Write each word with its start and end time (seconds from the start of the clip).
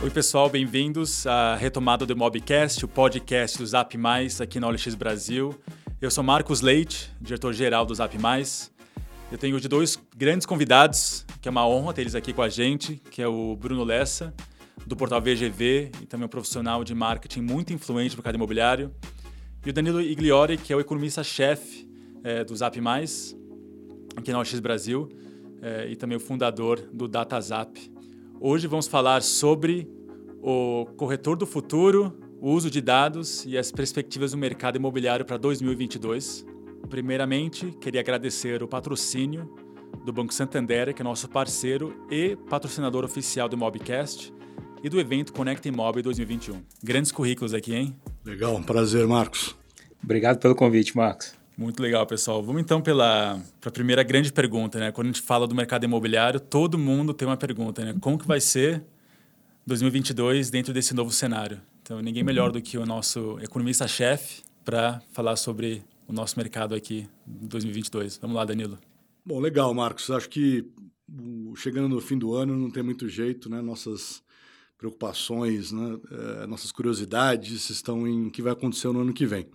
Oi, 0.00 0.10
pessoal, 0.10 0.48
bem-vindos 0.48 1.26
à 1.26 1.56
retomada 1.56 2.06
do 2.06 2.16
Mobcast, 2.16 2.84
o 2.84 2.88
podcast 2.88 3.58
do 3.58 3.66
Zap 3.66 3.98
Mais 3.98 4.40
aqui 4.40 4.60
na 4.60 4.68
OLX 4.68 4.94
Brasil. 4.94 5.52
Eu 6.00 6.08
sou 6.08 6.22
Marcos 6.22 6.60
Leite, 6.60 7.10
diretor-geral 7.20 7.84
do 7.84 7.92
Zap 7.92 8.16
Mais. 8.16 8.70
Eu 9.32 9.36
tenho 9.36 9.56
hoje 9.56 9.66
dois 9.66 9.98
grandes 10.16 10.46
convidados, 10.46 11.26
que 11.42 11.48
é 11.48 11.50
uma 11.50 11.66
honra 11.66 11.92
ter 11.92 12.02
eles 12.02 12.14
aqui 12.14 12.32
com 12.32 12.42
a 12.42 12.48
gente, 12.48 13.02
que 13.10 13.20
é 13.20 13.26
o 13.26 13.56
Bruno 13.56 13.82
Lessa, 13.82 14.32
do 14.86 14.94
portal 14.94 15.20
VGV, 15.20 15.90
e 16.00 16.06
também 16.06 16.26
um 16.26 16.28
profissional 16.28 16.84
de 16.84 16.94
marketing 16.94 17.40
muito 17.40 17.72
influente 17.72 18.12
no 18.12 18.18
mercado 18.18 18.36
imobiliário, 18.36 18.94
e 19.66 19.70
o 19.70 19.72
Danilo 19.72 20.00
Igliori, 20.00 20.58
que 20.58 20.72
é 20.72 20.76
o 20.76 20.80
economista-chefe 20.80 21.90
é, 22.22 22.44
do 22.44 22.54
Zap 22.54 22.80
Mais, 22.80 23.36
aqui 24.16 24.30
na 24.30 24.38
OLX 24.38 24.60
Brasil, 24.60 25.08
é, 25.60 25.88
e 25.90 25.96
também 25.96 26.16
o 26.16 26.20
fundador 26.20 26.88
do 26.92 27.08
DataZap. 27.08 27.97
Hoje 28.40 28.68
vamos 28.68 28.86
falar 28.86 29.20
sobre 29.22 29.90
o 30.40 30.86
corretor 30.96 31.36
do 31.36 31.44
futuro, 31.44 32.16
o 32.40 32.52
uso 32.52 32.70
de 32.70 32.80
dados 32.80 33.44
e 33.44 33.58
as 33.58 33.72
perspectivas 33.72 34.30
do 34.30 34.38
mercado 34.38 34.76
imobiliário 34.76 35.24
para 35.24 35.36
2022. 35.36 36.46
Primeiramente, 36.88 37.72
queria 37.80 38.00
agradecer 38.00 38.62
o 38.62 38.68
patrocínio 38.68 39.52
do 40.04 40.12
Banco 40.12 40.32
Santander, 40.32 40.94
que 40.94 41.02
é 41.02 41.04
nosso 41.04 41.28
parceiro 41.28 42.06
e 42.08 42.36
patrocinador 42.48 43.04
oficial 43.04 43.48
do 43.48 43.56
Mobcast 43.56 44.32
e 44.84 44.88
do 44.88 45.00
evento 45.00 45.32
Conecta 45.32 45.66
Imob 45.66 46.00
2021. 46.00 46.62
Grandes 46.80 47.10
currículos 47.10 47.52
aqui, 47.52 47.74
hein? 47.74 47.96
Legal, 48.24 48.54
um 48.54 48.62
prazer, 48.62 49.04
Marcos. 49.08 49.56
Obrigado 50.02 50.38
pelo 50.38 50.54
convite, 50.54 50.96
Marcos. 50.96 51.37
Muito 51.58 51.82
legal, 51.82 52.06
pessoal. 52.06 52.40
Vamos 52.40 52.62
então 52.62 52.80
pela 52.80 53.42
a 53.64 53.70
primeira 53.72 54.04
grande 54.04 54.32
pergunta, 54.32 54.78
né? 54.78 54.92
Quando 54.92 55.08
a 55.08 55.10
gente 55.10 55.20
fala 55.20 55.44
do 55.44 55.56
mercado 55.56 55.82
imobiliário, 55.82 56.38
todo 56.38 56.78
mundo 56.78 57.12
tem 57.12 57.26
uma 57.26 57.36
pergunta, 57.36 57.84
né? 57.84 57.96
Como 58.00 58.16
que 58.16 58.28
vai 58.28 58.40
ser 58.40 58.84
2022 59.66 60.50
dentro 60.50 60.72
desse 60.72 60.94
novo 60.94 61.10
cenário? 61.10 61.60
Então, 61.82 62.00
ninguém 62.00 62.22
melhor 62.22 62.52
do 62.52 62.62
que 62.62 62.78
o 62.78 62.86
nosso 62.86 63.40
economista-chefe 63.40 64.42
para 64.64 65.02
falar 65.10 65.34
sobre 65.34 65.82
o 66.06 66.12
nosso 66.12 66.38
mercado 66.38 66.76
aqui 66.76 67.08
em 67.26 67.48
2022. 67.48 68.18
Vamos 68.18 68.36
lá, 68.36 68.44
Danilo. 68.44 68.78
Bom, 69.26 69.40
legal, 69.40 69.74
Marcos. 69.74 70.12
Acho 70.12 70.28
que 70.28 70.64
chegando 71.56 71.88
no 71.88 72.00
fim 72.00 72.16
do 72.16 72.36
ano 72.36 72.56
não 72.56 72.70
tem 72.70 72.84
muito 72.84 73.08
jeito, 73.08 73.50
né? 73.50 73.60
Nossas 73.60 74.22
preocupações, 74.78 75.72
né? 75.72 75.98
É, 76.12 76.46
nossas 76.46 76.70
curiosidades 76.70 77.68
estão 77.68 78.06
em 78.06 78.28
o 78.28 78.30
que 78.30 78.42
vai 78.42 78.52
acontecer 78.52 78.86
no 78.92 79.00
ano 79.00 79.12
que 79.12 79.26
vem. 79.26 79.48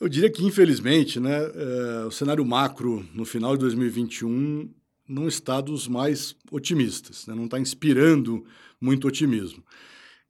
Eu 0.00 0.08
diria 0.08 0.30
que, 0.30 0.44
infelizmente, 0.44 1.18
né, 1.18 1.36
é, 1.36 2.04
o 2.06 2.10
cenário 2.10 2.44
macro 2.44 3.04
no 3.12 3.24
final 3.24 3.56
de 3.56 3.60
2021 3.62 4.72
não 5.08 5.26
está 5.26 5.60
dos 5.60 5.88
mais 5.88 6.36
otimistas, 6.52 7.26
né, 7.26 7.34
não 7.34 7.46
está 7.46 7.58
inspirando 7.58 8.46
muito 8.80 9.08
otimismo. 9.08 9.64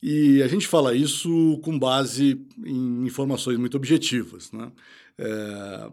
E 0.02 0.42
a 0.42 0.48
gente 0.48 0.66
fala 0.66 0.94
isso 0.94 1.58
com 1.62 1.78
base 1.78 2.40
em 2.64 3.04
informações 3.04 3.58
muito 3.58 3.76
objetivas. 3.76 4.50
Né? 4.52 4.72
É, 5.18 5.90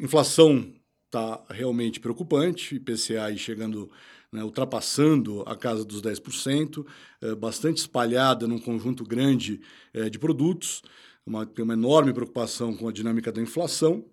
inflação 0.00 0.72
está 1.06 1.44
realmente 1.48 2.00
preocupante, 2.00 2.74
IPCA 2.74 3.36
chegando, 3.36 3.88
né, 4.32 4.42
ultrapassando 4.42 5.42
a 5.46 5.54
casa 5.54 5.84
dos 5.84 6.02
10%, 6.02 6.84
é, 7.20 7.34
bastante 7.36 7.76
espalhada 7.76 8.48
num 8.48 8.58
conjunto 8.58 9.04
grande 9.04 9.60
é, 9.94 10.10
de 10.10 10.18
produtos 10.18 10.82
uma, 11.26 11.46
tem 11.46 11.64
uma 11.64 11.74
enorme 11.74 12.12
preocupação 12.12 12.74
com 12.76 12.88
a 12.88 12.92
dinâmica 12.92 13.32
da 13.32 13.40
inflação. 13.40 14.04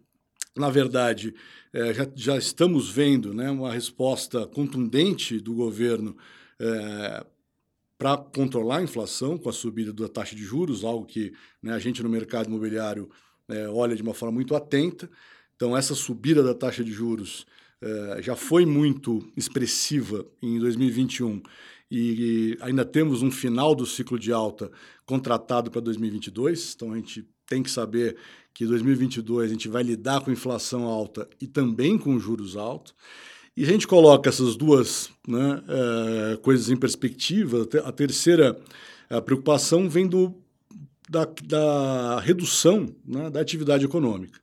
Na 0.56 0.70
verdade, 0.70 1.34
é, 1.74 1.94
já, 1.94 2.08
já, 2.16 2.38
estamos 2.38 2.90
vendo 2.90 3.34
né, 3.34 3.50
uma 3.50 3.72
resposta 3.72 4.46
contundente 4.48 5.40
do 5.40 5.54
governo 5.54 6.16
é, 6.60 7.26
para 7.98 8.18
controlar 8.18 8.78
a 8.78 8.84
inflação 8.84 9.38
com 9.38 9.50
a 9.50 9.54
subida 9.54 9.92
da 9.92 10.08
taxa 10.08 10.36
de 10.36 10.44
juros, 10.44 10.84
algo 10.84 11.06
que 11.06 11.34
né, 11.62 11.74
a 11.74 11.80
gente 11.80 12.02
no 12.02 12.10
mercado 12.10 12.48
imobiliário 12.48 13.10
é, 13.48 13.68
olha 13.68 13.96
de 13.96 14.02
uma 14.02 14.14
forma 14.14 14.36
muito 14.36 14.56
atenta. 14.56 15.10
Então, 15.56 15.76
essa 15.76 15.94
subida 15.94 16.42
da 16.42 16.54
taxa 16.54 16.84
de 16.84 16.92
juros 16.92 17.46
é, 17.82 18.22
já 18.22 18.36
foi 18.36 18.66
muito 18.66 19.32
expressiva 19.36 20.26
em 20.42 20.60
2021 20.60 21.42
e 21.92 22.58
ainda 22.62 22.86
temos 22.86 23.22
um 23.22 23.32
final 23.32 23.74
do 23.74 23.86
ciclo 23.86 24.20
de 24.20 24.32
alta 24.32 24.72
contratado 25.06 25.72
para 25.72 25.82
2022, 25.82 26.74
então 26.76 26.94
a 26.94 26.96
gente 26.96 27.28
tem 27.48 27.64
que 27.64 27.72
saber 27.72 28.16
que 28.54 28.66
2022 28.66 29.50
a 29.50 29.54
gente 29.54 29.68
vai 29.68 29.82
lidar 29.82 30.22
com 30.22 30.32
inflação 30.32 30.84
alta 30.84 31.28
e 31.42 31.48
também 31.48 31.98
com 31.98 32.20
juros 32.20 32.56
altos. 32.56 32.94
E 33.58 33.64
a 33.64 33.68
gente 33.68 33.88
coloca 33.88 34.30
essas 34.30 34.56
duas 34.56 35.10
né, 35.28 35.62
é, 35.68 36.38
coisas 36.38 36.70
em 36.70 36.78
perspectiva. 36.78 37.68
A 37.84 37.92
terceira 37.92 38.58
a 39.10 39.20
preocupação 39.20 39.90
vem 39.90 40.08
do, 40.08 40.36
da, 41.10 41.28
da 41.44 42.20
redução 42.20 42.88
né, 43.04 43.30
da 43.30 43.42
atividade 43.42 43.84
econômica. 43.84 44.40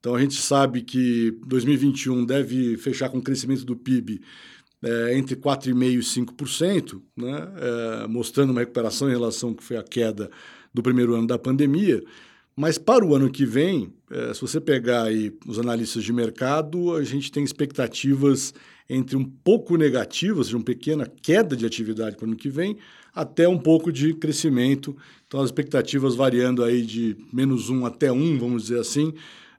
Então 0.00 0.14
a 0.14 0.20
gente 0.20 0.34
sabe 0.34 0.82
que 0.82 1.38
2021 1.46 2.24
deve 2.24 2.78
fechar 2.78 3.10
com 3.10 3.18
o 3.18 3.22
crescimento 3.22 3.64
do 3.64 3.76
PIB 3.76 4.22
é, 4.82 5.16
entre 5.16 5.36
4,5% 5.36 5.92
e 5.92 5.98
5%, 5.98 7.02
né, 7.16 7.48
é, 7.56 8.06
mostrando 8.06 8.50
uma 8.50 8.60
recuperação 8.60 9.08
em 9.08 9.12
relação 9.12 9.50
ao 9.50 9.54
que 9.54 9.64
foi 9.64 9.76
a 9.76 9.82
queda 9.82 10.30
do 10.72 10.82
primeiro 10.82 11.14
ano 11.14 11.26
da 11.26 11.38
pandemia. 11.38 12.02
Mas 12.54 12.78
para 12.78 13.04
o 13.04 13.14
ano 13.14 13.30
que 13.30 13.44
vem, 13.44 13.92
é, 14.10 14.32
se 14.32 14.40
você 14.40 14.60
pegar 14.60 15.04
aí 15.04 15.32
os 15.46 15.58
analistas 15.58 16.02
de 16.02 16.12
mercado, 16.12 16.94
a 16.94 17.04
gente 17.04 17.30
tem 17.30 17.44
expectativas 17.44 18.54
entre 18.88 19.16
um 19.16 19.24
pouco 19.24 19.76
negativas, 19.76 20.48
de 20.48 20.56
uma 20.56 20.64
pequena 20.64 21.06
queda 21.06 21.56
de 21.56 21.66
atividade 21.66 22.16
para 22.16 22.24
o 22.24 22.28
ano 22.28 22.36
que 22.36 22.48
vem, 22.48 22.78
até 23.14 23.48
um 23.48 23.58
pouco 23.58 23.92
de 23.92 24.14
crescimento. 24.14 24.96
Então, 25.26 25.40
as 25.40 25.46
expectativas 25.46 26.14
variando 26.14 26.62
aí 26.62 26.82
de 26.82 27.16
menos 27.32 27.68
um 27.68 27.84
até 27.84 28.12
um, 28.12 28.38
vamos 28.38 28.64
dizer 28.64 28.80
assim. 28.80 29.12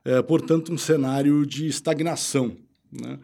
É, 0.04 0.22
portanto, 0.22 0.72
um 0.72 0.78
cenário 0.78 1.44
de 1.44 1.66
estagnação. 1.66 2.56
Né? 2.90 3.18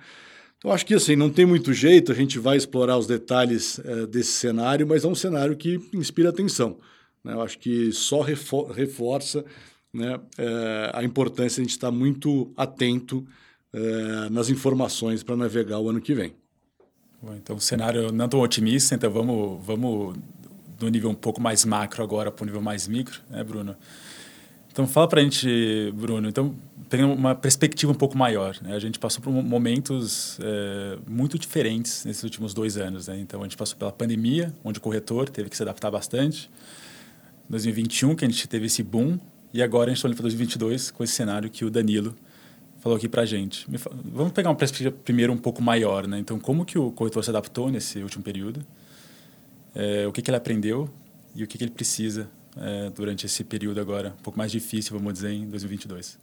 Então, 0.65 0.73
acho 0.73 0.87
que 0.87 0.95
assim, 0.95 1.15
não 1.15 1.29
tem 1.29 1.45
muito 1.45 1.75
jeito, 1.75 2.11
a 2.11 2.15
gente 2.15 2.39
vai 2.39 2.57
explorar 2.57 2.97
os 2.97 3.07
detalhes 3.07 3.79
é, 3.81 4.07
desse 4.07 4.31
cenário, 4.31 4.87
mas 4.87 5.05
é 5.05 5.07
um 5.07 5.15
cenário 5.15 5.55
que 5.55 5.79
inspira 5.93 6.31
atenção. 6.31 6.79
Né? 7.23 7.35
Eu 7.35 7.43
acho 7.43 7.59
que 7.59 7.93
só 7.93 8.23
refor 8.23 8.71
reforça 8.71 9.45
né, 9.93 10.19
é, 10.39 10.91
a 10.95 11.05
importância 11.05 11.57
de 11.57 11.61
a 11.61 11.65
gente 11.65 11.73
estar 11.73 11.91
muito 11.91 12.51
atento 12.57 13.27
é, 13.75 14.31
nas 14.31 14.49
informações 14.49 15.23
para 15.23 15.37
navegar 15.37 15.81
o 15.81 15.91
ano 15.91 16.01
que 16.01 16.15
vem. 16.15 16.35
Então, 17.37 17.61
cenário 17.61 18.11
não 18.11 18.27
tão 18.27 18.41
otimista, 18.41 18.95
então 18.95 19.11
vamos, 19.11 19.63
vamos 19.67 20.17
do 20.79 20.89
nível 20.89 21.11
um 21.11 21.15
pouco 21.15 21.43
mais 21.43 21.67
macro 21.67 22.03
agora 22.03 22.33
para 22.33 22.43
o 22.43 22.47
nível 22.47 22.63
mais 22.63 22.89
micro, 22.89 23.21
né, 23.29 23.45
Bruno? 23.45 23.77
Então, 24.75 24.89
fala 24.89 25.07
para 25.07 25.21
a 25.21 25.23
gente, 25.23 25.93
Bruno, 25.95 26.29
então, 26.29 26.53
tem 26.89 27.05
uma 27.05 27.33
perspectiva 27.33 27.93
um 27.93 27.95
pouco 27.95 28.19
maior. 28.19 28.57
Né? 28.61 28.75
A 28.75 28.79
gente 28.81 28.99
passou 28.99 29.23
por 29.23 29.33
momentos 29.33 30.37
é, 30.43 30.99
muito 31.07 31.39
diferentes 31.39 32.05
nesses 32.05 32.25
últimos 32.25 32.53
dois 32.53 32.77
anos. 32.77 33.07
Né? 33.07 33.21
Então, 33.21 33.39
a 33.39 33.45
gente 33.45 33.57
passou 33.57 33.79
pela 33.79 33.93
pandemia, 33.93 34.53
onde 34.65 34.81
o 34.81 34.83
corretor 34.83 35.29
teve 35.29 35.49
que 35.49 35.57
se 35.57 35.63
adaptar 35.63 35.93
bastante. 35.93 36.51
2021, 37.49 38.17
que 38.17 38.25
a 38.25 38.29
gente 38.29 38.49
teve 38.49 38.67
esse 38.67 38.83
boom. 38.83 39.17
E 39.53 39.63
agora 39.63 39.85
a 39.85 39.89
gente 39.91 39.99
está 39.99 40.09
olhando 40.09 40.17
para 40.17 40.25
2022 40.25 40.91
com 40.91 41.05
esse 41.05 41.13
cenário 41.13 41.49
que 41.49 41.65
o 41.65 41.71
Danilo 41.71 42.13
falou 42.81 42.97
aqui 42.97 43.09
para 43.09 43.23
a 43.23 43.27
gente. 43.27 43.69
Vamos 44.13 44.33
pegar 44.33 44.51
uma 44.51 44.57
perspectiva 44.57 44.91
primeiro 45.05 45.33
um 45.33 45.39
pouco 45.39 45.63
maior. 45.63 46.05
Né? 46.09 46.19
Então, 46.19 46.41
como 46.41 46.65
que 46.65 46.77
o 46.77 46.91
corretor 46.91 47.23
se 47.23 47.31
adaptou 47.31 47.71
nesse 47.71 48.01
último 48.01 48.25
período? 48.25 48.61
É, 49.73 50.05
o 50.05 50.11
que, 50.11 50.21
que 50.21 50.31
ele 50.31 50.37
aprendeu 50.37 50.91
e 51.33 51.45
o 51.45 51.47
que, 51.47 51.57
que 51.59 51.63
ele 51.63 51.71
precisa 51.71 52.29
é, 52.57 52.91
durante 52.91 53.27
esse 53.27 53.43
período 53.45 53.81
agora, 53.81 54.15
um 54.19 54.23
pouco 54.23 54.39
mais 54.39 54.53
difícil, 54.53 54.97
vamos 54.97 55.15
dizer, 55.15 55.33
em 55.33 55.49
2022? 55.49 56.19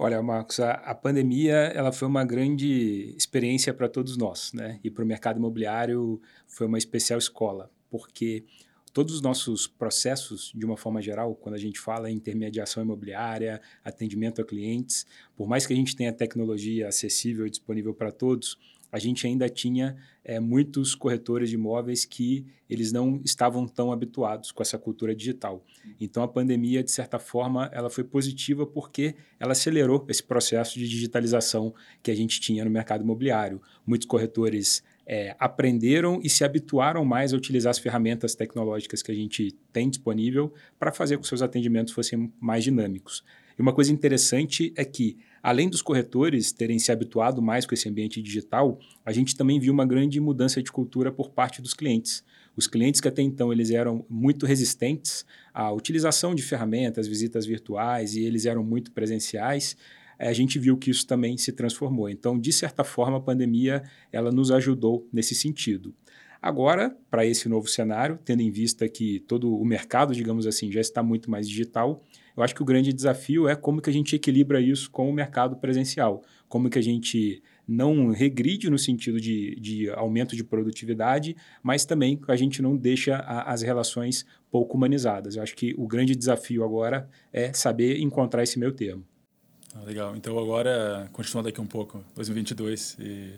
Olha, 0.00 0.22
Marcos, 0.22 0.60
a, 0.60 0.72
a 0.72 0.94
pandemia 0.94 1.54
ela 1.74 1.90
foi 1.90 2.06
uma 2.06 2.24
grande 2.24 3.14
experiência 3.16 3.74
para 3.74 3.88
todos 3.88 4.16
nós, 4.16 4.52
né? 4.52 4.78
E 4.84 4.90
para 4.90 5.02
o 5.02 5.06
mercado 5.06 5.38
imobiliário 5.38 6.20
foi 6.46 6.68
uma 6.68 6.78
especial 6.78 7.18
escola, 7.18 7.68
porque 7.90 8.44
todos 8.92 9.14
os 9.14 9.20
nossos 9.20 9.66
processos, 9.66 10.52
de 10.54 10.64
uma 10.64 10.76
forma 10.76 11.02
geral, 11.02 11.34
quando 11.34 11.56
a 11.56 11.58
gente 11.58 11.80
fala 11.80 12.10
em 12.10 12.14
intermediação 12.14 12.82
imobiliária, 12.82 13.60
atendimento 13.84 14.40
a 14.40 14.44
clientes, 14.44 15.04
por 15.36 15.48
mais 15.48 15.66
que 15.66 15.72
a 15.72 15.76
gente 15.76 15.96
tenha 15.96 16.12
tecnologia 16.12 16.88
acessível 16.88 17.46
e 17.46 17.50
disponível 17.50 17.92
para 17.92 18.12
todos, 18.12 18.56
a 18.90 18.98
gente 18.98 19.26
ainda 19.26 19.48
tinha 19.48 19.96
é, 20.24 20.40
muitos 20.40 20.94
corretores 20.94 21.50
de 21.50 21.54
imóveis 21.54 22.04
que 22.04 22.46
eles 22.68 22.92
não 22.92 23.20
estavam 23.24 23.66
tão 23.66 23.92
habituados 23.92 24.52
com 24.52 24.62
essa 24.62 24.78
cultura 24.78 25.14
digital. 25.14 25.64
Então 26.00 26.22
a 26.22 26.28
pandemia, 26.28 26.82
de 26.82 26.90
certa 26.90 27.18
forma, 27.18 27.70
ela 27.72 27.88
foi 27.88 28.04
positiva 28.04 28.66
porque 28.66 29.14
ela 29.40 29.52
acelerou 29.52 30.04
esse 30.08 30.22
processo 30.22 30.78
de 30.78 30.88
digitalização 30.88 31.74
que 32.02 32.10
a 32.10 32.14
gente 32.14 32.40
tinha 32.40 32.64
no 32.64 32.70
mercado 32.70 33.02
imobiliário. 33.02 33.60
Muitos 33.86 34.06
corretores 34.06 34.82
é, 35.06 35.34
aprenderam 35.38 36.20
e 36.22 36.28
se 36.28 36.44
habituaram 36.44 37.04
mais 37.04 37.32
a 37.32 37.36
utilizar 37.36 37.70
as 37.70 37.78
ferramentas 37.78 38.34
tecnológicas 38.34 39.02
que 39.02 39.10
a 39.10 39.14
gente 39.14 39.56
tem 39.72 39.88
disponível 39.88 40.52
para 40.78 40.92
fazer 40.92 41.16
com 41.16 41.22
que 41.22 41.28
seus 41.28 41.40
atendimentos 41.40 41.94
fossem 41.94 42.30
mais 42.38 42.62
dinâmicos. 42.62 43.24
E 43.58 43.62
uma 43.62 43.72
coisa 43.72 43.90
interessante 43.90 44.72
é 44.76 44.84
que 44.84 45.18
além 45.42 45.68
dos 45.68 45.82
corretores 45.82 46.52
terem 46.52 46.78
se 46.78 46.90
habituado 46.90 47.40
mais 47.40 47.66
com 47.66 47.74
esse 47.74 47.88
ambiente 47.88 48.20
digital, 48.22 48.78
a 49.04 49.12
gente 49.12 49.36
também 49.36 49.58
viu 49.58 49.72
uma 49.72 49.86
grande 49.86 50.20
mudança 50.20 50.62
de 50.62 50.70
cultura 50.70 51.12
por 51.12 51.30
parte 51.30 51.62
dos 51.62 51.74
clientes. 51.74 52.24
Os 52.56 52.66
clientes 52.66 53.00
que 53.00 53.08
até 53.08 53.22
então 53.22 53.52
eles 53.52 53.70
eram 53.70 54.04
muito 54.08 54.44
resistentes 54.44 55.24
à 55.54 55.72
utilização 55.72 56.34
de 56.34 56.42
ferramentas, 56.42 57.06
visitas 57.06 57.46
virtuais 57.46 58.16
e 58.16 58.24
eles 58.24 58.46
eram 58.46 58.64
muito 58.64 58.90
presenciais, 58.90 59.76
a 60.18 60.32
gente 60.32 60.58
viu 60.58 60.76
que 60.76 60.90
isso 60.90 61.06
também 61.06 61.36
se 61.36 61.52
transformou. 61.52 62.08
Então, 62.08 62.38
de 62.38 62.52
certa 62.52 62.82
forma, 62.82 63.18
a 63.18 63.20
pandemia 63.20 63.84
ela 64.12 64.32
nos 64.32 64.50
ajudou 64.50 65.08
nesse 65.12 65.34
sentido. 65.34 65.94
Agora, 66.40 66.96
para 67.10 67.26
esse 67.26 67.48
novo 67.48 67.68
cenário, 67.68 68.18
tendo 68.24 68.42
em 68.42 68.50
vista 68.50 68.88
que 68.88 69.20
todo 69.20 69.56
o 69.56 69.64
mercado, 69.64 70.14
digamos 70.14 70.46
assim, 70.46 70.70
já 70.70 70.80
está 70.80 71.02
muito 71.02 71.30
mais 71.30 71.48
digital, 71.48 72.04
eu 72.38 72.44
acho 72.44 72.54
que 72.54 72.62
o 72.62 72.64
grande 72.64 72.92
desafio 72.92 73.48
é 73.48 73.56
como 73.56 73.82
que 73.82 73.90
a 73.90 73.92
gente 73.92 74.14
equilibra 74.14 74.60
isso 74.60 74.88
com 74.92 75.10
o 75.10 75.12
mercado 75.12 75.56
presencial, 75.56 76.22
como 76.48 76.70
que 76.70 76.78
a 76.78 76.82
gente 76.82 77.42
não 77.66 78.12
regride 78.12 78.70
no 78.70 78.78
sentido 78.78 79.20
de, 79.20 79.56
de 79.56 79.90
aumento 79.90 80.36
de 80.36 80.44
produtividade, 80.44 81.36
mas 81.60 81.84
também 81.84 82.16
a 82.28 82.36
gente 82.36 82.62
não 82.62 82.76
deixa 82.76 83.16
a, 83.16 83.52
as 83.52 83.62
relações 83.62 84.24
pouco 84.52 84.76
humanizadas. 84.76 85.34
Eu 85.34 85.42
acho 85.42 85.56
que 85.56 85.74
o 85.76 85.88
grande 85.88 86.14
desafio 86.14 86.62
agora 86.62 87.10
é 87.32 87.52
saber 87.52 87.98
encontrar 87.98 88.44
esse 88.44 88.56
meio 88.56 88.70
termo. 88.70 89.04
Ah, 89.74 89.82
legal. 89.82 90.14
Então 90.14 90.38
agora, 90.38 91.10
continuando 91.12 91.48
aqui 91.48 91.60
um 91.60 91.66
pouco, 91.66 92.04
2022 92.14 92.98
e, 93.00 93.32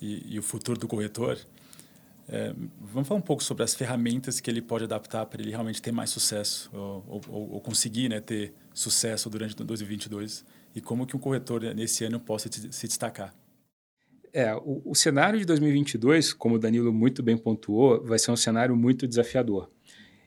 e, 0.00 0.34
e 0.34 0.38
o 0.38 0.42
futuro 0.44 0.78
do 0.78 0.86
corretor, 0.86 1.40
é, 2.34 2.54
vamos 2.80 3.06
falar 3.06 3.20
um 3.20 3.22
pouco 3.22 3.44
sobre 3.44 3.62
as 3.62 3.74
ferramentas 3.74 4.40
que 4.40 4.50
ele 4.50 4.62
pode 4.62 4.84
adaptar 4.84 5.26
para 5.26 5.42
ele 5.42 5.50
realmente 5.50 5.82
ter 5.82 5.92
mais 5.92 6.08
sucesso 6.08 6.70
ou, 6.72 7.20
ou, 7.28 7.50
ou, 7.52 7.60
conseguir 7.60 8.08
né, 8.08 8.20
ter 8.20 8.54
sucesso 8.72 9.28
durante 9.28 9.54
2022 9.54 10.42
e 10.74 10.80
como 10.80 11.06
que 11.06 11.14
um 11.14 11.18
corretor 11.18 11.60
nesse 11.74 12.06
ano 12.06 12.18
possa 12.18 12.48
se 12.50 12.86
destacar. 12.88 13.34
É, 14.32 14.54
o, 14.54 14.80
o 14.82 14.94
cenário 14.94 15.38
de 15.38 15.44
2022, 15.44 16.32
como 16.32 16.54
o 16.54 16.58
Danilo 16.58 16.90
muito 16.90 17.22
bem 17.22 17.36
pontuou, 17.36 18.02
vai 18.02 18.18
ser 18.18 18.30
um 18.30 18.36
cenário 18.36 18.74
muito 18.74 19.06
desafiador. 19.06 19.70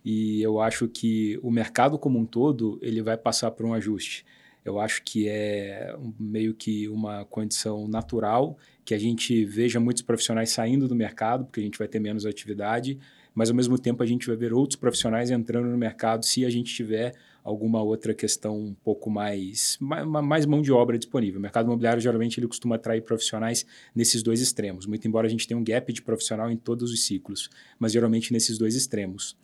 E 0.03 0.43
eu 0.43 0.61
acho 0.61 0.87
que 0.87 1.39
o 1.41 1.49
mercado 1.49 1.97
como 1.97 2.19
um 2.19 2.25
todo 2.27 2.77
ele 2.83 3.01
vai 3.01 3.17
passar 3.17 3.49
por 3.49 3.65
um 3.65 3.73
ajuste. 3.73 4.23
Eu 4.63 4.79
acho 4.79 5.01
que 5.03 5.27
é 5.27 5.95
meio 6.19 6.53
que 6.53 6.87
uma 6.87 7.25
condição 7.25 7.87
natural 7.87 8.59
que 8.85 8.93
a 8.93 8.99
gente 8.99 9.43
veja 9.43 9.79
muitos 9.79 10.03
profissionais 10.03 10.51
saindo 10.51 10.87
do 10.87 10.95
mercado, 10.95 11.45
porque 11.45 11.59
a 11.59 11.63
gente 11.63 11.79
vai 11.79 11.87
ter 11.87 11.99
menos 11.99 12.23
atividade, 12.23 12.99
mas 13.33 13.49
ao 13.49 13.55
mesmo 13.55 13.79
tempo 13.79 14.03
a 14.03 14.05
gente 14.05 14.27
vai 14.27 14.35
ver 14.35 14.53
outros 14.53 14.79
profissionais 14.79 15.31
entrando 15.31 15.67
no 15.67 15.77
mercado 15.77 16.23
se 16.23 16.45
a 16.45 16.49
gente 16.51 16.73
tiver 16.73 17.13
alguma 17.43 17.81
outra 17.81 18.13
questão 18.13 18.57
um 18.57 18.73
pouco 18.73 19.09
mais, 19.09 19.77
mais, 19.79 20.45
mão 20.45 20.61
de 20.61 20.71
obra 20.71 20.97
disponível. 20.97 21.39
O 21.39 21.41
mercado 21.41 21.65
imobiliário 21.65 22.01
geralmente 22.01 22.39
ele 22.39 22.47
costuma 22.47 22.75
atrair 22.75 23.01
profissionais 23.01 23.65
nesses 23.93 24.21
dois 24.21 24.39
extremos, 24.39 24.85
muito 24.85 25.07
embora 25.07 25.25
a 25.25 25.29
gente 25.29 25.47
tenha 25.47 25.59
um 25.59 25.63
gap 25.63 25.91
de 25.91 26.01
profissional 26.01 26.49
em 26.51 26.55
todos 26.55 26.91
os 26.91 27.05
ciclos, 27.05 27.49
mas 27.79 27.91
geralmente 27.91 28.31
nesses 28.31 28.57
dois 28.57 28.75
extremos. 28.75 29.35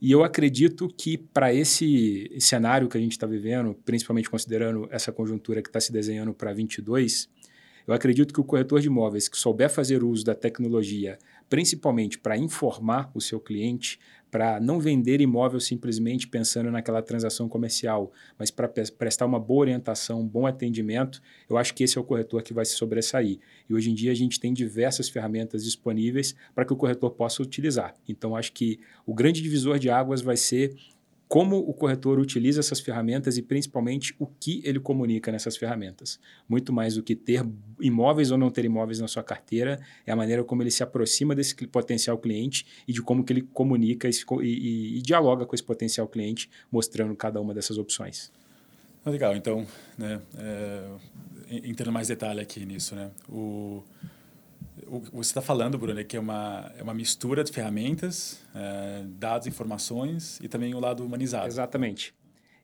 E 0.00 0.10
eu 0.10 0.24
acredito 0.24 0.88
que 0.88 1.16
para 1.16 1.54
esse 1.54 2.28
cenário 2.40 2.88
que 2.88 2.98
a 2.98 3.00
gente 3.00 3.12
está 3.12 3.24
vivendo, 3.24 3.76
principalmente 3.84 4.28
considerando 4.28 4.88
essa 4.90 5.12
conjuntura 5.12 5.62
que 5.62 5.68
está 5.68 5.78
se 5.78 5.92
desenhando 5.92 6.34
para 6.34 6.52
22, 6.52 7.28
eu 7.86 7.94
acredito 7.94 8.32
que 8.32 8.40
o 8.40 8.44
corretor 8.44 8.80
de 8.80 8.86
imóveis 8.86 9.28
que 9.28 9.38
souber 9.38 9.70
fazer 9.70 10.02
uso 10.02 10.24
da 10.24 10.34
tecnologia, 10.34 11.18
principalmente 11.48 12.18
para 12.18 12.36
informar 12.36 13.10
o 13.14 13.20
seu 13.20 13.40
cliente, 13.40 13.98
para 14.30 14.58
não 14.58 14.80
vender 14.80 15.20
imóvel 15.20 15.60
simplesmente 15.60 16.26
pensando 16.26 16.70
naquela 16.70 17.02
transação 17.02 17.50
comercial, 17.50 18.10
mas 18.38 18.50
para 18.50 18.66
prestar 18.66 19.26
uma 19.26 19.38
boa 19.38 19.60
orientação, 19.60 20.22
um 20.22 20.26
bom 20.26 20.46
atendimento, 20.46 21.20
eu 21.50 21.58
acho 21.58 21.74
que 21.74 21.84
esse 21.84 21.98
é 21.98 22.00
o 22.00 22.04
corretor 22.04 22.42
que 22.42 22.54
vai 22.54 22.64
se 22.64 22.72
sobressair. 22.72 23.38
E 23.68 23.74
hoje 23.74 23.90
em 23.90 23.94
dia 23.94 24.10
a 24.10 24.14
gente 24.14 24.40
tem 24.40 24.54
diversas 24.54 25.10
ferramentas 25.10 25.62
disponíveis 25.62 26.34
para 26.54 26.64
que 26.64 26.72
o 26.72 26.76
corretor 26.76 27.10
possa 27.10 27.42
utilizar. 27.42 27.94
Então 28.08 28.34
acho 28.34 28.52
que 28.52 28.80
o 29.04 29.12
grande 29.12 29.42
divisor 29.42 29.78
de 29.78 29.90
águas 29.90 30.22
vai 30.22 30.38
ser 30.38 30.74
como 31.32 31.56
o 31.56 31.72
corretor 31.72 32.18
utiliza 32.18 32.60
essas 32.60 32.78
ferramentas 32.78 33.38
e 33.38 33.42
principalmente 33.42 34.14
o 34.18 34.26
que 34.26 34.60
ele 34.66 34.78
comunica 34.78 35.32
nessas 35.32 35.56
ferramentas. 35.56 36.20
Muito 36.46 36.74
mais 36.74 36.96
do 36.96 37.02
que 37.02 37.16
ter 37.16 37.42
imóveis 37.80 38.30
ou 38.30 38.36
não 38.36 38.50
ter 38.50 38.66
imóveis 38.66 39.00
na 39.00 39.08
sua 39.08 39.22
carteira, 39.22 39.80
é 40.06 40.12
a 40.12 40.14
maneira 40.14 40.44
como 40.44 40.62
ele 40.62 40.70
se 40.70 40.82
aproxima 40.82 41.34
desse 41.34 41.54
potencial 41.68 42.18
cliente 42.18 42.66
e 42.86 42.92
de 42.92 43.00
como 43.00 43.24
que 43.24 43.32
ele 43.32 43.40
comunica 43.40 44.10
e, 44.10 44.12
e, 44.42 44.98
e 44.98 45.00
dialoga 45.00 45.46
com 45.46 45.54
esse 45.54 45.64
potencial 45.64 46.06
cliente, 46.06 46.50
mostrando 46.70 47.16
cada 47.16 47.40
uma 47.40 47.54
dessas 47.54 47.78
opções. 47.78 48.30
Legal, 49.06 49.34
então, 49.34 49.66
né, 49.96 50.20
é, 50.36 50.90
entrando 51.64 51.94
mais 51.94 52.08
detalhe 52.08 52.42
aqui 52.42 52.66
nisso, 52.66 52.94
né, 52.94 53.10
o 53.26 53.82
o 54.96 55.00
que 55.00 55.10
você 55.10 55.30
está 55.30 55.40
falando, 55.40 55.78
Bruno, 55.78 55.98
é 55.98 56.04
que 56.04 56.16
é 56.16 56.20
uma, 56.20 56.70
é 56.76 56.82
uma 56.82 56.92
mistura 56.92 57.42
de 57.42 57.50
ferramentas, 57.50 58.40
é, 58.54 59.04
dados, 59.06 59.46
informações 59.46 60.38
e 60.42 60.48
também 60.48 60.74
o 60.74 60.80
lado 60.80 61.02
humanizado. 61.04 61.46
Exatamente. 61.46 62.14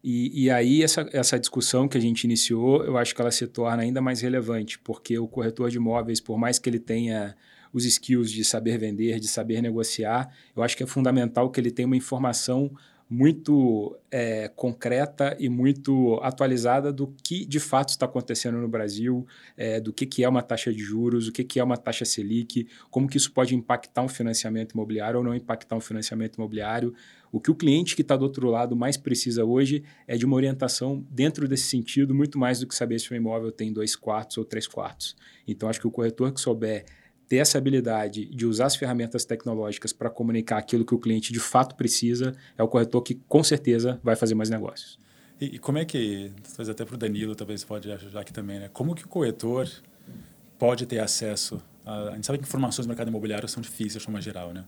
E, 0.05 0.45
e 0.45 0.51
aí, 0.51 0.83
essa, 0.83 1.09
essa 1.13 1.39
discussão 1.39 1.89
que 1.89 1.97
a 1.97 2.01
gente 2.01 2.25
iniciou, 2.25 2.85
eu 2.85 2.99
acho 2.99 3.15
que 3.15 3.21
ela 3.21 3.31
se 3.31 3.47
torna 3.47 3.83
ainda 3.83 4.03
mais 4.03 4.21
relevante, 4.21 4.79
porque 4.79 5.19
o 5.19 5.27
corretor 5.27 5.71
de 5.71 5.79
imóveis, 5.79 6.21
por 6.21 6.39
mais 6.39 6.59
que 6.59 6.69
ele 6.69 6.79
tenha 6.79 7.35
os 7.73 7.87
skills 7.87 8.31
de 8.31 8.45
saber 8.45 8.79
vender, 8.79 9.19
de 9.19 9.27
saber 9.27 9.63
negociar, 9.63 10.31
eu 10.55 10.63
acho 10.63 10.77
que 10.77 10.83
é 10.83 10.87
fundamental 10.87 11.51
que 11.51 11.59
ele 11.59 11.71
tenha 11.71 11.87
uma 11.87 11.97
informação 11.97 12.71
muito 13.09 13.97
é, 14.11 14.49
concreta 14.49 15.35
e 15.41 15.49
muito 15.49 16.21
atualizada 16.23 16.93
do 16.93 17.07
que 17.23 17.47
de 17.47 17.59
fato 17.59 17.89
está 17.89 18.05
acontecendo 18.05 18.59
no 18.59 18.69
Brasil, 18.69 19.27
é, 19.57 19.81
do 19.81 19.93
que, 19.93 20.05
que 20.05 20.23
é 20.23 20.29
uma 20.29 20.43
taxa 20.43 20.73
de 20.73 20.81
juros, 20.81 21.29
o 21.29 21.33
que, 21.33 21.43
que 21.43 21.59
é 21.59 21.65
uma 21.65 21.77
taxa 21.77 22.05
Selic, 22.05 22.69
como 22.91 23.09
que 23.09 23.17
isso 23.17 23.33
pode 23.33 23.55
impactar 23.55 24.03
um 24.03 24.09
financiamento 24.09 24.73
imobiliário 24.73 25.19
ou 25.19 25.25
não 25.25 25.35
impactar 25.35 25.77
um 25.77 25.81
financiamento 25.81 26.37
imobiliário. 26.37 26.93
O 27.33 27.41
que 27.41 27.51
o 27.51 27.55
cliente 27.55 27.97
que 27.97 28.03
está 28.03 28.17
do 28.17 28.23
outro 28.23 28.49
lado 28.51 28.77
mais 28.77 28.97
precisa 28.97 29.45
hoje 29.45 29.83
é 30.07 30.17
de 30.17 30.27
uma 30.27 30.37
orientação 30.37 31.05
dentro 31.11 31.49
desse 31.49 31.65
sentido, 31.65 32.15
muito 32.15 32.39
mais 32.39 32.61
do 32.61 32.67
que 32.67 32.75
saber 32.75 32.99
se 32.99 33.11
o 33.11 33.15
imóvel 33.15 33.51
tem 33.51 33.73
dois 33.73 33.97
quartos 33.97 34.37
ou 34.39 34.45
três 34.45 34.67
quartos. 34.67 35.17
Então, 35.47 35.69
acho 35.69 35.81
que 35.81 35.87
o 35.87 35.91
corretor 35.91 36.33
que 36.33 36.41
souber 36.41 36.85
ter 37.29 37.37
essa 37.37 37.59
habilidade 37.59 38.25
de 38.27 38.47
usar 38.47 38.67
as 38.67 38.77
ferramentas 38.77 39.25
tecnológicas 39.25 39.93
para 39.93 40.09
comunicar 40.09 40.59
aquilo 40.59 40.85
que 40.85 40.95
o 40.95 40.99
cliente 40.99 41.33
de 41.33 41.41
fato 41.41 41.75
precisa, 41.75 42.35
é 42.57 42.63
o 42.63 42.69
corretor 42.69 43.03
que 43.03 43.15
com 43.29 43.45
certeza 43.45 44.01
vai 44.03 44.17
fazer 44.17 44.35
mais 44.35 44.49
negócios. 44.49 44.99
E, 45.41 45.57
e 45.57 45.59
como 45.59 45.79
é 45.79 45.85
que, 45.85 46.33
talvez 46.43 46.69
até 46.69 46.85
para 46.85 46.95
o 46.95 46.99
Danilo, 46.99 47.35
talvez 47.35 47.63
pode 47.63 47.91
ajudar 47.93 48.21
aqui 48.21 48.33
também, 48.33 48.59
né? 48.59 48.69
Como 48.73 48.95
que 48.95 49.05
o 49.05 49.09
corretor 49.09 49.69
pode 50.59 50.87
ter 50.87 50.99
acesso 50.99 51.63
a, 51.89 52.11
a 52.11 52.15
gente 52.15 52.27
sabe 52.27 52.39
que 52.39 52.45
informações 52.45 52.85
do 52.87 52.89
mercado 52.89 53.09
imobiliário 53.09 53.49
são 53.49 53.63
difíceis 53.63 53.95
de 53.95 54.01
forma 54.01 54.21
geral, 54.21 54.53
né? 54.53 54.65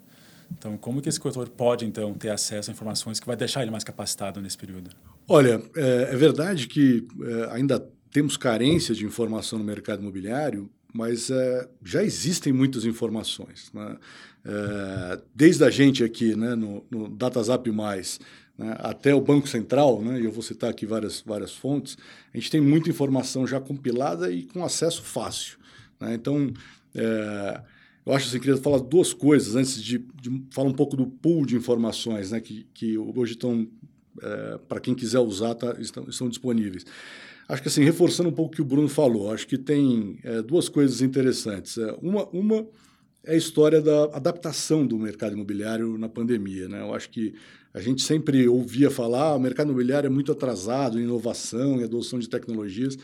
Então, 0.50 0.76
como 0.76 1.00
que 1.00 1.08
esse 1.08 1.20
corretor 1.20 1.48
pode, 1.50 1.84
então, 1.84 2.14
ter 2.14 2.30
acesso 2.30 2.70
a 2.70 2.72
informações 2.72 3.20
que 3.20 3.26
vai 3.26 3.36
deixar 3.36 3.62
ele 3.62 3.70
mais 3.70 3.84
capacitado 3.84 4.40
nesse 4.40 4.58
período? 4.58 4.90
Olha, 5.28 5.62
é, 5.76 6.08
é 6.10 6.16
verdade 6.16 6.66
que 6.66 7.06
é, 7.22 7.54
ainda 7.54 7.78
temos 8.10 8.36
carência 8.36 8.94
de 8.94 9.04
informação 9.04 9.58
no 9.58 9.64
mercado 9.64 10.00
imobiliário, 10.00 10.68
mas 10.92 11.30
é, 11.30 11.68
já 11.84 12.02
existem 12.02 12.52
muitas 12.52 12.84
informações. 12.84 13.70
Né? 13.72 13.96
É, 14.44 15.20
desde 15.34 15.64
a 15.64 15.70
gente 15.70 16.02
aqui 16.02 16.34
né, 16.34 16.54
no, 16.54 16.84
no 16.90 17.08
DataZap+, 17.08 17.70
né, 17.70 18.76
até 18.78 19.14
o 19.14 19.20
Banco 19.20 19.48
Central, 19.48 20.02
né, 20.02 20.20
e 20.20 20.24
eu 20.24 20.32
vou 20.32 20.42
citar 20.42 20.70
aqui 20.70 20.86
várias, 20.86 21.20
várias 21.20 21.52
fontes, 21.52 21.96
a 22.32 22.36
gente 22.36 22.50
tem 22.50 22.60
muita 22.60 22.90
informação 22.90 23.46
já 23.46 23.60
compilada 23.60 24.30
e 24.30 24.44
com 24.44 24.64
acesso 24.64 25.02
fácil. 25.02 25.58
Né? 25.98 26.14
Então, 26.14 26.52
é, 26.94 27.60
eu 28.04 28.12
acho 28.12 28.28
assim, 28.28 28.40
queria 28.40 28.56
falar 28.56 28.78
duas 28.78 29.12
coisas 29.12 29.54
antes 29.54 29.82
de, 29.82 29.98
de, 30.20 30.42
falar 30.50 30.68
um 30.68 30.74
pouco 30.74 30.96
do 30.96 31.06
pool 31.06 31.46
de 31.46 31.56
informações 31.56 32.32
né, 32.32 32.40
que, 32.40 32.66
que 32.74 32.98
hoje 32.98 33.32
estão, 33.32 33.68
é, 34.22 34.58
para 34.68 34.80
quem 34.80 34.94
quiser 34.94 35.20
usar, 35.20 35.54
tá, 35.54 35.76
estão, 35.78 36.04
estão 36.08 36.28
disponíveis. 36.28 36.84
Acho 37.50 37.62
que 37.62 37.68
assim, 37.68 37.82
reforçando 37.82 38.28
um 38.28 38.32
pouco 38.32 38.52
o 38.52 38.54
que 38.54 38.62
o 38.62 38.64
Bruno 38.64 38.88
falou, 38.88 39.32
acho 39.32 39.44
que 39.44 39.58
tem 39.58 40.20
é, 40.22 40.40
duas 40.40 40.68
coisas 40.68 41.02
interessantes. 41.02 41.76
É, 41.78 41.92
uma, 42.00 42.24
uma 42.28 42.64
é 43.24 43.32
a 43.32 43.36
história 43.36 43.80
da 43.82 44.04
adaptação 44.04 44.86
do 44.86 44.96
mercado 44.96 45.34
imobiliário 45.34 45.98
na 45.98 46.08
pandemia. 46.08 46.68
Né? 46.68 46.80
Eu 46.80 46.94
acho 46.94 47.10
que 47.10 47.34
a 47.74 47.80
gente 47.80 48.02
sempre 48.02 48.46
ouvia 48.46 48.88
falar 48.88 49.30
ah, 49.30 49.34
o 49.34 49.40
mercado 49.40 49.66
imobiliário 49.68 50.06
é 50.06 50.10
muito 50.10 50.30
atrasado 50.30 51.00
em 51.00 51.02
inovação 51.02 51.80
e 51.80 51.84
adoção 51.84 52.20
de 52.20 52.28
tecnologias. 52.28 52.96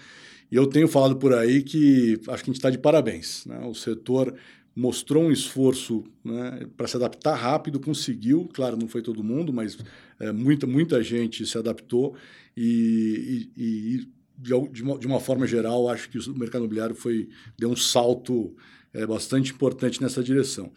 E 0.50 0.54
eu 0.54 0.68
tenho 0.68 0.86
falado 0.86 1.16
por 1.16 1.34
aí 1.34 1.60
que 1.60 2.20
acho 2.28 2.44
que 2.44 2.50
a 2.50 2.52
gente 2.52 2.60
está 2.60 2.70
de 2.70 2.78
parabéns. 2.78 3.44
Né? 3.46 3.58
O 3.66 3.74
setor 3.74 4.32
mostrou 4.76 5.24
um 5.24 5.32
esforço 5.32 6.04
né, 6.22 6.68
para 6.76 6.86
se 6.86 6.96
adaptar 6.96 7.34
rápido, 7.34 7.80
conseguiu, 7.80 8.48
claro, 8.54 8.76
não 8.76 8.86
foi 8.86 9.02
todo 9.02 9.24
mundo, 9.24 9.52
mas 9.52 9.76
é, 10.20 10.30
muita, 10.30 10.68
muita 10.68 11.02
gente 11.02 11.44
se 11.44 11.58
adaptou 11.58 12.14
e, 12.56 13.50
e, 13.56 13.64
e 13.64 14.16
de, 14.38 14.52
de, 14.70 15.06
uma, 15.06 15.20
forma 15.20 15.46
geral, 15.46 15.88
acho 15.88 16.08
que 16.10 16.18
o 16.18 16.34
mercado 16.34 16.62
imobiliário 16.62 16.94
foi, 16.94 17.28
deu 17.58 17.70
um 17.70 17.76
salto 17.76 18.54
é, 18.92 19.06
bastante 19.06 19.52
importante 19.52 20.00
nessa 20.02 20.22
direção. 20.22 20.72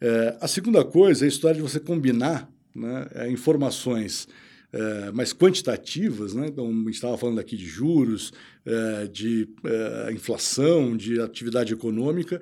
É, 0.00 0.36
a 0.40 0.48
segunda 0.48 0.84
coisa 0.84 1.24
é 1.24 1.26
a 1.26 1.28
história 1.28 1.56
de 1.56 1.62
você 1.62 1.78
combinar 1.78 2.50
né, 2.74 3.08
é, 3.14 3.30
informações 3.30 4.26
é, 4.72 5.12
mais 5.12 5.32
quantitativas, 5.32 6.34
né? 6.34 6.46
então 6.48 6.66
a 6.66 6.72
gente 6.72 6.90
estava 6.90 7.18
falando 7.18 7.38
aqui 7.38 7.56
de 7.56 7.66
juros, 7.66 8.32
é, 8.64 9.06
de 9.06 9.48
inflação, 10.12 10.96
de 10.96 11.20
atividade 11.20 11.72
econômica, 11.72 12.40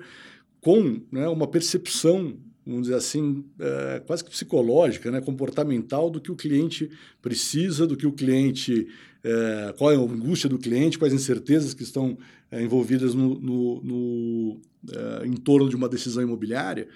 com 0.61 1.01
né, 1.11 1.27
uma 1.27 1.47
percepção, 1.47 2.37
vamos 2.65 2.83
dizer 2.83 2.95
assim, 2.95 3.43
é, 3.59 4.01
quase 4.05 4.23
que 4.23 4.29
psicológica, 4.29 5.09
né, 5.09 5.21
comportamental 5.21 6.09
do 6.09 6.21
que 6.21 6.31
o 6.31 6.35
cliente 6.35 6.89
precisa, 7.21 7.87
do 7.87 7.97
que 7.97 8.05
o 8.05 8.11
cliente, 8.11 8.87
é, 9.23 9.73
qual 9.77 9.91
é 9.91 9.95
a 9.95 9.99
angústia 9.99 10.49
do 10.49 10.57
cliente, 10.57 10.99
quais 10.99 11.13
incertezas 11.13 11.73
que 11.73 11.83
estão 11.83 12.17
é, 12.51 12.61
envolvidas 12.61 13.13
no, 13.13 13.39
no, 13.39 13.81
no 13.81 14.61
em 15.23 15.33
torno 15.33 15.69
de 15.69 15.75
uma 15.75 15.87
decisão 15.87 16.23
imobiliária. 16.23 16.87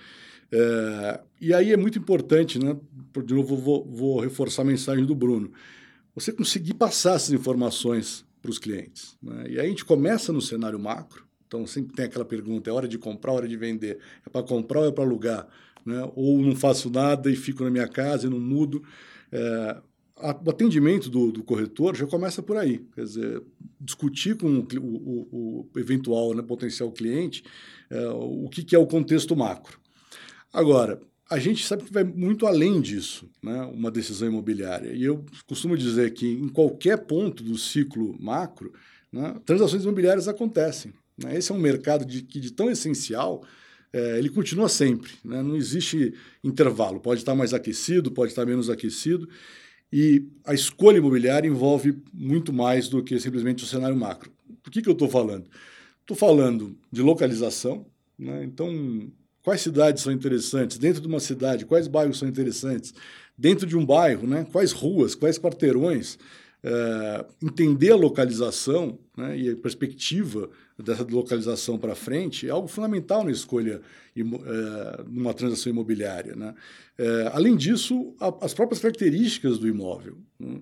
E 1.40 1.54
aí 1.54 1.72
é 1.72 1.78
muito 1.78 2.00
importante, 2.00 2.58
né? 2.58 2.76
De 3.24 3.34
novo, 3.34 3.56
vou, 3.56 3.86
vou, 3.86 4.20
reforçar 4.20 4.64
a 4.64 4.66
mensagem 4.66 5.06
do 5.06 5.14
Bruno. 5.14 5.52
Você 6.16 6.32
conseguir 6.32 6.74
passar 6.74 7.16
essas 7.16 7.32
informações 7.32 8.26
para 8.42 8.50
os 8.50 8.58
clientes. 8.58 9.18
Né? 9.22 9.46
E 9.50 9.60
aí 9.60 9.66
a 9.66 9.70
gente 9.70 9.86
começa 9.86 10.32
no 10.32 10.42
cenário 10.42 10.80
macro. 10.80 11.25
Então 11.56 11.66
sempre 11.66 11.96
tem 11.96 12.06
aquela 12.06 12.26
pergunta: 12.26 12.70
é 12.70 12.74
hora 12.74 12.88
de 12.88 12.98
comprar, 12.98 13.32
hora 13.32 13.48
de 13.48 13.56
vender? 13.56 14.00
É 14.26 14.30
para 14.30 14.44
comprar 14.44 14.82
ou 14.82 14.88
é 14.88 14.92
para 14.92 15.04
alugar? 15.04 15.48
Né? 15.86 16.12
Ou 16.16 16.42
não 16.42 16.56
faço 16.56 16.90
nada 16.90 17.32
e 17.32 17.36
fico 17.36 17.64
na 17.64 17.72
minha 17.72 17.88
casa 17.88 18.28
e 18.28 18.30
não 18.30 18.40
mudo. 18.40 18.84
É, 19.32 19.78
o 20.18 20.50
atendimento 20.50 21.10
do, 21.10 21.32
do, 21.32 21.44
corretor 21.44 21.96
já 21.96 22.06
começa 22.06 22.42
por 22.44 22.58
aí. 22.58 22.86
Quer 22.94 23.04
dizer, 23.04 23.44
discutir 23.80 24.36
com 24.36 24.48
o, 24.48 24.68
o, 24.80 25.70
o 25.74 25.80
eventual 25.80 26.34
né, 26.34 26.42
potencial 26.42 26.92
cliente 26.92 27.44
é, 27.90 28.08
o 28.08 28.50
que, 28.50 28.64
que 28.64 28.76
é 28.76 28.80
o 28.80 28.88
contexto 28.88 29.36
macro. 29.36 29.80
Agora, 30.54 31.02
a 31.30 31.38
gente 31.38 31.66
sabe 31.66 31.84
que 31.84 31.92
vai 31.92 32.04
muito 32.04 32.46
além 32.46 32.80
disso, 32.80 33.30
né, 33.44 33.62
uma 33.74 33.92
decisão 33.92 34.28
imobiliária. 34.28 34.94
E 34.94 35.04
eu 35.04 35.24
costumo 35.48 35.78
dizer 35.78 36.14
que 36.14 36.28
em 36.28 36.48
qualquer 36.48 36.98
ponto 37.06 37.44
do 37.44 37.58
ciclo 37.58 38.16
macro, 38.20 38.74
né, 39.12 39.36
transações 39.46 39.84
imobiliárias 39.84 40.28
acontecem. 40.28 40.94
Né? 41.18 41.38
Esse 41.38 41.52
é 41.52 41.56
um 41.56 41.60
mercado 41.60 42.06
de, 42.06 42.22
que 42.22 42.40
de 42.40 42.52
tão 42.52 42.70
essencial, 42.70 43.44
é, 43.92 44.18
ele 44.18 44.30
continua 44.30 44.70
sempre. 44.70 45.12
Né? 45.24 45.42
Não 45.42 45.56
existe 45.56 46.14
intervalo. 46.44 47.00
Pode 47.00 47.22
estar 47.22 47.36
mais 47.36 47.54
aquecido, 47.54 48.12
pode 48.12 48.32
estar 48.32 48.46
menos 48.46 48.70
aquecido. 48.70 49.28
E 49.92 50.26
a 50.44 50.54
escolha 50.54 50.98
imobiliária 50.98 51.48
envolve 51.48 52.02
muito 52.14 52.52
mais 52.52 52.90
do 52.90 53.04
que 53.04 53.20
simplesmente 53.20 53.64
o 53.64 53.68
cenário 53.68 53.96
macro. 53.96 54.32
Por 54.62 54.72
que, 54.72 54.82
que 54.82 54.90
eu 54.90 54.94
estou 54.94 55.08
falando? 55.08 55.48
Estou 56.02 56.18
falando 56.18 56.78
de 56.92 57.02
localização. 57.02 57.86
Né? 58.18 58.44
Então, 58.44 59.12
Quais 59.46 59.62
cidades 59.62 60.02
são 60.02 60.12
interessantes? 60.12 60.80
Dentro 60.80 61.00
de 61.00 61.08
uma 61.08 61.20
cidade, 61.20 61.68
quais 61.68 61.88
bairros 61.88 62.18
são 62.18 62.28
interessantes? 62.28 62.96
Dentro 63.38 63.68
de 63.68 63.78
um 63.78 63.86
bairro, 63.86 64.26
né? 64.26 64.44
quais 64.52 64.72
ruas, 64.72 65.14
quais 65.14 65.38
quarteirões? 65.38 66.18
É, 66.64 67.26
entender 67.44 67.92
a 67.92 67.96
localização 67.96 68.98
né? 69.16 69.38
e 69.38 69.52
a 69.52 69.56
perspectiva 69.56 70.50
dessa 70.84 71.04
localização 71.04 71.78
para 71.78 71.96
frente 71.96 72.48
é 72.48 72.52
algo 72.52 72.68
fundamental 72.68 73.24
na 73.24 73.32
escolha 73.32 73.82
é, 74.16 74.24
numa 75.08 75.34
transação 75.34 75.72
imobiliária. 75.72 76.36
Né? 76.36 76.54
É, 76.98 77.32
além 77.34 77.56
disso, 77.56 78.14
a, 78.20 78.34
as 78.46 78.54
próprias 78.54 78.82
características 78.82 79.58
do 79.58 79.68
imóvel. 79.68 80.18
Né? 80.40 80.62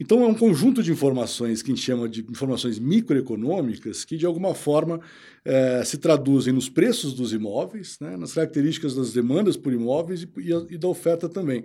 Então, 0.00 0.22
é 0.22 0.26
um 0.26 0.34
conjunto 0.34 0.80
de 0.80 0.92
informações 0.92 1.60
que 1.60 1.72
a 1.72 1.74
gente 1.74 1.84
chama 1.84 2.08
de 2.08 2.20
informações 2.20 2.78
microeconômicas 2.78 4.04
que, 4.04 4.16
de 4.16 4.24
alguma 4.24 4.54
forma, 4.54 5.00
é, 5.44 5.82
se 5.84 5.98
traduzem 5.98 6.52
nos 6.52 6.68
preços 6.68 7.12
dos 7.14 7.32
imóveis, 7.32 7.98
né, 8.00 8.16
nas 8.16 8.32
características 8.32 8.94
das 8.94 9.12
demandas 9.12 9.56
por 9.56 9.72
imóveis 9.72 10.22
e, 10.22 10.28
e, 10.36 10.74
e 10.74 10.78
da 10.78 10.86
oferta 10.86 11.28
também. 11.28 11.60
O 11.60 11.64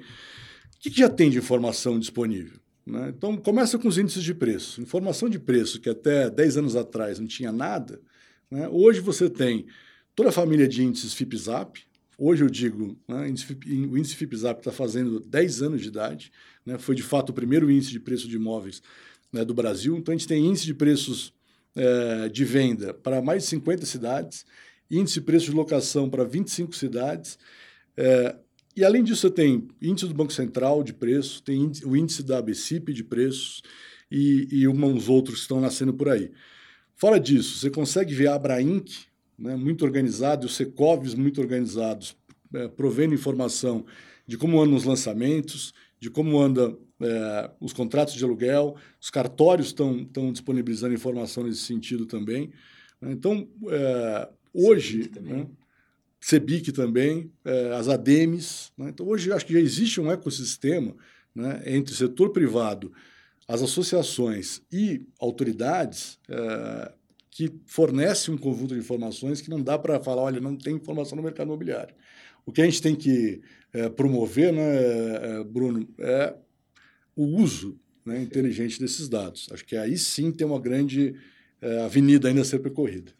que, 0.79 0.89
que, 0.89 0.97
já 0.97 1.09
tem 1.09 1.29
de 1.29 1.37
informação 1.37 1.99
disponível? 1.99 2.59
Né? 2.85 3.13
Então, 3.15 3.37
começa 3.37 3.77
com 3.77 3.87
os 3.87 3.97
índices 3.97 4.23
de 4.23 4.33
preço. 4.33 4.81
Informação 4.81 5.29
de 5.29 5.39
preço 5.39 5.79
que 5.79 5.89
até 5.89 6.29
10 6.29 6.57
anos 6.57 6.75
atrás 6.75 7.19
não 7.19 7.27
tinha 7.27 7.51
nada, 7.51 8.01
né? 8.49 8.67
hoje 8.69 8.99
você 8.99 9.29
tem 9.29 9.65
toda 10.15 10.29
a 10.29 10.33
família 10.33 10.67
de 10.67 10.83
índices 10.83 11.13
FIPZAP. 11.13 11.85
Hoje 12.17 12.43
eu 12.43 12.49
digo, 12.49 12.97
né, 13.07 13.23
o 13.23 13.97
índice 13.97 14.15
FIPZAP 14.15 14.59
está 14.59 14.71
fazendo 14.71 15.19
10 15.19 15.61
anos 15.63 15.81
de 15.81 15.87
idade 15.87 16.31
né, 16.65 16.77
foi 16.77 16.95
de 16.95 17.03
fato 17.03 17.29
o 17.29 17.33
primeiro 17.33 17.69
índice 17.69 17.91
de 17.91 17.99
preço 17.99 18.27
de 18.27 18.35
imóveis 18.35 18.81
né, 19.31 19.43
do 19.43 19.53
Brasil. 19.53 19.97
Então, 19.97 20.13
a 20.13 20.17
gente 20.17 20.27
tem 20.27 20.45
índice 20.45 20.65
de 20.65 20.73
preços 20.73 21.33
é, 21.75 22.29
de 22.29 22.45
venda 22.45 22.93
para 22.93 23.21
mais 23.21 23.43
de 23.43 23.49
50 23.49 23.85
cidades, 23.85 24.45
índice 24.89 25.15
de 25.15 25.21
preço 25.21 25.45
de 25.45 25.51
locação 25.51 26.09
para 26.09 26.23
25 26.23 26.75
cidades. 26.75 27.37
É, 27.97 28.35
e, 28.75 28.83
além 28.83 29.03
disso, 29.03 29.21
você 29.21 29.31
tem 29.31 29.67
índice 29.81 30.07
do 30.07 30.13
Banco 30.13 30.33
Central 30.33 30.83
de 30.83 30.93
preço, 30.93 31.43
tem 31.43 31.61
índice, 31.61 31.85
o 31.85 31.95
índice 31.95 32.23
da 32.23 32.39
ABCIP 32.39 32.91
de 32.91 33.03
preços 33.03 33.61
e, 34.09 34.47
e 34.51 34.67
uns 34.67 35.09
outros 35.09 35.35
que 35.35 35.41
estão 35.41 35.61
nascendo 35.61 35.93
por 35.93 36.09
aí. 36.09 36.31
Fora 36.95 37.19
disso, 37.19 37.59
você 37.59 37.69
consegue 37.69 38.13
ver 38.13 38.27
a 38.27 38.35
Abrainc, 38.35 38.91
né, 39.37 39.55
muito 39.55 39.83
organizado, 39.83 40.45
e 40.45 40.47
os 40.47 40.55
Secovs 40.55 41.13
muito 41.13 41.41
organizados, 41.41 42.15
é, 42.53 42.67
provendo 42.67 43.13
informação 43.13 43.85
de 44.25 44.37
como 44.37 44.61
andam 44.61 44.75
os 44.75 44.83
lançamentos, 44.83 45.73
de 45.99 46.09
como 46.09 46.39
anda 46.39 46.77
é, 47.01 47.51
os 47.59 47.73
contratos 47.73 48.13
de 48.13 48.23
aluguel, 48.23 48.75
os 49.01 49.09
cartórios 49.09 49.67
estão 49.67 50.31
disponibilizando 50.31 50.93
informação 50.93 51.43
nesse 51.43 51.61
sentido 51.61 52.05
também. 52.05 52.51
Né? 53.01 53.11
Então, 53.11 53.47
é, 53.69 54.29
hoje, 54.53 55.07
também, 55.07 55.33
né? 55.33 55.47
CEBIC 56.23 56.71
também 56.71 57.29
é, 57.43 57.73
as 57.73 57.89
ADEMES. 57.89 58.71
Né? 58.77 58.89
Então, 58.89 59.05
hoje, 59.05 59.29
acho 59.33 59.45
que 59.45 59.51
já 59.51 59.59
existe 59.59 59.99
um 59.99 60.09
ecossistema 60.09 60.95
né, 61.35 61.61
entre 61.65 61.93
o 61.93 61.97
setor 61.97 62.29
privado, 62.29 62.93
as 63.45 63.61
associações 63.61 64.61
e 64.71 65.05
autoridades 65.19 66.17
é, 66.29 66.93
que 67.29 67.53
fornece 67.65 68.31
um 68.31 68.37
conjunto 68.37 68.73
de 68.73 68.79
informações 68.79 69.41
que 69.41 69.49
não 69.49 69.61
dá 69.61 69.77
para 69.77 69.99
falar, 69.99 70.21
olha, 70.21 70.39
não 70.39 70.55
tem 70.55 70.75
informação 70.75 71.17
no 71.17 71.23
mercado 71.23 71.47
imobiliário. 71.47 71.93
O 72.45 72.53
que 72.53 72.61
a 72.61 72.65
gente 72.65 72.81
tem 72.81 72.95
que 72.95 73.41
é, 73.73 73.89
promover, 73.89 74.53
né, 74.53 75.43
Bruno, 75.43 75.85
é 75.97 76.33
o 77.17 77.25
uso 77.25 77.77
né, 78.05 78.21
inteligente 78.21 78.79
desses 78.79 79.09
dados. 79.09 79.49
Acho 79.51 79.65
que 79.65 79.75
aí 79.75 79.97
sim 79.97 80.31
tem 80.31 80.47
uma 80.47 80.59
grande 80.59 81.15
avenida 81.85 82.27
ainda 82.27 82.41
a 82.41 82.45
ser 82.45 82.59
percorrida. 82.59 83.13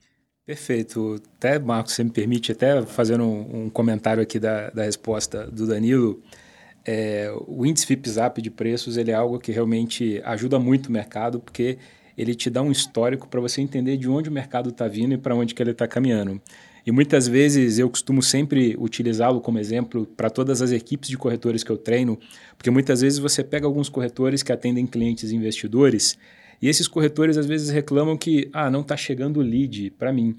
Perfeito. 0.45 1.21
Até, 1.37 1.57
Marcos, 1.57 1.93
você 1.93 2.03
me 2.03 2.09
permite, 2.09 2.51
até 2.51 2.81
fazendo 2.85 3.23
um, 3.23 3.65
um 3.65 3.69
comentário 3.69 4.21
aqui 4.21 4.39
da, 4.39 4.69
da 4.71 4.83
resposta 4.83 5.49
do 5.49 5.65
Danilo, 5.65 6.21
é, 6.85 7.33
o 7.47 7.65
índice 7.65 7.85
FIPZAP 7.85 8.41
de 8.41 8.51
preços 8.51 8.97
ele 8.97 9.11
é 9.11 9.13
algo 9.13 9.39
que 9.39 9.53
realmente 9.53 10.21
ajuda 10.25 10.59
muito 10.59 10.87
o 10.87 10.91
mercado, 10.91 11.39
porque 11.39 11.77
ele 12.17 12.35
te 12.35 12.49
dá 12.49 12.61
um 12.61 12.71
histórico 12.71 13.27
para 13.29 13.39
você 13.39 13.61
entender 13.61 13.95
de 13.95 14.09
onde 14.09 14.27
o 14.27 14.31
mercado 14.33 14.69
está 14.69 14.85
vindo 14.85 15.13
e 15.13 15.17
para 15.17 15.33
onde 15.33 15.55
que 15.55 15.63
ele 15.63 15.71
está 15.71 15.87
caminhando. 15.87 16.41
E 16.85 16.91
muitas 16.91 17.25
vezes 17.25 17.79
eu 17.79 17.89
costumo 17.89 18.21
sempre 18.21 18.75
utilizá-lo 18.77 19.39
como 19.39 19.57
exemplo 19.57 20.05
para 20.05 20.29
todas 20.29 20.61
as 20.61 20.71
equipes 20.71 21.09
de 21.09 21.17
corretores 21.17 21.63
que 21.63 21.71
eu 21.71 21.77
treino, 21.77 22.19
porque 22.57 22.69
muitas 22.69 22.99
vezes 22.99 23.17
você 23.17 23.45
pega 23.45 23.65
alguns 23.65 23.87
corretores 23.87 24.43
que 24.43 24.51
atendem 24.51 24.85
clientes 24.85 25.31
e 25.31 25.35
investidores 25.37 26.17
e 26.63 26.69
esses 26.69 26.87
corretores 26.87 27.37
às 27.37 27.45
vezes 27.45 27.69
reclamam 27.69 28.15
que 28.15 28.49
ah, 28.53 28.71
não 28.71 28.79
está 28.79 28.95
chegando 28.95 29.41
lead 29.41 29.91
para 29.99 30.13
mim. 30.13 30.33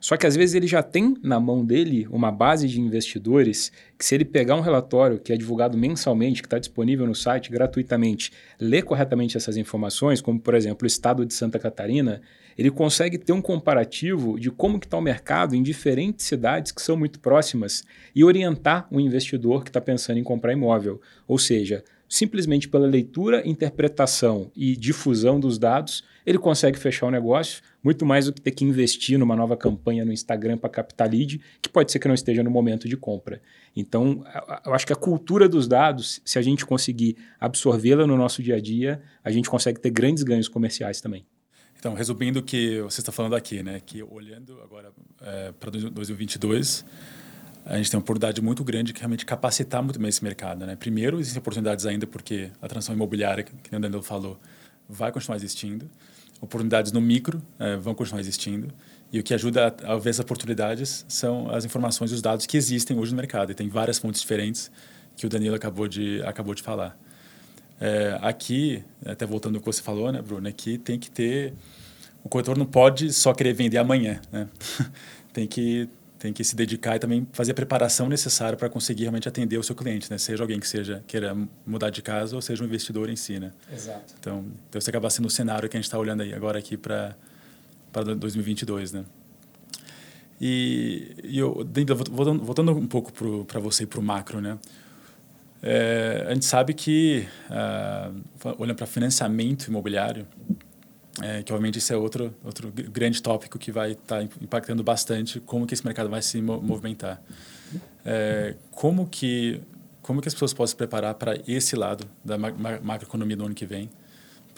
Só 0.00 0.16
que 0.16 0.26
às 0.26 0.34
vezes 0.34 0.54
ele 0.54 0.66
já 0.66 0.82
tem 0.82 1.14
na 1.22 1.38
mão 1.38 1.62
dele 1.62 2.08
uma 2.10 2.32
base 2.32 2.66
de 2.66 2.80
investidores 2.80 3.70
que, 3.98 4.02
se 4.02 4.14
ele 4.14 4.24
pegar 4.24 4.56
um 4.56 4.62
relatório 4.62 5.18
que 5.18 5.34
é 5.34 5.36
divulgado 5.36 5.76
mensalmente, 5.76 6.40
que 6.40 6.46
está 6.46 6.58
disponível 6.58 7.06
no 7.06 7.14
site 7.14 7.50
gratuitamente, 7.50 8.32
ler 8.58 8.84
corretamente 8.84 9.36
essas 9.36 9.58
informações, 9.58 10.22
como 10.22 10.40
por 10.40 10.54
exemplo 10.54 10.84
o 10.84 10.86
estado 10.86 11.26
de 11.26 11.34
Santa 11.34 11.58
Catarina, 11.58 12.22
ele 12.56 12.70
consegue 12.70 13.18
ter 13.18 13.34
um 13.34 13.42
comparativo 13.42 14.40
de 14.40 14.50
como 14.50 14.78
está 14.78 14.96
o 14.96 15.02
mercado 15.02 15.54
em 15.54 15.62
diferentes 15.62 16.24
cidades 16.24 16.72
que 16.72 16.80
são 16.80 16.96
muito 16.96 17.20
próximas 17.20 17.84
e 18.14 18.24
orientar 18.24 18.88
o 18.90 18.98
investidor 18.98 19.62
que 19.62 19.68
está 19.68 19.80
pensando 19.80 20.18
em 20.18 20.24
comprar 20.24 20.54
imóvel. 20.54 21.02
Ou 21.28 21.38
seja, 21.38 21.84
simplesmente 22.08 22.68
pela 22.68 22.86
leitura, 22.86 23.46
interpretação 23.46 24.50
e 24.54 24.76
difusão 24.76 25.40
dos 25.40 25.58
dados, 25.58 26.04
ele 26.24 26.38
consegue 26.38 26.78
fechar 26.78 27.06
o 27.06 27.10
negócio, 27.10 27.62
muito 27.82 28.04
mais 28.04 28.26
do 28.26 28.32
que 28.32 28.40
ter 28.40 28.50
que 28.50 28.64
investir 28.64 29.18
numa 29.18 29.36
nova 29.36 29.56
campanha 29.56 30.04
no 30.04 30.12
Instagram 30.12 30.58
para 30.58 30.68
captar 30.68 31.10
lead, 31.10 31.40
que 31.62 31.68
pode 31.68 31.92
ser 31.92 31.98
que 31.98 32.08
não 32.08 32.14
esteja 32.14 32.42
no 32.42 32.50
momento 32.50 32.88
de 32.88 32.96
compra. 32.96 33.40
Então, 33.74 34.24
eu 34.64 34.74
acho 34.74 34.86
que 34.86 34.92
a 34.92 34.96
cultura 34.96 35.48
dos 35.48 35.68
dados, 35.68 36.20
se 36.24 36.38
a 36.38 36.42
gente 36.42 36.66
conseguir 36.66 37.16
absorvê-la 37.38 38.06
no 38.06 38.16
nosso 38.16 38.42
dia 38.42 38.56
a 38.56 38.60
dia, 38.60 39.00
a 39.22 39.30
gente 39.30 39.48
consegue 39.48 39.80
ter 39.80 39.90
grandes 39.90 40.22
ganhos 40.22 40.48
comerciais 40.48 41.00
também. 41.00 41.26
Então, 41.78 41.94
resumindo 41.94 42.40
o 42.40 42.42
que 42.42 42.80
você 42.80 43.00
está 43.00 43.12
falando 43.12 43.36
aqui, 43.36 43.62
né, 43.62 43.80
que 43.84 44.02
olhando 44.02 44.60
agora 44.62 44.92
é, 45.20 45.52
para 45.52 45.70
2022, 45.70 46.84
a 47.66 47.76
gente 47.76 47.90
tem 47.90 47.98
uma 47.98 48.02
oportunidade 48.02 48.40
muito 48.40 48.62
grande 48.62 48.92
de 48.92 48.98
realmente 49.00 49.26
capacitar 49.26 49.82
muito 49.82 49.98
bem 49.98 50.08
esse 50.08 50.22
mercado. 50.22 50.64
Né? 50.64 50.76
Primeiro, 50.76 51.18
existem 51.18 51.40
oportunidades 51.40 51.84
ainda 51.84 52.06
porque 52.06 52.50
a 52.62 52.68
transição 52.68 52.94
imobiliária, 52.94 53.42
que 53.42 53.74
o 53.74 53.80
Danilo 53.80 54.04
falou, 54.04 54.38
vai 54.88 55.10
continuar 55.10 55.36
existindo. 55.36 55.90
Oportunidades 56.40 56.92
no 56.92 57.00
micro 57.00 57.42
é, 57.58 57.76
vão 57.76 57.92
continuar 57.92 58.20
existindo. 58.20 58.68
E 59.12 59.18
o 59.18 59.22
que 59.22 59.34
ajuda 59.34 59.74
a, 59.82 59.94
a 59.94 59.96
ver 59.96 60.10
essas 60.10 60.20
oportunidades 60.20 61.04
são 61.08 61.50
as 61.50 61.64
informações 61.64 62.12
e 62.12 62.14
os 62.14 62.22
dados 62.22 62.46
que 62.46 62.56
existem 62.56 62.96
hoje 62.96 63.10
no 63.10 63.16
mercado. 63.16 63.50
E 63.50 63.54
tem 63.54 63.68
várias 63.68 63.98
fontes 63.98 64.20
diferentes 64.20 64.70
que 65.16 65.26
o 65.26 65.28
Danilo 65.28 65.56
acabou 65.56 65.88
de, 65.88 66.22
acabou 66.22 66.54
de 66.54 66.62
falar. 66.62 66.96
É, 67.80 68.16
aqui, 68.22 68.84
até 69.04 69.26
voltando 69.26 69.56
ao 69.56 69.60
que 69.60 69.66
você 69.66 69.82
falou, 69.82 70.12
né, 70.12 70.22
Bruno, 70.22 70.46
aqui 70.46 70.78
tem 70.78 71.00
que 71.00 71.10
ter... 71.10 71.52
O 72.22 72.28
corretor 72.28 72.56
não 72.56 72.66
pode 72.66 73.12
só 73.12 73.34
querer 73.34 73.54
vender 73.54 73.78
amanhã, 73.78 74.20
né? 74.32 74.48
tem 75.32 75.46
que 75.46 75.88
tem 76.18 76.32
que 76.32 76.42
se 76.42 76.56
dedicar 76.56 76.96
e 76.96 76.98
também 76.98 77.26
fazer 77.32 77.52
a 77.52 77.54
preparação 77.54 78.08
necessária 78.08 78.56
para 78.56 78.68
conseguir 78.68 79.02
realmente 79.02 79.28
atender 79.28 79.58
o 79.58 79.62
seu 79.62 79.74
cliente, 79.74 80.10
né? 80.10 80.18
Seja 80.18 80.42
alguém 80.42 80.58
que 80.58 80.66
seja 80.66 81.02
queira 81.06 81.36
mudar 81.66 81.90
de 81.90 82.02
casa 82.02 82.34
ou 82.34 82.42
seja 82.42 82.62
um 82.62 82.66
investidor 82.66 83.10
em 83.10 83.16
si, 83.16 83.38
né? 83.38 83.52
Exato. 83.72 84.14
Então, 84.18 84.44
então 84.68 84.80
você 84.80 84.90
acaba 84.90 85.10
sendo 85.10 85.26
o 85.26 85.30
cenário 85.30 85.68
que 85.68 85.76
a 85.76 85.78
gente 85.78 85.86
está 85.86 85.98
olhando 85.98 86.22
aí 86.22 86.32
agora 86.32 86.58
aqui 86.58 86.76
para 86.76 87.16
para 87.92 88.14
2022, 88.14 88.92
né? 88.92 89.04
E, 90.40 91.16
e 91.24 91.38
eu, 91.38 91.66
voltando, 92.10 92.44
voltando 92.44 92.72
um 92.72 92.86
pouco 92.86 93.10
para 93.44 93.58
você 93.58 93.84
e 93.84 93.86
para 93.86 93.98
o 93.98 94.02
macro, 94.02 94.40
né? 94.40 94.58
É, 95.62 96.26
a 96.28 96.34
gente 96.34 96.44
sabe 96.44 96.74
que, 96.74 97.26
uh, 97.50 98.54
olhando 98.58 98.76
para 98.76 98.86
financiamento 98.86 99.68
imobiliário, 99.68 100.26
é, 101.22 101.42
que 101.42 101.52
obviamente 101.52 101.78
esse 101.78 101.92
é 101.92 101.96
outro, 101.96 102.34
outro 102.44 102.70
grande 102.70 103.22
tópico 103.22 103.58
que 103.58 103.72
vai 103.72 103.92
estar 103.92 104.26
tá 104.26 104.28
impactando 104.40 104.82
bastante 104.82 105.40
como 105.40 105.66
que 105.66 105.72
esse 105.72 105.84
mercado 105.84 106.10
vai 106.10 106.20
se 106.20 106.40
movimentar. 106.42 107.22
É, 108.04 108.54
como, 108.70 109.06
que, 109.06 109.60
como 110.02 110.20
que 110.20 110.28
as 110.28 110.34
pessoas 110.34 110.52
podem 110.52 110.68
se 110.68 110.76
preparar 110.76 111.14
para 111.14 111.40
esse 111.48 111.74
lado 111.74 112.06
da 112.24 112.36
macroeconomia 112.36 113.36
do 113.36 113.46
ano 113.46 113.54
que 113.54 113.66
vem? 113.66 113.90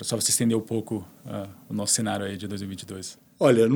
Só 0.02 0.16
você 0.16 0.30
estender 0.30 0.56
um 0.56 0.60
pouco 0.60 1.06
uh, 1.26 1.48
o 1.68 1.74
nosso 1.74 1.94
cenário 1.94 2.24
aí 2.24 2.36
de 2.36 2.46
2022. 2.46 3.18
Olha, 3.40 3.66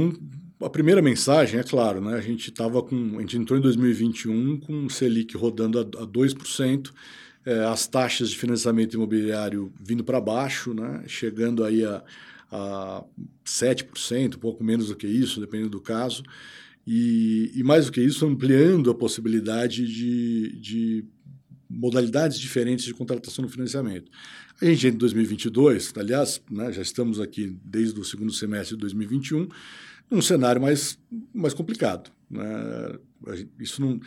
a 0.61 0.71
primeira 0.71 1.03
mensagem, 1.03 1.59
é 1.59 1.65
claro, 1.65 2.01
né, 2.01 2.15
a 2.15 2.21
gente 2.21 2.51
estava 2.51 2.81
com. 2.81 3.19
A 3.19 3.21
gente 3.23 3.39
entrou 3.39 3.59
em 3.59 3.63
2021 3.63 4.61
com 4.61 4.85
o 4.85 4.91
Selic 4.91 5.37
rodando 5.37 5.81
a, 5.81 5.83
a 5.83 6.07
2%, 6.07 6.93
é, 7.45 7.65
as 7.65 7.89
taxas 7.89 8.31
de 8.31 8.39
financiamento 8.39 8.95
imobiliário 8.95 9.73
vindo 9.81 10.05
para 10.05 10.21
baixo, 10.21 10.73
né, 10.73 11.03
chegando 11.09 11.65
aí 11.65 11.85
a, 11.85 12.05
a 12.53 13.03
7%, 13.45 14.37
um 14.37 14.39
pouco 14.39 14.63
menos 14.63 14.89
do 14.89 14.97
que 14.97 15.07
isso, 15.07 15.41
dependendo 15.41 15.71
do 15.71 15.81
caso. 15.81 16.23
E, 16.87 17.51
e 17.55 17.63
mais 17.63 17.87
do 17.87 17.93
que 17.93 18.01
isso, 18.01 18.27
ampliando 18.27 18.91
a 18.91 18.95
possibilidade 18.95 19.87
de, 19.87 20.61
de 20.61 21.05
modalidades 21.71 22.39
diferentes 22.39 22.85
de 22.85 22.93
contratação 22.93 23.43
no 23.43 23.49
financiamento. 23.49 24.11
A 24.61 24.67
gente 24.67 24.89
em 24.89 24.93
2022, 24.93 25.93
aliás, 25.97 26.43
né, 26.51 26.71
já 26.71 26.83
estamos 26.83 27.19
aqui 27.19 27.57
desde 27.65 27.99
o 27.99 28.05
segundo 28.05 28.33
semestre 28.33 28.77
de 28.77 28.81
2021, 28.81 29.49
num 30.11 30.21
cenário 30.21 30.61
mais, 30.61 30.99
mais 31.33 31.55
complicado. 31.55 32.11
Né? 32.31 32.45
Isso 33.59 33.81
não. 33.81 33.99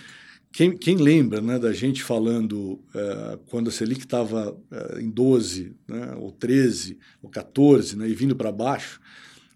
Quem, 0.55 0.71
quem 0.71 0.95
lembra 0.95 1.41
né, 1.41 1.59
da 1.59 1.73
gente 1.73 2.01
falando 2.01 2.81
uh, 2.95 3.37
quando 3.47 3.67
a 3.67 3.71
Selic 3.73 3.99
estava 3.99 4.53
uh, 4.53 4.99
em 5.01 5.09
12, 5.09 5.75
né, 5.85 6.15
ou 6.15 6.31
13, 6.31 6.97
ou 7.21 7.29
14, 7.29 7.97
né, 7.97 8.07
e 8.07 8.15
vindo 8.15 8.37
para 8.37 8.53
baixo, 8.53 9.01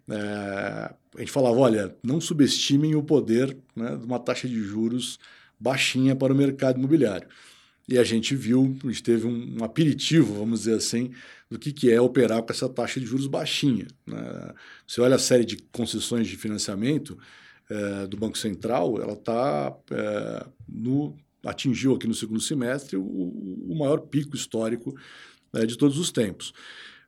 uh, 0.10 0.94
a 1.16 1.20
gente 1.20 1.32
falava: 1.32 1.56
olha, 1.56 1.96
não 2.04 2.20
subestimem 2.20 2.96
o 2.96 3.02
poder 3.02 3.56
né, 3.74 3.96
de 3.96 4.06
uma 4.06 4.20
taxa 4.20 4.46
de 4.46 4.62
juros 4.62 5.18
baixinha 5.58 6.18
para 6.18 6.34
o 6.34 6.36
mercado 6.36 6.78
imobiliário. 6.78 7.30
E 7.88 7.98
a 7.98 8.04
gente 8.04 8.36
viu, 8.36 8.78
a 8.84 8.88
gente 8.88 9.02
teve 9.02 9.26
um, 9.26 9.56
um 9.58 9.64
aperitivo, 9.64 10.34
vamos 10.34 10.60
dizer 10.60 10.76
assim, 10.76 11.12
do 11.50 11.58
que, 11.58 11.72
que 11.72 11.90
é 11.90 12.02
operar 12.02 12.44
com 12.44 12.52
essa 12.52 12.68
taxa 12.68 13.00
de 13.00 13.06
juros 13.06 13.26
baixinha. 13.26 13.88
Né? 14.06 14.54
Você 14.86 15.00
olha 15.00 15.16
a 15.16 15.20
série 15.20 15.46
de 15.46 15.60
concessões 15.72 16.28
de 16.28 16.36
financiamento 16.36 17.18
é, 17.70 18.08
do 18.08 18.18
Banco 18.18 18.38
Central, 18.38 19.02
ela 19.02 19.14
está 19.14 19.76
é, 19.92 20.46
no 20.68 21.16
atingiu 21.46 21.96
aqui 21.96 22.08
no 22.08 22.14
segundo 22.14 22.42
semestre 22.42 22.98
o, 22.98 23.02
o 23.02 23.76
maior 23.78 24.00
pico 24.00 24.36
histórico 24.36 24.94
né, 25.54 25.66
de 25.66 25.78
todos 25.78 25.98
os 25.98 26.12
tempos. 26.12 26.54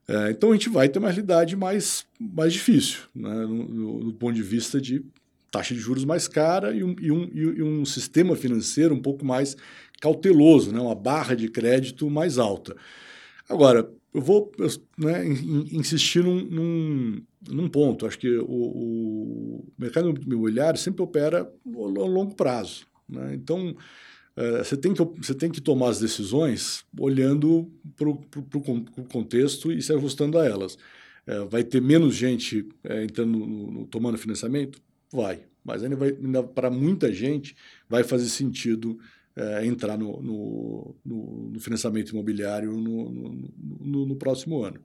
É, 0.08 0.32
então 0.32 0.51
a 0.51 0.53
gente 0.53 0.70
vai 0.70 0.88
ter 0.88 1.00
uma 1.00 1.10
realidade 1.10 1.56
mais, 1.56 2.06
mais 2.20 2.53
difícil, 2.53 3.00
né, 3.13 3.34
no, 3.46 3.68
no, 3.68 4.00
no, 4.06 4.13
ponto 4.13 4.34
de 4.34 4.41
vista 4.41 4.80
de 4.80 5.03
taxa 5.51 5.74
de 5.74 5.80
juros 5.80 6.06
mais 6.06 6.27
cara 6.27 6.74
e 6.74 6.84
um, 6.84 6.96
e 7.00 7.12
um, 7.12 7.30
e 7.34 7.62
um 7.62 7.86
sistema 7.86 8.36
financeiro 8.36 8.96
um 8.96 9.01
pouco 9.01 9.25
mais 9.25 9.58
cauteloso, 10.00 10.72
né? 10.72 10.80
uma 10.80 10.96
barra 10.96 11.36
de 11.36 11.48
crédito 11.50 12.10
mais 12.10 12.38
alta. 12.38 12.75
Agora, 13.47 13.91
eu 14.13 14.21
vou 14.21 14.52
né, 14.97 15.26
insistir 15.71 16.24
num, 16.24 16.43
num, 16.43 17.24
num, 17.50 17.69
ponto. 17.69 18.06
Acho 18.06 18.19
que 18.19 18.38
o, 18.38 18.45
o, 18.45 19.74
mercado 19.78 20.10
imobiliário 20.10 20.80
sempre 20.80 21.02
opera 21.02 21.41
a 21.41 22.06
longo 22.08 22.36
prazo. 22.36 22.86
Né? 23.08 23.36
Então, 23.36 23.76
é, 24.36 24.63
você, 24.63 24.76
tem 24.76 24.93
que, 24.93 25.04
você 25.04 25.34
tem 25.34 25.50
que 25.50 25.62
tomar 25.62 25.89
as 25.89 26.00
decisões 26.00 26.86
olhando 27.00 27.71
para 27.95 28.10
o 28.10 29.06
contexto 29.10 29.71
e 29.71 29.82
se 29.82 29.93
ajustando 29.93 30.38
a 30.38 30.45
elas. 30.45 30.78
É, 31.26 31.39
vai 31.45 31.63
ter 31.63 31.82
menos 31.82 32.15
gente 32.15 32.67
é, 32.84 33.04
entrando 33.04 33.38
no, 33.38 33.71
no, 33.71 33.88
tomando 33.88 34.17
financiamento? 34.17 34.82
Vai. 35.12 35.43
Mas 35.63 35.84
ainda, 35.84 36.04
ainda 36.04 36.43
para 36.43 36.69
muita 36.69 37.13
gente 37.13 37.56
vai 37.88 38.04
fazer 38.04 38.28
sentido 38.28 39.00
é, 39.36 39.65
entrar 39.65 39.98
no, 39.98 40.22
no, 40.22 40.96
no, 41.06 41.60
financiamento 41.60 42.10
imobiliário 42.10 42.72
no, 42.74 44.06
no 44.06 44.15
próximo 44.15 44.63
ano. 44.63 44.80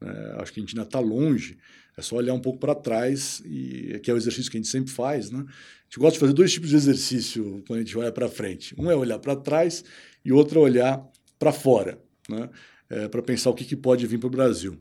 É, 0.00 0.36
acho 0.40 0.52
que 0.52 0.60
a 0.60 0.62
gente 0.62 0.74
ainda 0.74 0.86
está 0.86 0.98
longe, 0.98 1.58
é 1.96 2.02
só 2.02 2.16
olhar 2.16 2.32
um 2.32 2.40
pouco 2.40 2.58
para 2.58 2.74
trás, 2.74 3.42
e 3.44 4.00
que 4.02 4.10
é 4.10 4.14
o 4.14 4.16
exercício 4.16 4.50
que 4.50 4.56
a 4.56 4.60
gente 4.60 4.70
sempre 4.70 4.90
faz. 4.90 5.30
Né? 5.30 5.40
A 5.40 5.84
gente 5.84 5.98
gosta 5.98 6.14
de 6.14 6.20
fazer 6.20 6.32
dois 6.32 6.52
tipos 6.52 6.70
de 6.70 6.76
exercício 6.76 7.62
quando 7.66 7.80
a 7.80 7.82
gente 7.82 7.96
olha 7.98 8.10
para 8.10 8.28
frente. 8.28 8.74
Um 8.78 8.90
é 8.90 8.96
olhar 8.96 9.18
para 9.18 9.36
trás 9.36 9.84
e 10.24 10.32
outro 10.32 10.60
é 10.60 10.62
olhar 10.62 11.06
para 11.38 11.52
fora, 11.52 11.98
né? 12.28 12.48
É, 12.88 13.06
para 13.06 13.22
pensar 13.22 13.50
o 13.50 13.54
que, 13.54 13.64
que 13.64 13.76
pode 13.76 14.04
vir 14.06 14.18
para 14.18 14.26
o 14.26 14.30
Brasil. 14.30 14.76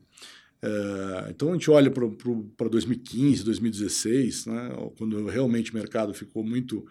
É, 0.61 1.29
então 1.29 1.49
a 1.49 1.53
gente 1.53 1.69
olha 1.69 1.91
para 1.91 2.67
2015, 2.67 3.43
2016, 3.43 4.45
né, 4.47 4.91
quando 4.97 5.25
realmente 5.27 5.71
o 5.71 5.75
mercado 5.75 6.13
ficou 6.13 6.43
muito 6.43 6.85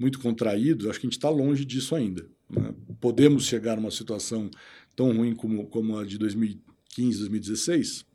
muito 0.00 0.18
contraído, 0.18 0.88
acho 0.88 0.98
que 0.98 1.06
a 1.06 1.10
gente 1.10 1.18
está 1.18 1.28
longe 1.28 1.64
disso 1.64 1.94
ainda. 1.94 2.26
Né? 2.48 2.74
Podemos 3.00 3.44
chegar 3.44 3.76
numa 3.76 3.90
situação 3.90 4.50
tão 4.96 5.14
ruim 5.14 5.34
como, 5.34 5.66
como 5.66 5.98
a 5.98 6.04
de 6.04 6.16
2015, 6.16 7.18
2016? 7.18 8.06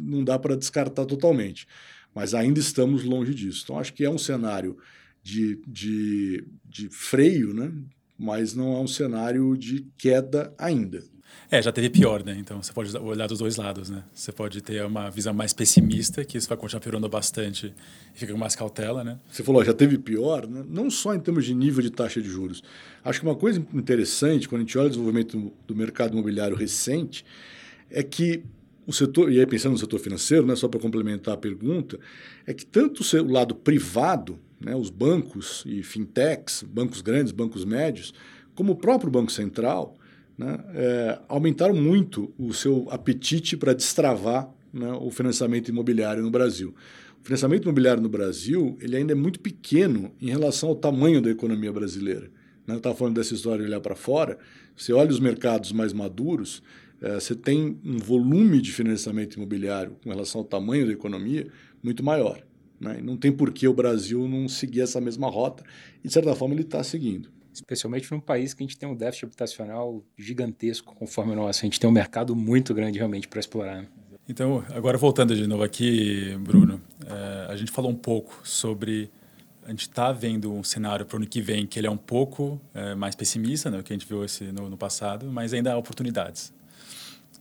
Não 0.00 0.22
dá 0.22 0.38
para 0.38 0.54
descartar 0.54 1.06
totalmente, 1.06 1.66
mas 2.14 2.34
ainda 2.34 2.60
estamos 2.60 3.04
longe 3.04 3.34
disso. 3.34 3.62
Então, 3.64 3.78
acho 3.78 3.94
que 3.94 4.04
é 4.04 4.10
um 4.10 4.18
cenário 4.18 4.76
de, 5.22 5.58
de, 5.66 6.46
de 6.62 6.90
freio, 6.90 7.54
né? 7.54 7.72
mas 8.18 8.54
não 8.54 8.76
é 8.76 8.80
um 8.80 8.86
cenário 8.86 9.56
de 9.56 9.86
queda 9.96 10.54
ainda. 10.58 11.02
É, 11.50 11.62
já 11.62 11.70
teve 11.70 11.88
pior, 11.88 12.24
né? 12.24 12.36
Então 12.38 12.60
você 12.60 12.72
pode 12.72 12.96
olhar 12.96 13.28
dos 13.28 13.38
dois 13.38 13.56
lados, 13.56 13.88
né? 13.88 14.02
Você 14.12 14.32
pode 14.32 14.60
ter 14.60 14.84
uma 14.84 15.10
visão 15.10 15.32
mais 15.32 15.52
pessimista, 15.52 16.24
que 16.24 16.36
isso 16.36 16.48
vai 16.48 16.58
continuar 16.58 16.80
piorando 16.80 17.08
bastante 17.08 17.72
e 18.14 18.18
fica 18.18 18.32
com 18.32 18.38
mais 18.38 18.56
cautela, 18.56 19.04
né? 19.04 19.18
Você 19.30 19.44
falou, 19.44 19.64
já 19.64 19.72
teve 19.72 19.96
pior, 19.96 20.46
né? 20.46 20.64
não 20.68 20.90
só 20.90 21.14
em 21.14 21.20
termos 21.20 21.44
de 21.44 21.54
nível 21.54 21.82
de 21.82 21.90
taxa 21.90 22.20
de 22.20 22.28
juros. 22.28 22.62
Acho 23.04 23.20
que 23.20 23.26
uma 23.26 23.36
coisa 23.36 23.64
interessante, 23.72 24.48
quando 24.48 24.62
a 24.62 24.64
gente 24.64 24.76
olha 24.76 24.86
o 24.86 24.90
desenvolvimento 24.90 25.52
do 25.66 25.76
mercado 25.76 26.12
imobiliário 26.14 26.56
recente, 26.56 27.24
é 27.88 28.02
que 28.02 28.42
o 28.86 28.92
setor, 28.92 29.32
e 29.32 29.38
aí 29.38 29.46
pensando 29.46 29.72
no 29.72 29.78
setor 29.78 29.98
financeiro, 29.98 30.46
né, 30.46 30.54
só 30.54 30.68
para 30.68 30.80
complementar 30.80 31.34
a 31.34 31.36
pergunta, 31.36 31.98
é 32.46 32.54
que 32.54 32.64
tanto 32.64 33.02
o 33.02 33.32
lado 33.32 33.54
privado, 33.54 34.38
né, 34.60 34.74
os 34.74 34.90
bancos 34.90 35.64
e 35.66 35.82
fintechs, 35.82 36.62
bancos 36.62 37.00
grandes, 37.00 37.32
bancos 37.32 37.64
médios, 37.64 38.14
como 38.54 38.72
o 38.72 38.76
próprio 38.76 39.10
Banco 39.10 39.30
Central, 39.30 39.96
né, 40.36 40.58
é, 40.74 41.18
aumentaram 41.28 41.74
muito 41.74 42.32
o 42.38 42.52
seu 42.52 42.86
apetite 42.90 43.56
para 43.56 43.72
destravar 43.72 44.50
né, 44.72 44.92
o 45.00 45.10
financiamento 45.10 45.68
imobiliário 45.68 46.22
no 46.22 46.30
Brasil. 46.30 46.74
O 47.20 47.24
financiamento 47.24 47.64
imobiliário 47.64 48.02
no 48.02 48.08
Brasil 48.08 48.76
ele 48.80 48.96
ainda 48.96 49.12
é 49.12 49.14
muito 49.16 49.40
pequeno 49.40 50.12
em 50.20 50.28
relação 50.28 50.68
ao 50.68 50.74
tamanho 50.74 51.20
da 51.20 51.30
economia 51.30 51.72
brasileira. 51.72 52.30
Né? 52.66 52.74
Eu 52.74 52.78
estava 52.78 52.94
falando 52.94 53.14
dessa 53.14 53.34
história 53.34 53.60
de 53.60 53.68
olhar 53.70 53.80
para 53.80 53.96
fora. 53.96 54.38
Você 54.76 54.92
olha 54.92 55.10
os 55.10 55.20
mercados 55.20 55.72
mais 55.72 55.92
maduros, 55.92 56.62
é, 57.00 57.14
você 57.14 57.34
tem 57.34 57.78
um 57.84 57.98
volume 57.98 58.60
de 58.60 58.72
financiamento 58.72 59.36
imobiliário 59.36 59.96
com 60.02 60.10
relação 60.10 60.42
ao 60.42 60.44
tamanho 60.44 60.86
da 60.86 60.92
economia 60.92 61.48
muito 61.82 62.04
maior. 62.04 62.42
Né? 62.78 63.00
Não 63.02 63.16
tem 63.16 63.32
por 63.32 63.52
que 63.52 63.66
o 63.66 63.72
Brasil 63.72 64.28
não 64.28 64.48
seguir 64.48 64.82
essa 64.82 65.00
mesma 65.00 65.30
rota. 65.30 65.64
E, 66.04 66.08
de 66.08 66.12
certa 66.12 66.34
forma, 66.34 66.54
ele 66.54 66.62
está 66.62 66.82
seguindo 66.84 67.35
especialmente 67.56 68.10
num 68.10 68.20
país 68.20 68.54
que 68.54 68.62
a 68.62 68.66
gente 68.66 68.78
tem 68.78 68.88
um 68.88 68.94
déficit 68.94 69.26
habitacional 69.26 70.02
gigantesco 70.16 70.94
conforme 70.94 71.32
o 71.32 71.36
nosso. 71.36 71.60
A 71.60 71.66
gente 71.66 71.80
tem 71.80 71.88
um 71.88 71.92
mercado 71.92 72.34
muito 72.34 72.72
grande 72.72 72.98
realmente 72.98 73.28
para 73.28 73.40
explorar. 73.40 73.82
Né? 73.82 73.88
Então, 74.28 74.64
agora 74.70 74.98
voltando 74.98 75.36
de 75.36 75.46
novo 75.46 75.62
aqui, 75.62 76.36
Bruno, 76.40 76.80
é, 77.06 77.52
a 77.52 77.56
gente 77.56 77.70
falou 77.70 77.90
um 77.90 77.96
pouco 77.96 78.40
sobre 78.44 79.10
a 79.64 79.70
gente 79.70 79.82
está 79.82 80.12
vendo 80.12 80.52
um 80.52 80.62
cenário 80.62 81.04
para 81.04 81.16
o 81.16 81.18
ano 81.18 81.26
que 81.26 81.40
vem 81.40 81.66
que 81.66 81.78
ele 81.78 81.88
é 81.88 81.90
um 81.90 81.96
pouco 81.96 82.60
é, 82.72 82.94
mais 82.94 83.16
pessimista, 83.16 83.68
né, 83.68 83.82
que 83.82 83.92
a 83.92 83.96
gente 83.96 84.06
viu 84.06 84.24
esse 84.24 84.44
no, 84.44 84.70
no, 84.70 84.76
passado, 84.76 85.26
mas 85.26 85.52
ainda 85.52 85.72
há 85.72 85.76
oportunidades. 85.76 86.52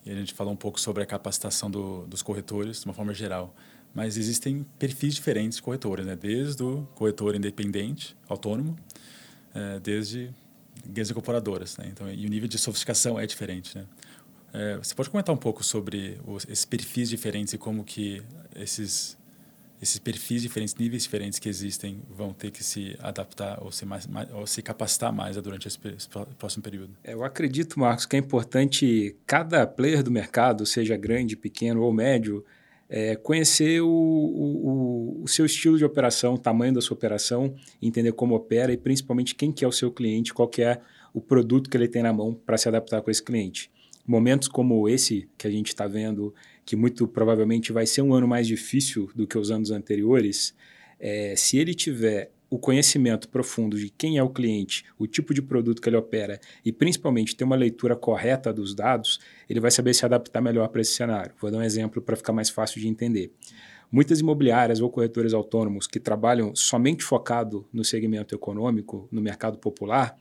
E 0.03 0.11
a 0.11 0.15
gente 0.15 0.33
falou 0.33 0.51
um 0.51 0.55
pouco 0.55 0.79
sobre 0.79 1.03
a 1.03 1.05
capacitação 1.05 1.69
do, 1.69 2.05
dos 2.07 2.23
corretores, 2.23 2.79
de 2.79 2.85
uma 2.85 2.93
forma 2.93 3.13
geral. 3.13 3.55
Mas 3.93 4.17
existem 4.17 4.65
perfis 4.77 5.15
diferentes 5.15 5.57
de 5.57 5.61
corretores, 5.61 6.05
né? 6.05 6.15
desde 6.15 6.63
o 6.63 6.87
corretor 6.95 7.35
independente, 7.35 8.17
autônomo, 8.27 8.75
é, 9.55 9.79
desde 9.79 10.29
grandes 10.85 11.09
incorporadoras. 11.09 11.77
Né? 11.77 11.87
Então, 11.91 12.11
e 12.11 12.25
o 12.25 12.29
nível 12.29 12.47
de 12.47 12.57
sofisticação 12.57 13.19
é 13.19 13.25
diferente. 13.25 13.77
Né? 13.77 13.85
É, 14.53 14.77
você 14.77 14.93
pode 14.93 15.09
comentar 15.09 15.33
um 15.33 15.37
pouco 15.37 15.63
sobre 15.63 16.19
os, 16.27 16.43
esses 16.45 16.65
perfis 16.65 17.09
diferentes 17.09 17.53
e 17.53 17.57
como 17.57 17.83
que 17.83 18.21
esses 18.55 19.17
esses 19.81 19.99
perfis 19.99 20.41
diferentes, 20.41 20.73
níveis 20.75 21.03
diferentes 21.03 21.37
que 21.37 21.49
existem, 21.49 22.01
vão 22.09 22.33
ter 22.33 22.49
que 22.49 22.63
se 22.63 22.95
adaptar 22.99 23.61
ou 23.61 23.71
se, 23.71 23.85
mais, 23.85 24.07
mais 24.07 24.31
ou 24.31 24.47
se 24.47 24.61
capacitar 24.61 25.11
mais 25.11 25.35
durante 25.35 25.67
esse, 25.67 25.77
esse 25.95 26.07
próximo 26.39 26.63
período? 26.63 26.95
É, 27.03 27.13
eu 27.13 27.23
acredito, 27.23 27.79
Marcos, 27.79 28.05
que 28.05 28.15
é 28.15 28.19
importante 28.19 29.15
cada 29.27 29.67
player 29.67 30.01
do 30.01 30.09
mercado, 30.09 30.65
seja 30.65 30.95
grande, 30.95 31.35
pequeno 31.35 31.81
ou 31.81 31.93
médio, 31.93 32.43
é, 32.89 33.15
conhecer 33.15 33.81
o, 33.81 33.87
o, 33.87 35.23
o, 35.23 35.27
seu 35.27 35.45
estilo 35.45 35.77
de 35.77 35.85
operação, 35.85 36.35
o 36.35 36.37
tamanho 36.37 36.73
da 36.73 36.81
sua 36.81 36.95
operação, 36.95 37.55
entender 37.81 38.11
como 38.11 38.35
opera 38.35 38.71
e 38.71 38.77
principalmente 38.77 39.33
quem 39.33 39.51
que 39.51 39.65
é 39.65 39.67
o 39.67 39.71
seu 39.71 39.91
cliente, 39.91 40.33
qual 40.33 40.47
que 40.47 40.61
é 40.61 40.79
o 41.13 41.19
produto 41.19 41.69
que 41.69 41.77
ele 41.77 41.87
tem 41.87 42.03
na 42.03 42.13
mão 42.13 42.33
para 42.33 42.57
se 42.57 42.67
adaptar 42.67 43.01
com 43.01 43.09
esse 43.09 43.23
cliente. 43.23 43.71
Momentos 44.05 44.47
como 44.47 44.87
esse 44.87 45.27
que 45.37 45.47
a 45.47 45.51
gente 45.51 45.69
está 45.69 45.87
vendo, 45.87 46.33
que 46.63 46.75
muito 46.75 47.07
provavelmente 47.07 47.71
vai 47.71 47.87
ser 47.87 48.01
um 48.01 48.13
ano 48.13 48.27
mais 48.27 48.45
difícil 48.45 49.09
do 49.15 49.25
que 49.25 49.37
os 49.37 49.49
anos 49.49 49.71
anteriores, 49.71 50.53
é, 50.99 51.35
se 51.35 51.57
ele 51.57 51.73
tiver 51.73 52.31
o 52.49 52.59
conhecimento 52.59 53.27
profundo 53.29 53.77
de 53.77 53.89
quem 53.89 54.17
é 54.17 54.23
o 54.23 54.29
cliente, 54.29 54.85
o 54.97 55.07
tipo 55.07 55.33
de 55.33 55.41
produto 55.41 55.81
que 55.81 55.89
ele 55.89 55.97
opera 55.97 56.39
e 56.63 56.71
principalmente 56.71 57.35
ter 57.35 57.43
uma 57.43 57.55
leitura 57.55 57.95
correta 57.95 58.53
dos 58.53 58.73
dados, 58.73 59.19
ele 59.49 59.59
vai 59.59 59.71
saber 59.71 59.93
se 59.93 60.05
adaptar 60.05 60.41
melhor 60.41 60.67
para 60.69 60.81
esse 60.81 60.93
cenário. 60.93 61.33
Vou 61.39 61.51
dar 61.51 61.57
um 61.57 61.63
exemplo 61.63 62.01
para 62.01 62.15
ficar 62.15 62.33
mais 62.33 62.49
fácil 62.49 62.79
de 62.79 62.87
entender. 62.87 63.31
Muitas 63.91 64.19
imobiliárias 64.19 64.81
ou 64.81 64.89
corretores 64.89 65.33
autônomos 65.33 65.87
que 65.87 65.99
trabalham 65.99 66.55
somente 66.55 67.03
focado 67.03 67.67
no 67.71 67.83
segmento 67.83 68.35
econômico, 68.35 69.07
no 69.11 69.21
mercado 69.21 69.57
popular, 69.57 70.17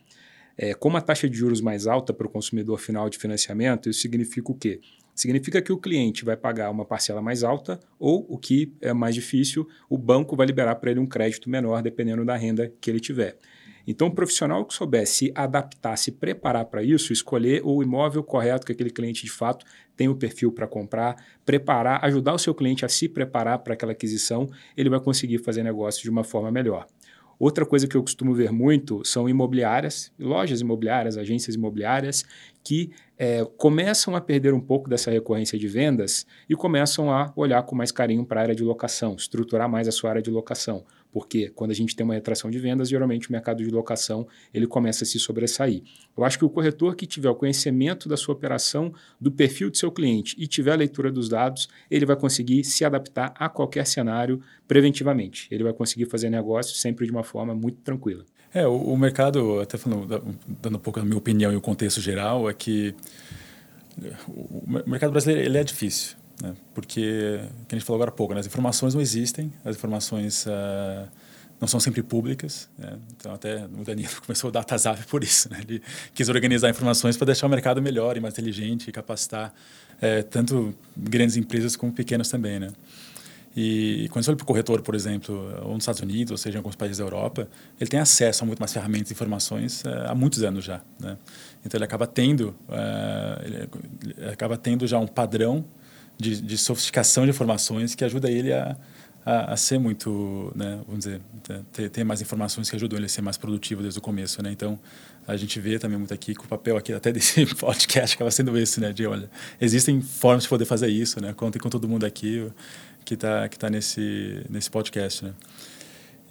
é, 0.57 0.73
com 0.73 0.87
uma 0.87 1.01
taxa 1.01 1.29
de 1.29 1.37
juros 1.37 1.59
mais 1.59 1.85
alta 1.85 2.13
para 2.13 2.27
o 2.27 2.29
consumidor 2.29 2.79
final 2.79 3.09
de 3.09 3.17
financiamento, 3.17 3.89
isso 3.89 3.99
significa 3.99 4.51
o 4.51 4.55
quê? 4.55 4.79
Significa 5.15 5.61
que 5.61 5.71
o 5.71 5.77
cliente 5.77 6.25
vai 6.25 6.35
pagar 6.35 6.69
uma 6.69 6.83
parcela 6.83 7.21
mais 7.21 7.41
alta 7.41 7.79
ou, 7.97 8.25
o 8.29 8.37
que 8.37 8.73
é 8.81 8.91
mais 8.91 9.15
difícil, 9.15 9.65
o 9.89 9.97
banco 9.97 10.35
vai 10.35 10.45
liberar 10.45 10.75
para 10.75 10.91
ele 10.91 10.99
um 10.99 11.07
crédito 11.07 11.49
menor, 11.49 11.81
dependendo 11.81 12.25
da 12.25 12.35
renda 12.35 12.71
que 12.81 12.91
ele 12.91 12.99
tiver. 12.99 13.37
Então, 13.87 14.07
o 14.07 14.11
profissional 14.11 14.65
que 14.65 14.73
souber 14.73 15.05
se 15.07 15.31
adaptar, 15.35 15.95
se 15.95 16.11
preparar 16.11 16.65
para 16.65 16.83
isso, 16.83 17.13
escolher 17.13 17.61
o 17.63 17.83
imóvel 17.83 18.23
correto 18.23 18.65
que 18.65 18.71
aquele 18.71 18.89
cliente 18.89 19.23
de 19.23 19.31
fato 19.31 19.65
tem 19.95 20.09
o 20.09 20.15
perfil 20.15 20.51
para 20.51 20.67
comprar, 20.67 21.15
preparar, 21.45 22.03
ajudar 22.03 22.33
o 22.33 22.39
seu 22.39 22.53
cliente 22.53 22.83
a 22.83 22.89
se 22.89 23.07
preparar 23.07 23.59
para 23.59 23.73
aquela 23.73 23.91
aquisição, 23.91 24.49
ele 24.75 24.89
vai 24.89 24.99
conseguir 24.99 25.37
fazer 25.37 25.63
negócio 25.63 26.01
de 26.01 26.09
uma 26.09 26.23
forma 26.23 26.51
melhor. 26.51 26.87
Outra 27.39 27.65
coisa 27.65 27.87
que 27.87 27.95
eu 27.95 28.01
costumo 28.01 28.33
ver 28.33 28.51
muito 28.51 29.03
são 29.03 29.27
imobiliárias, 29.27 30.11
lojas 30.19 30.61
imobiliárias, 30.61 31.17
agências 31.17 31.55
imobiliárias, 31.55 32.23
que 32.63 32.91
é, 33.17 33.45
começam 33.57 34.15
a 34.15 34.21
perder 34.21 34.53
um 34.53 34.59
pouco 34.59 34.89
dessa 34.89 35.11
recorrência 35.11 35.57
de 35.57 35.67
vendas 35.67 36.25
e 36.49 36.55
começam 36.55 37.11
a 37.11 37.31
olhar 37.35 37.63
com 37.63 37.75
mais 37.75 37.91
carinho 37.91 38.25
para 38.25 38.41
a 38.41 38.43
área 38.43 38.55
de 38.55 38.63
locação, 38.63 39.15
estruturar 39.15 39.69
mais 39.69 39.87
a 39.87 39.91
sua 39.91 40.09
área 40.09 40.21
de 40.21 40.31
locação. 40.31 40.83
Porque 41.15 41.47
quando 41.47 41.71
a 41.71 41.73
gente 41.73 41.95
tem 41.95 42.03
uma 42.03 42.13
retração 42.13 42.51
de 42.51 42.59
vendas, 42.59 42.89
geralmente 42.89 43.29
o 43.29 43.31
mercado 43.31 43.63
de 43.63 43.69
locação 43.69 44.27
ele 44.53 44.67
começa 44.67 45.05
a 45.05 45.07
se 45.07 45.17
sobressair. 45.17 45.81
Eu 46.17 46.25
acho 46.25 46.37
que 46.37 46.43
o 46.43 46.49
corretor 46.49 46.93
que 46.93 47.07
tiver 47.07 47.29
o 47.29 47.35
conhecimento 47.35 48.09
da 48.09 48.17
sua 48.17 48.35
operação, 48.35 48.93
do 49.17 49.31
perfil 49.31 49.71
do 49.71 49.77
seu 49.77 49.89
cliente 49.89 50.35
e 50.37 50.45
tiver 50.45 50.73
a 50.73 50.75
leitura 50.75 51.09
dos 51.09 51.29
dados, 51.29 51.69
ele 51.89 52.05
vai 52.05 52.17
conseguir 52.17 52.65
se 52.65 52.83
adaptar 52.83 53.33
a 53.39 53.47
qualquer 53.47 53.87
cenário 53.87 54.41
preventivamente. 54.67 55.47
Ele 55.49 55.63
vai 55.63 55.71
conseguir 55.71 56.05
fazer 56.07 56.29
negócio 56.29 56.75
sempre 56.75 57.05
de 57.05 57.13
uma 57.13 57.23
forma 57.23 57.55
muito 57.55 57.77
tranquila. 57.77 58.25
É, 58.53 58.67
o, 58.67 58.75
o 58.75 58.97
mercado, 58.97 59.61
até 59.61 59.77
falando, 59.77 60.37
dando 60.45 60.75
um 60.75 60.81
pouco 60.81 60.99
a 60.99 61.05
minha 61.05 61.17
opinião 61.17 61.49
e 61.49 61.55
o 61.55 61.61
contexto 61.61 62.01
geral, 62.01 62.49
é 62.49 62.53
que 62.53 62.93
o 64.27 64.67
mercado 64.85 65.11
brasileiro 65.11 65.47
ele 65.47 65.57
é 65.57 65.63
difícil, 65.63 66.17
né? 66.41 66.53
porque, 66.73 67.39
que 67.67 67.75
a 67.75 67.77
gente 67.77 67.85
falou 67.85 67.97
agora 67.97 68.11
há 68.11 68.13
pouco, 68.13 68.33
né? 68.33 68.39
as 68.39 68.47
informações 68.47 68.93
não 68.93 69.01
existem, 69.01 69.51
as 69.63 69.75
informações 69.75 70.45
uh, 70.45 71.07
não 71.59 71.67
são 71.67 71.79
sempre 71.79 72.03
públicas. 72.03 72.69
Né? 72.77 72.97
Então, 73.17 73.33
até 73.33 73.65
o 73.65 73.83
Danilo 73.83 74.09
começou 74.25 74.49
o 74.49 74.51
DataZap 74.51 75.05
por 75.07 75.23
isso. 75.23 75.49
Né? 75.49 75.61
Ele 75.61 75.81
quis 76.13 76.29
organizar 76.29 76.69
informações 76.69 77.17
para 77.17 77.25
deixar 77.25 77.47
o 77.47 77.49
mercado 77.49 77.81
melhor 77.81 78.17
e 78.17 78.19
mais 78.19 78.33
inteligente 78.33 78.89
e 78.89 78.91
capacitar 78.91 79.53
é, 80.01 80.21
tanto 80.21 80.75
grandes 80.95 81.37
empresas 81.37 81.75
como 81.75 81.91
pequenas 81.91 82.29
também. 82.29 82.59
Né? 82.59 82.71
E 83.55 84.09
quando 84.11 84.25
você 84.25 84.31
olha 84.31 84.37
para 84.37 84.43
o 84.43 84.47
corretor, 84.47 84.81
por 84.81 84.93
exemplo, 84.93 85.33
ou 85.63 85.73
nos 85.73 85.83
Estados 85.83 86.01
Unidos, 86.01 86.31
ou 86.31 86.37
seja, 86.37 86.57
em 86.57 86.59
alguns 86.59 86.75
países 86.75 86.97
da 86.97 87.05
Europa, 87.05 87.47
ele 87.79 87.89
tem 87.89 88.01
acesso 88.01 88.43
a 88.43 88.45
muito 88.47 88.59
mais 88.59 88.73
ferramentas 88.73 89.09
e 89.09 89.13
informações 89.13 89.81
uh, 89.83 90.09
há 90.09 90.15
muitos 90.15 90.43
anos 90.43 90.65
já. 90.65 90.81
Né? 90.99 91.17
Então 91.65 91.77
ele 91.77 91.85
acaba 91.85 92.05
tendo, 92.05 92.49
uh, 92.67 93.45
ele 93.45 93.69
acaba 94.29 94.57
tendo 94.57 94.85
já 94.85 94.99
um 94.99 95.07
padrão 95.07 95.63
de, 96.17 96.41
de, 96.41 96.57
sofisticação 96.57 97.23
de 97.23 97.29
informações 97.29 97.95
que 97.95 98.03
ajuda 98.03 98.29
ele 98.29 98.53
a, 98.53 98.75
a, 99.25 99.53
a 99.53 99.57
ser 99.57 99.79
muito, 99.79 100.51
né, 100.55 100.79
vamos 100.85 101.05
dizer, 101.05 101.21
ter, 101.73 101.89
ter, 101.89 102.03
mais 102.03 102.21
informações 102.21 102.69
que 102.69 102.75
ajudam 102.75 102.97
ele 102.97 103.07
a 103.07 103.09
ser 103.09 103.21
mais 103.21 103.37
produtivo 103.37 103.81
desde 103.81 103.99
o 103.99 104.01
começo. 104.01 104.41
Né? 104.41 104.51
Então 104.51 104.79
a 105.27 105.35
gente 105.35 105.59
vê 105.59 105.79
também 105.79 105.97
muito 105.97 106.13
aqui 106.13 106.35
que 106.35 106.41
o 106.41 106.47
papel 106.47 106.77
aqui 106.77 106.93
até 106.93 107.11
desse 107.11 107.45
podcast 107.55 108.15
acaba 108.15 108.31
sendo 108.31 108.57
esse, 108.57 108.79
né, 108.79 108.93
de 108.93 109.05
olha, 109.07 109.29
existem 109.59 110.01
formas 110.01 110.43
de 110.43 110.49
poder 110.49 110.65
fazer 110.65 110.87
isso, 110.87 111.21
né? 111.21 111.33
Contem 111.33 111.59
com 111.59 111.69
todo 111.69 111.87
mundo 111.87 112.05
aqui 112.05 112.47
que 113.03 113.15
está 113.15 113.47
que 113.49 113.57
tá 113.57 113.69
nesse, 113.69 114.45
nesse 114.49 114.69
podcast, 114.69 115.25
né? 115.25 115.33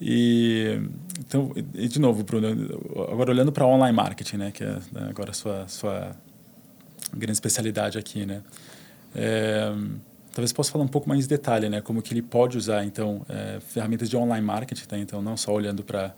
E, 0.00 0.80
então, 1.20 1.52
e 1.72 1.88
de 1.88 1.98
novo, 2.00 2.22
Bruno, 2.24 2.46
agora 3.10 3.30
olhando 3.30 3.52
para 3.52 3.66
online 3.66 3.96
marketing, 3.96 4.36
né, 4.36 4.50
que 4.50 4.64
é 4.64 4.78
né, 4.92 5.06
agora 5.08 5.30
a 5.30 5.32
sua, 5.32 5.68
sua 5.68 6.16
grande 7.12 7.32
especialidade 7.32 7.98
aqui, 7.98 8.26
né? 8.26 8.42
É, 9.14 9.72
talvez 10.32 10.52
possa 10.52 10.72
falar 10.72 10.84
um 10.84 10.88
pouco 10.88 11.08
mais 11.08 11.22
de 11.22 11.28
detalhe, 11.28 11.68
né, 11.68 11.80
como 11.80 12.02
que 12.02 12.12
ele 12.12 12.22
pode 12.22 12.58
usar, 12.58 12.84
então, 12.84 13.24
é, 13.28 13.60
ferramentas 13.60 14.10
de 14.10 14.16
online 14.16 14.44
marketing, 14.44 14.84
tá? 14.86 14.98
então, 14.98 15.22
não 15.22 15.36
só 15.36 15.52
olhando 15.52 15.84
para 15.84 16.14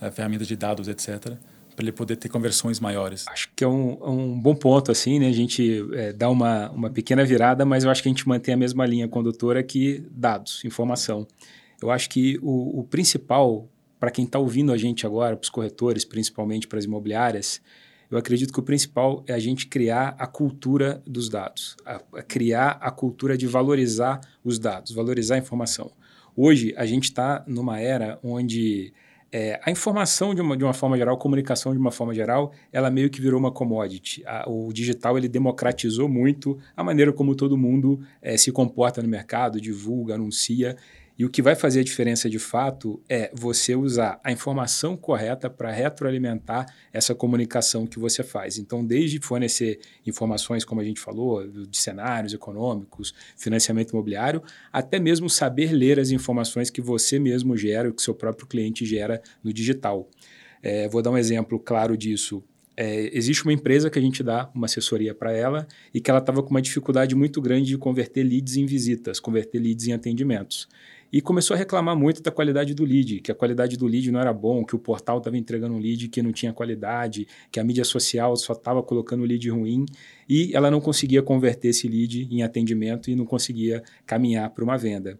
é, 0.00 0.10
ferramentas 0.10 0.48
de 0.48 0.56
dados, 0.56 0.88
etc., 0.88 1.36
para 1.76 1.84
ele 1.84 1.92
poder 1.92 2.16
ter 2.16 2.28
conversões 2.28 2.80
maiores. 2.80 3.26
Acho 3.28 3.48
que 3.54 3.64
é 3.64 3.68
um, 3.68 3.96
um 4.04 4.38
bom 4.38 4.54
ponto, 4.54 4.90
assim, 4.90 5.18
né? 5.18 5.28
A 5.28 5.32
gente 5.32 5.82
é, 5.94 6.12
dá 6.12 6.28
uma, 6.28 6.68
uma 6.70 6.90
pequena 6.90 7.24
virada, 7.24 7.64
mas 7.64 7.84
eu 7.84 7.90
acho 7.90 8.02
que 8.02 8.08
a 8.08 8.12
gente 8.12 8.28
mantém 8.28 8.52
a 8.52 8.56
mesma 8.56 8.84
linha 8.84 9.08
condutora 9.08 9.62
que 9.62 10.04
dados, 10.10 10.62
informação. 10.64 11.26
Eu 11.80 11.90
acho 11.90 12.10
que 12.10 12.38
o, 12.42 12.80
o 12.80 12.84
principal, 12.84 13.66
para 13.98 14.10
quem 14.10 14.24
está 14.24 14.38
ouvindo 14.38 14.72
a 14.72 14.76
gente 14.76 15.06
agora, 15.06 15.36
para 15.36 15.44
os 15.44 15.48
corretores, 15.48 16.04
principalmente 16.04 16.66
para 16.66 16.78
as 16.78 16.84
imobiliárias, 16.84 17.62
eu 18.10 18.18
acredito 18.18 18.52
que 18.52 18.58
o 18.58 18.62
principal 18.62 19.22
é 19.26 19.32
a 19.32 19.38
gente 19.38 19.66
criar 19.66 20.16
a 20.18 20.26
cultura 20.26 21.02
dos 21.06 21.28
dados, 21.28 21.76
a, 21.86 22.00
a 22.14 22.22
criar 22.22 22.78
a 22.80 22.90
cultura 22.90 23.38
de 23.38 23.46
valorizar 23.46 24.20
os 24.44 24.58
dados, 24.58 24.92
valorizar 24.92 25.36
a 25.36 25.38
informação. 25.38 25.92
Hoje, 26.36 26.74
a 26.76 26.86
gente 26.86 27.04
está 27.04 27.44
numa 27.46 27.78
era 27.78 28.18
onde 28.22 28.92
é, 29.32 29.60
a 29.64 29.70
informação, 29.70 30.34
de 30.34 30.40
uma, 30.40 30.56
de 30.56 30.64
uma 30.64 30.72
forma 30.72 30.96
geral, 30.96 31.14
a 31.14 31.18
comunicação 31.18 31.72
de 31.72 31.78
uma 31.78 31.92
forma 31.92 32.12
geral, 32.12 32.52
ela 32.72 32.90
meio 32.90 33.08
que 33.08 33.20
virou 33.20 33.38
uma 33.38 33.52
commodity. 33.52 34.24
A, 34.26 34.48
o 34.48 34.72
digital 34.72 35.16
ele 35.16 35.28
democratizou 35.28 36.08
muito 36.08 36.58
a 36.76 36.82
maneira 36.82 37.12
como 37.12 37.36
todo 37.36 37.56
mundo 37.56 38.00
é, 38.20 38.36
se 38.36 38.50
comporta 38.50 39.00
no 39.00 39.08
mercado, 39.08 39.60
divulga, 39.60 40.14
anuncia. 40.16 40.76
E 41.20 41.24
o 41.26 41.28
que 41.28 41.42
vai 41.42 41.54
fazer 41.54 41.80
a 41.80 41.84
diferença 41.84 42.30
de 42.30 42.38
fato 42.38 42.98
é 43.06 43.30
você 43.34 43.76
usar 43.76 44.18
a 44.24 44.32
informação 44.32 44.96
correta 44.96 45.50
para 45.50 45.70
retroalimentar 45.70 46.64
essa 46.90 47.14
comunicação 47.14 47.86
que 47.86 47.98
você 47.98 48.22
faz. 48.22 48.56
Então, 48.56 48.82
desde 48.82 49.20
fornecer 49.20 49.80
informações, 50.06 50.64
como 50.64 50.80
a 50.80 50.84
gente 50.84 50.98
falou, 50.98 51.46
de 51.46 51.76
cenários 51.76 52.32
econômicos, 52.32 53.12
financiamento 53.36 53.90
imobiliário, 53.90 54.42
até 54.72 54.98
mesmo 54.98 55.28
saber 55.28 55.72
ler 55.72 56.00
as 56.00 56.10
informações 56.10 56.70
que 56.70 56.80
você 56.80 57.18
mesmo 57.18 57.54
gera, 57.54 57.92
que 57.92 58.00
seu 58.00 58.14
próprio 58.14 58.46
cliente 58.46 58.86
gera 58.86 59.20
no 59.44 59.52
digital. 59.52 60.08
É, 60.62 60.88
vou 60.88 61.02
dar 61.02 61.10
um 61.10 61.18
exemplo 61.18 61.60
claro 61.60 61.98
disso. 61.98 62.42
É, 62.74 63.14
existe 63.14 63.44
uma 63.44 63.52
empresa 63.52 63.90
que 63.90 63.98
a 63.98 64.02
gente 64.02 64.22
dá 64.22 64.50
uma 64.54 64.64
assessoria 64.64 65.14
para 65.14 65.32
ela 65.32 65.68
e 65.92 66.00
que 66.00 66.10
ela 66.10 66.20
estava 66.20 66.42
com 66.42 66.48
uma 66.48 66.62
dificuldade 66.62 67.14
muito 67.14 67.42
grande 67.42 67.66
de 67.66 67.76
converter 67.76 68.22
leads 68.22 68.56
em 68.56 68.64
visitas, 68.64 69.20
converter 69.20 69.58
leads 69.58 69.86
em 69.86 69.92
atendimentos 69.92 70.66
e 71.12 71.20
começou 71.20 71.54
a 71.54 71.58
reclamar 71.58 71.96
muito 71.96 72.22
da 72.22 72.30
qualidade 72.30 72.74
do 72.74 72.84
lead, 72.84 73.20
que 73.20 73.32
a 73.32 73.34
qualidade 73.34 73.76
do 73.76 73.86
lead 73.86 74.10
não 74.10 74.20
era 74.20 74.32
bom, 74.32 74.64
que 74.64 74.76
o 74.76 74.78
portal 74.78 75.18
estava 75.18 75.36
entregando 75.36 75.74
um 75.74 75.78
lead 75.78 76.08
que 76.08 76.22
não 76.22 76.32
tinha 76.32 76.52
qualidade, 76.52 77.26
que 77.50 77.58
a 77.58 77.64
mídia 77.64 77.84
social 77.84 78.36
só 78.36 78.52
estava 78.52 78.82
colocando 78.82 79.24
lead 79.24 79.48
ruim 79.50 79.86
e 80.28 80.54
ela 80.54 80.70
não 80.70 80.80
conseguia 80.80 81.22
converter 81.22 81.68
esse 81.68 81.88
lead 81.88 82.28
em 82.30 82.42
atendimento 82.42 83.10
e 83.10 83.16
não 83.16 83.24
conseguia 83.24 83.82
caminhar 84.06 84.50
para 84.50 84.64
uma 84.64 84.78
venda. 84.78 85.18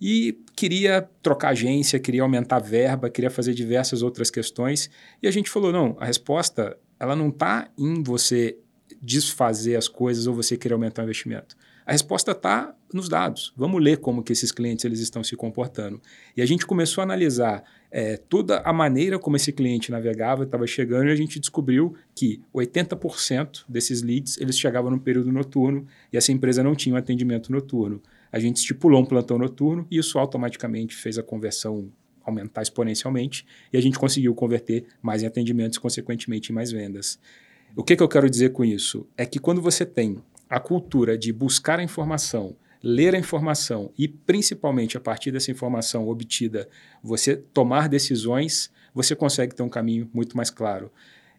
E 0.00 0.38
queria 0.54 1.08
trocar 1.22 1.50
agência, 1.50 1.98
queria 1.98 2.22
aumentar 2.22 2.60
verba, 2.60 3.10
queria 3.10 3.30
fazer 3.30 3.52
diversas 3.52 4.00
outras 4.00 4.30
questões. 4.30 4.88
E 5.20 5.26
a 5.26 5.30
gente 5.30 5.50
falou: 5.50 5.72
não, 5.72 5.96
a 5.98 6.04
resposta 6.04 6.78
ela 7.00 7.16
não 7.16 7.28
está 7.28 7.68
em 7.76 8.02
você 8.02 8.56
desfazer 9.00 9.76
as 9.76 9.88
coisas 9.88 10.26
ou 10.26 10.34
você 10.34 10.56
querer 10.56 10.74
aumentar 10.74 11.02
o 11.02 11.04
investimento. 11.04 11.56
A 11.88 11.92
resposta 11.92 12.32
está 12.32 12.74
nos 12.92 13.08
dados, 13.08 13.52
vamos 13.56 13.82
ler 13.82 13.96
como 13.96 14.22
que 14.22 14.32
esses 14.32 14.52
clientes 14.52 14.84
eles 14.84 15.00
estão 15.00 15.24
se 15.24 15.34
comportando. 15.34 16.00
E 16.36 16.42
a 16.42 16.46
gente 16.46 16.66
começou 16.66 17.00
a 17.00 17.04
analisar 17.04 17.64
é, 17.90 18.16
toda 18.16 18.58
a 18.60 18.72
maneira 18.72 19.18
como 19.18 19.36
esse 19.36 19.52
cliente 19.52 19.90
navegava, 19.90 20.44
estava 20.44 20.66
chegando, 20.66 21.08
e 21.08 21.12
a 21.12 21.16
gente 21.16 21.40
descobriu 21.40 21.94
que 22.14 22.42
80% 22.54 23.64
desses 23.66 24.02
leads 24.02 24.38
eles 24.38 24.58
chegavam 24.58 24.90
no 24.90 25.00
período 25.00 25.32
noturno 25.32 25.86
e 26.12 26.16
essa 26.18 26.30
empresa 26.30 26.62
não 26.62 26.74
tinha 26.74 26.94
um 26.94 26.98
atendimento 26.98 27.50
noturno. 27.50 28.02
A 28.30 28.38
gente 28.38 28.58
estipulou 28.58 29.00
um 29.00 29.06
plantão 29.06 29.38
noturno 29.38 29.86
e 29.90 29.96
isso 29.96 30.18
automaticamente 30.18 30.94
fez 30.94 31.16
a 31.18 31.22
conversão 31.22 31.90
aumentar 32.22 32.60
exponencialmente 32.60 33.46
e 33.72 33.78
a 33.78 33.80
gente 33.80 33.98
conseguiu 33.98 34.34
converter 34.34 34.84
mais 35.00 35.22
em 35.22 35.26
atendimentos, 35.26 35.78
consequentemente 35.78 36.52
em 36.52 36.54
mais 36.54 36.70
vendas. 36.70 37.18
O 37.78 37.84
que, 37.84 37.94
que 37.94 38.02
eu 38.02 38.08
quero 38.08 38.28
dizer 38.28 38.48
com 38.48 38.64
isso? 38.64 39.06
É 39.16 39.24
que 39.24 39.38
quando 39.38 39.62
você 39.62 39.86
tem 39.86 40.16
a 40.50 40.58
cultura 40.58 41.16
de 41.16 41.32
buscar 41.32 41.78
a 41.78 41.82
informação, 41.84 42.56
ler 42.82 43.14
a 43.14 43.18
informação 43.20 43.92
e, 43.96 44.08
principalmente, 44.08 44.96
a 44.96 45.00
partir 45.00 45.30
dessa 45.30 45.52
informação 45.52 46.08
obtida, 46.08 46.68
você 47.00 47.36
tomar 47.36 47.88
decisões, 47.88 48.68
você 48.92 49.14
consegue 49.14 49.54
ter 49.54 49.62
um 49.62 49.68
caminho 49.68 50.10
muito 50.12 50.36
mais 50.36 50.50
claro. 50.50 50.90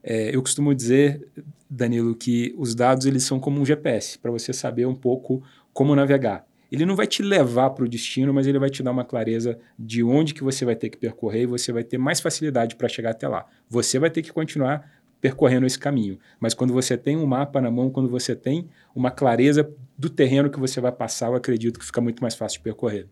É, 0.01 0.33
eu 0.33 0.41
costumo 0.41 0.73
dizer, 0.73 1.27
Danilo, 1.69 2.15
que 2.15 2.55
os 2.57 2.73
dados 2.73 3.05
eles 3.05 3.23
são 3.23 3.37
como 3.37 3.59
um 3.59 3.65
GPS, 3.65 4.17
para 4.17 4.31
você 4.31 4.53
saber 4.53 4.87
um 4.87 4.95
pouco 4.95 5.43
como 5.73 5.93
navegar. 5.93 6.47
Ele 6.71 6.85
não 6.85 6.95
vai 6.95 7.07
te 7.07 7.21
levar 7.21 7.71
para 7.71 7.83
o 7.83 7.89
destino, 7.89 8.33
mas 8.33 8.47
ele 8.47 8.59
vai 8.59 8.69
te 8.69 8.81
dar 8.81 8.91
uma 8.91 9.03
clareza 9.03 9.59
de 9.77 10.03
onde 10.03 10.33
que 10.33 10.43
você 10.43 10.63
vai 10.63 10.75
ter 10.75 10.89
que 10.89 10.97
percorrer 10.97 11.41
e 11.41 11.47
você 11.47 11.73
vai 11.73 11.83
ter 11.83 11.97
mais 11.97 12.21
facilidade 12.21 12.77
para 12.77 12.87
chegar 12.87 13.09
até 13.09 13.27
lá. 13.27 13.45
Você 13.69 13.99
vai 13.99 14.09
ter 14.09 14.21
que 14.21 14.31
continuar 14.31 14.98
percorrendo 15.21 15.65
esse 15.65 15.77
caminho. 15.77 16.17
Mas 16.39 16.53
quando 16.53 16.73
você 16.73 16.97
tem 16.97 17.17
um 17.17 17.25
mapa 17.25 17.61
na 17.61 17.69
mão, 17.69 17.89
quando 17.89 18.09
você 18.09 18.35
tem 18.35 18.67
uma 18.95 19.11
clareza 19.11 19.69
do 19.97 20.09
terreno 20.09 20.49
que 20.49 20.59
você 20.59 20.79
vai 20.79 20.91
passar, 20.91 21.27
eu 21.27 21.35
acredito 21.35 21.79
que 21.79 21.85
fica 21.85 22.01
muito 22.01 22.21
mais 22.21 22.35
fácil 22.35 22.59
de 22.59 22.63
percorrer. 22.63 23.07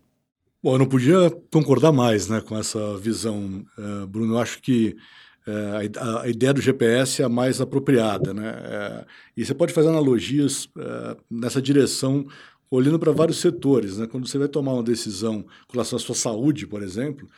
Bom, 0.62 0.74
eu 0.74 0.78
não 0.78 0.86
podia 0.86 1.30
concordar 1.52 1.92
mais 1.92 2.28
né, 2.28 2.40
com 2.40 2.58
essa 2.58 2.96
visão, 2.98 3.64
uh, 3.78 4.06
Bruno. 4.08 4.34
Eu 4.34 4.38
acho 4.38 4.60
que 4.60 4.96
uh, 5.46 6.22
a, 6.22 6.28
ideia 6.28 6.52
do 6.52 6.60
GPS 6.60 7.22
é 7.22 7.24
a 7.24 7.28
mais 7.28 7.60
apropriada. 7.60 8.34
Né? 8.34 8.50
Uh, 8.50 9.06
e 9.36 9.44
você 9.44 9.54
pode 9.54 9.72
fazer 9.72 9.88
analogias 9.88 10.68
nessa 11.30 11.62
direção, 11.62 12.26
olhando 12.68 12.98
para 12.98 13.12
vários 13.12 13.38
setores. 13.38 13.98
Né? 13.98 14.08
Quando 14.08 14.26
você 14.26 14.36
vai 14.36 14.48
tomar 14.48 14.72
uma 14.72 14.82
decisão 14.82 15.42
com 15.42 15.74
relação 15.74 15.96
à 15.96 16.00
sua 16.00 16.16
saúde, 16.16 16.66
por 16.66 16.82
exemplo, 16.82 17.28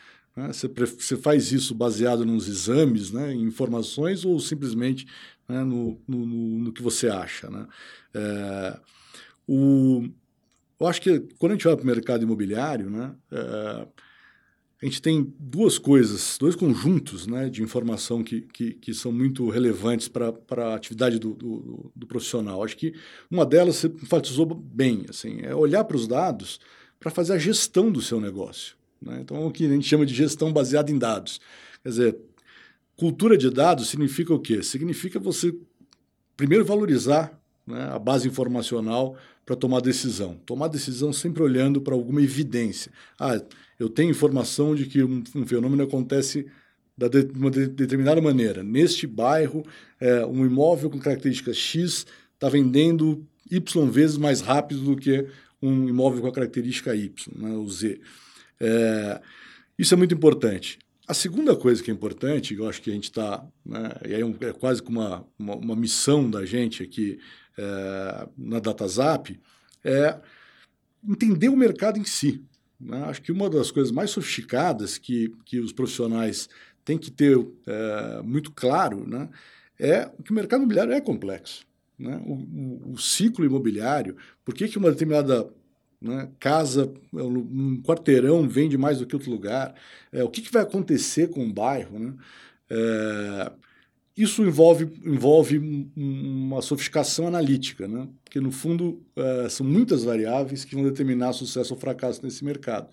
né? 0.40 0.52
Você, 0.52 0.68
você, 0.68 1.16
faz 1.16 1.52
isso 1.52 1.74
baseado 1.74 2.24
nos 2.24 2.48
exames, 2.48 3.10
né? 3.12 3.32
em 3.32 3.42
informações, 3.42 4.24
ou 4.24 4.38
simplesmente 4.40 5.06
né? 5.48 5.62
no, 5.62 6.00
no, 6.08 6.26
no, 6.26 6.72
que 6.72 6.82
você 6.82 7.08
acha? 7.08 7.50
Né? 7.50 7.66
É, 8.14 8.80
o, 9.46 10.08
eu 10.80 10.86
acho 10.86 11.02
que 11.02 11.20
quando 11.38 11.52
a 11.52 11.54
gente 11.56 11.68
olha 11.68 11.76
para 11.76 11.84
o 11.84 11.86
mercado 11.86 12.22
imobiliário, 12.22 12.88
né? 12.88 13.14
É, 13.30 13.86
a 14.82 14.86
gente 14.86 15.02
tem 15.02 15.34
duas 15.38 15.76
coisas, 15.76 16.38
dois 16.40 16.56
conjuntos 16.56 17.26
né, 17.26 17.50
de 17.50 17.62
informação 17.62 18.24
que, 18.24 18.40
que, 18.40 18.72
que 18.72 18.94
são 18.94 19.12
muito 19.12 19.50
relevantes 19.50 20.08
para 20.08 20.32
a 20.56 20.74
atividade 20.74 21.18
do, 21.18 21.34
do, 21.34 21.92
do, 21.94 22.06
profissional. 22.06 22.64
Acho 22.64 22.78
que 22.78 22.94
uma 23.30 23.44
delas 23.44 23.76
você 23.76 23.88
enfatizou 23.88 24.46
bem, 24.46 25.04
assim, 25.10 25.40
é 25.42 25.54
olhar 25.54 25.84
para 25.84 25.98
os 25.98 26.08
dados 26.08 26.58
para 26.98 27.10
fazer 27.10 27.34
a 27.34 27.38
gestão 27.38 27.92
do 27.92 28.00
seu 28.00 28.18
negócio. 28.22 28.79
Né? 29.00 29.20
Então, 29.20 29.46
o 29.46 29.50
que 29.50 29.64
a 29.64 29.68
gente 29.68 29.86
chama 29.86 30.04
de 30.04 30.14
gestão 30.14 30.52
baseada 30.52 30.90
em 30.90 30.98
dados. 30.98 31.40
Quer 31.82 31.88
dizer, 31.88 32.16
cultura 32.96 33.36
de 33.36 33.50
dados 33.50 33.88
significa 33.88 34.34
o 34.34 34.38
quê? 34.38 34.62
Significa 34.62 35.18
você, 35.18 35.54
primeiro, 36.36 36.64
valorizar 36.64 37.40
né, 37.66 37.90
a 37.92 37.98
base 37.98 38.28
informacional 38.28 39.16
para 39.46 39.56
tomar 39.56 39.80
decisão. 39.80 40.38
Tomar 40.44 40.68
decisão 40.68 41.12
sempre 41.12 41.42
olhando 41.42 41.80
para 41.80 41.94
alguma 41.94 42.22
evidência. 42.22 42.92
Ah, 43.18 43.40
eu 43.78 43.88
tenho 43.88 44.10
informação 44.10 44.74
de 44.74 44.86
que 44.86 45.02
um, 45.02 45.22
um 45.34 45.46
fenômeno 45.46 45.82
acontece 45.82 46.46
de 46.96 47.38
uma 47.38 47.50
de, 47.50 47.66
determinada 47.66 48.20
maneira. 48.20 48.62
Neste 48.62 49.06
bairro, 49.06 49.64
é, 49.98 50.24
um 50.26 50.44
imóvel 50.44 50.90
com 50.90 50.98
características 50.98 51.56
X 51.56 52.06
está 52.34 52.48
vendendo 52.48 53.26
Y 53.50 53.90
vezes 53.90 54.16
mais 54.16 54.40
rápido 54.40 54.82
do 54.82 54.96
que 54.96 55.26
um 55.62 55.88
imóvel 55.88 56.20
com 56.20 56.28
a 56.28 56.32
característica 56.32 56.94
Y, 56.94 57.10
né, 57.36 57.56
o 57.56 57.68
Z. 57.68 58.00
É, 58.60 59.20
isso 59.78 59.94
é 59.94 59.96
muito 59.96 60.14
importante. 60.14 60.78
A 61.08 61.14
segunda 61.14 61.56
coisa 61.56 61.82
que 61.82 61.90
é 61.90 61.94
importante, 61.94 62.54
eu 62.54 62.68
acho 62.68 62.80
que 62.80 62.90
a 62.90 62.94
gente 62.94 63.04
está, 63.04 63.44
né, 63.64 63.90
e 64.06 64.14
aí 64.14 64.22
é, 64.22 64.46
é 64.46 64.52
quase 64.52 64.82
como 64.82 65.00
uma, 65.00 65.26
uma, 65.38 65.56
uma, 65.56 65.76
missão 65.76 66.30
da 66.30 66.44
gente 66.44 66.82
aqui 66.82 67.18
é, 67.58 68.28
na 68.38 68.60
DataZap, 68.60 69.40
é 69.82 70.20
entender 71.02 71.48
o 71.48 71.56
mercado 71.56 71.98
em 71.98 72.04
si. 72.04 72.44
Né? 72.78 73.02
Acho 73.04 73.22
que 73.22 73.32
uma 73.32 73.50
das 73.50 73.70
coisas 73.70 73.90
mais 73.90 74.10
sofisticadas 74.10 74.98
que, 74.98 75.34
que 75.44 75.58
os 75.58 75.72
profissionais 75.72 76.48
têm 76.84 76.96
que 76.96 77.10
ter 77.10 77.36
é, 77.66 78.22
muito 78.22 78.52
claro 78.52 79.06
né, 79.06 79.28
é 79.78 80.10
que 80.24 80.30
o 80.30 80.34
mercado 80.34 80.60
imobiliário 80.60 80.92
é 80.92 81.00
complexo. 81.00 81.66
Né? 81.98 82.20
O, 82.24 82.34
o, 82.34 82.92
o, 82.92 82.98
ciclo 82.98 83.44
imobiliário, 83.44 84.16
por 84.44 84.54
que, 84.54 84.68
que 84.68 84.78
uma 84.78 84.90
determinada 84.90 85.50
né? 86.00 86.30
Casa, 86.38 86.92
um 87.12 87.80
quarteirão 87.82 88.48
vende 88.48 88.78
mais 88.78 88.98
do 88.98 89.06
que 89.06 89.14
outro 89.14 89.30
lugar. 89.30 89.74
É, 90.10 90.24
o 90.24 90.30
que, 90.30 90.40
que 90.40 90.52
vai 90.52 90.62
acontecer 90.62 91.28
com 91.28 91.44
o 91.44 91.52
bairro? 91.52 91.98
Né? 91.98 92.14
É, 92.70 93.52
isso 94.16 94.42
envolve, 94.42 94.84
envolve 95.04 95.92
uma 95.96 96.62
sofisticação 96.62 97.26
analítica, 97.26 97.86
né? 97.86 98.08
porque, 98.24 98.40
no 98.40 98.50
fundo, 98.50 99.02
é, 99.16 99.48
são 99.48 99.66
muitas 99.66 100.02
variáveis 100.04 100.64
que 100.64 100.74
vão 100.74 100.84
determinar 100.84 101.32
sucesso 101.32 101.74
ou 101.74 101.80
fracasso 101.80 102.22
nesse 102.22 102.44
mercado. 102.44 102.88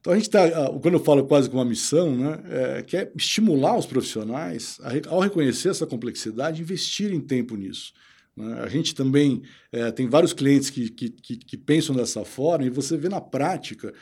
Então, 0.00 0.12
a 0.12 0.16
gente 0.16 0.26
está, 0.26 0.70
quando 0.80 0.94
eu 0.94 1.04
falo 1.04 1.26
quase 1.26 1.50
com 1.50 1.56
uma 1.56 1.64
missão, 1.64 2.16
né, 2.16 2.40
é, 2.48 2.82
que 2.82 2.96
é 2.96 3.10
estimular 3.16 3.76
os 3.76 3.84
profissionais, 3.84 4.78
a, 4.80 5.12
ao 5.12 5.18
reconhecer 5.18 5.70
essa 5.70 5.86
complexidade, 5.86 6.62
investirem 6.62 7.20
tempo 7.20 7.56
nisso. 7.56 7.92
Né? 8.38 8.60
A 8.60 8.68
gente 8.68 8.94
também 8.94 9.42
é, 9.72 9.90
tem 9.90 10.08
vários 10.08 10.32
clientes 10.32 10.70
que, 10.70 10.88
que, 10.88 11.10
que, 11.10 11.36
que 11.36 11.56
pensam 11.56 11.94
dessa 11.94 12.24
forma 12.24 12.64
e 12.64 12.70
você 12.70 12.96
vê 12.96 13.08
na 13.08 13.20
prática 13.20 13.92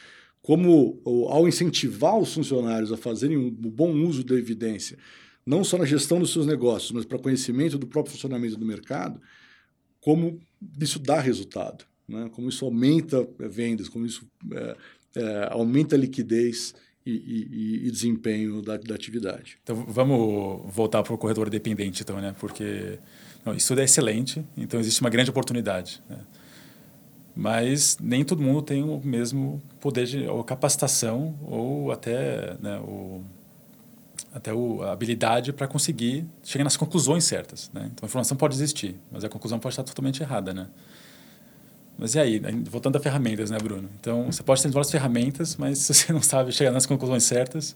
como, 0.43 1.01
ao 1.29 1.49
incentivar 1.49 2.17
os 2.17 2.33
funcionários 2.33 2.93
a 2.93 2.97
fazerem 2.97 3.37
um 3.37 3.51
bom 3.51 3.93
uso 3.93 4.23
da 4.23 4.37
evidência, 4.37 4.97
não 5.45 5.65
só 5.65 5.79
na 5.79 5.85
gestão 5.85 6.21
dos 6.21 6.33
seus 6.33 6.47
negócios, 6.47 6.93
mas 6.93 7.05
para 7.05 7.19
conhecimento 7.19 7.79
do 7.79 7.87
próprio 7.87 8.13
funcionamento 8.13 8.57
do 8.57 8.67
mercado, 8.67 9.21
como 10.01 10.39
isso 10.81 10.99
dá 10.99 11.19
resultado, 11.19 11.85
né? 12.07 12.31
como 12.33 12.49
isso 12.49 12.65
aumenta 12.65 13.27
vendas, 13.39 13.89
como 13.89 14.07
isso 14.07 14.25
é, 14.53 14.77
é, 15.17 15.49
aumenta 15.51 15.97
a 15.97 15.99
liquidez 15.99 16.75
e, 17.05 17.11
e, 17.11 17.87
e 17.87 17.91
desempenho 17.91 18.63
da, 18.63 18.77
da, 18.77 18.95
atividade. 18.95 19.59
Então, 19.63 19.85
vamos 19.89 20.73
voltar 20.73 21.03
para 21.03 21.15
o 21.15 21.19
corretor 21.19 21.49
dependente, 21.51 22.03
então, 22.03 22.21
né? 22.21 22.35
porque 22.39 22.99
isso 23.55 23.75
é 23.75 23.85
excelente, 23.85 24.45
então 24.57 24.81
existe 24.81 25.01
uma 25.01 25.11
grande 25.11 25.31
oportunidade. 25.31 26.03
Né? 26.09 26.19
Mas 27.35 27.99
nem 28.01 28.25
todo 28.25 28.43
mundo 28.43 28.63
tem 28.63 28.83
o 28.83 29.01
mesmo 29.05 29.63
poder 29.81 30.07
de 30.07 30.27
ou 30.27 30.43
capacitação 30.43 31.35
ou 31.43 31.93
até 31.93 32.57
né, 32.61 32.79
o, 32.79 33.23
até 34.33 34.55
o, 34.55 34.83
a 34.83 34.93
habilidade 34.93 35.53
para 35.53 35.69
conseguir 35.69 36.27
chegar 36.43 36.65
nas 36.65 36.77
conclusões 36.77 37.25
certas. 37.25 37.71
Né? 37.75 37.91
Então 37.93 38.05
a 38.05 38.07
informação 38.07 38.37
pode 38.37 38.55
existir, 38.55 38.97
mas 39.13 39.23
a 39.23 39.29
conclusão 39.29 39.59
pode 39.59 39.75
estar 39.75 39.83
totalmente 39.83 40.23
errada. 40.23 40.55
Né? 40.55 40.67
Mas 41.99 42.15
e 42.15 42.19
aí? 42.19 42.41
Voltando 42.71 42.97
a 42.97 43.01
ferramentas, 43.01 43.51
né, 43.51 43.59
Bruno? 43.59 43.89
Então, 43.99 44.27
você 44.27 44.43
pode 44.43 44.63
ter 44.63 44.71
várias 44.71 44.91
ferramentas, 44.91 45.57
mas 45.57 45.79
se 45.81 45.95
você 45.95 46.13
não 46.13 46.23
sabe 46.23 46.53
chegar 46.53 46.71
nas 46.71 46.85
conclusões 46.85 47.25
certas, 47.25 47.75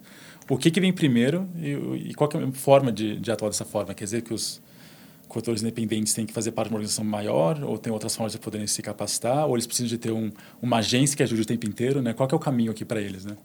o 0.48 0.59
que, 0.59 0.70
que 0.70 0.80
vem 0.80 0.92
primeiro 0.92 1.48
e, 1.56 2.11
e 2.11 2.14
qual 2.14 2.28
é 2.35 2.44
a 2.44 2.52
forma 2.52 2.92
de, 2.92 3.16
de 3.16 3.30
atuar 3.30 3.48
dessa 3.48 3.64
forma? 3.64 3.94
Quer 3.94 4.04
dizer 4.04 4.22
que 4.22 4.35
os, 4.35 4.61
corretores 5.31 5.62
independentes 5.62 6.12
têm 6.12 6.27
que 6.27 6.33
fazer 6.33 6.51
parte 6.51 6.69
de 6.69 6.75
uma 6.75 6.79
organização 6.79 7.05
maior 7.05 7.62
ou 7.62 7.79
tem 7.79 7.93
outras 7.93 8.14
formas 8.14 8.33
de 8.33 8.38
poderem 8.38 8.66
se 8.66 8.83
capacitar 8.83 9.47
ou 9.47 9.55
eles 9.55 9.66
precisam 9.66 9.88
de 9.88 9.97
ter 9.97 10.11
um, 10.11 10.31
uma 10.61 10.79
agência 10.79 11.16
que 11.16 11.23
ajude 11.23 11.43
o 11.43 11.47
tempo 11.47 11.66
inteiro, 11.66 12.03
né? 12.03 12.12
Qual 12.12 12.29
é 12.31 12.35
o 12.35 12.38
caminho 12.38 12.73
aqui 12.73 12.85
para 12.85 13.01
eles, 13.01 13.25
né? 13.25 13.37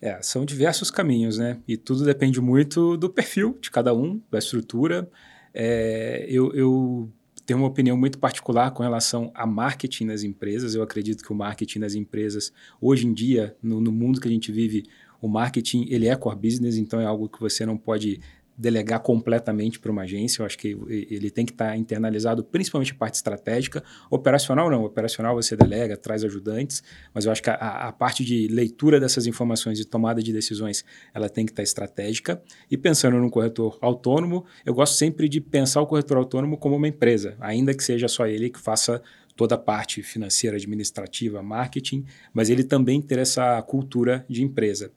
É, 0.00 0.22
são 0.22 0.44
diversos 0.44 0.90
caminhos, 0.90 1.36
né? 1.36 1.58
E 1.66 1.76
tudo 1.76 2.04
depende 2.04 2.40
muito 2.40 2.96
do 2.96 3.10
perfil 3.10 3.58
de 3.60 3.70
cada 3.70 3.92
um, 3.92 4.20
da 4.30 4.38
estrutura. 4.38 5.10
É, 5.52 6.24
eu, 6.28 6.52
eu 6.54 7.12
tenho 7.44 7.58
uma 7.58 7.68
opinião 7.68 7.96
muito 7.96 8.18
particular 8.18 8.70
com 8.70 8.82
relação 8.82 9.32
a 9.34 9.46
marketing 9.46 10.04
nas 10.06 10.22
empresas. 10.22 10.74
Eu 10.74 10.82
acredito 10.82 11.24
que 11.24 11.32
o 11.32 11.34
marketing 11.34 11.80
nas 11.80 11.94
empresas, 11.94 12.52
hoje 12.80 13.06
em 13.06 13.12
dia, 13.12 13.56
no, 13.62 13.80
no 13.80 13.90
mundo 13.90 14.20
que 14.20 14.28
a 14.28 14.30
gente 14.30 14.52
vive, 14.52 14.84
o 15.20 15.28
marketing 15.28 15.86
ele 15.88 16.06
é 16.06 16.14
core 16.14 16.36
business, 16.36 16.76
então 16.76 17.00
é 17.00 17.06
algo 17.06 17.28
que 17.28 17.40
você 17.40 17.64
não 17.64 17.76
pode 17.76 18.20
delegar 18.56 19.00
completamente 19.00 19.80
para 19.80 19.90
uma 19.90 20.02
agência. 20.02 20.42
Eu 20.42 20.46
acho 20.46 20.56
que 20.56 20.68
ele 20.88 21.30
tem 21.30 21.44
que 21.44 21.52
estar 21.52 21.70
tá 21.70 21.76
internalizado, 21.76 22.44
principalmente 22.44 22.92
a 22.92 22.94
parte 22.94 23.14
estratégica. 23.14 23.82
Operacional 24.10 24.70
não. 24.70 24.84
Operacional 24.84 25.34
você 25.34 25.56
delega, 25.56 25.96
traz 25.96 26.24
ajudantes, 26.24 26.82
mas 27.12 27.24
eu 27.24 27.32
acho 27.32 27.42
que 27.42 27.50
a, 27.50 27.54
a 27.54 27.92
parte 27.92 28.24
de 28.24 28.46
leitura 28.48 29.00
dessas 29.00 29.26
informações 29.26 29.80
e 29.80 29.84
tomada 29.84 30.22
de 30.22 30.32
decisões, 30.32 30.84
ela 31.12 31.28
tem 31.28 31.44
que 31.44 31.52
estar 31.52 31.62
tá 31.62 31.64
estratégica. 31.64 32.42
E 32.70 32.76
pensando 32.76 33.18
no 33.18 33.30
corretor 33.30 33.78
autônomo, 33.80 34.44
eu 34.64 34.72
gosto 34.72 34.94
sempre 34.94 35.28
de 35.28 35.40
pensar 35.40 35.80
o 35.80 35.86
corretor 35.86 36.16
autônomo 36.16 36.56
como 36.56 36.76
uma 36.76 36.88
empresa, 36.88 37.36
ainda 37.40 37.74
que 37.74 37.82
seja 37.82 38.08
só 38.08 38.26
ele 38.26 38.50
que 38.50 38.60
faça 38.60 39.02
toda 39.36 39.56
a 39.56 39.58
parte 39.58 40.02
financeira, 40.02 40.56
administrativa, 40.56 41.42
marketing, 41.42 42.04
mas 42.32 42.50
ele 42.50 42.62
também 42.62 43.02
ter 43.02 43.18
essa 43.18 43.60
cultura 43.62 44.24
de 44.28 44.42
empresa. 44.42 44.92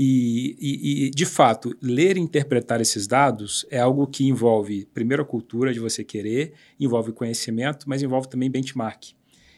E, 0.00 0.54
e, 0.60 1.06
e, 1.06 1.10
de 1.10 1.26
fato, 1.26 1.76
ler 1.82 2.16
e 2.16 2.20
interpretar 2.20 2.80
esses 2.80 3.08
dados 3.08 3.66
é 3.68 3.80
algo 3.80 4.06
que 4.06 4.28
envolve, 4.28 4.86
primeiro, 4.94 5.24
a 5.24 5.26
cultura 5.26 5.72
de 5.72 5.80
você 5.80 6.04
querer, 6.04 6.52
envolve 6.78 7.10
conhecimento, 7.10 7.88
mas 7.88 8.00
envolve 8.00 8.28
também 8.28 8.48
benchmark. 8.48 9.06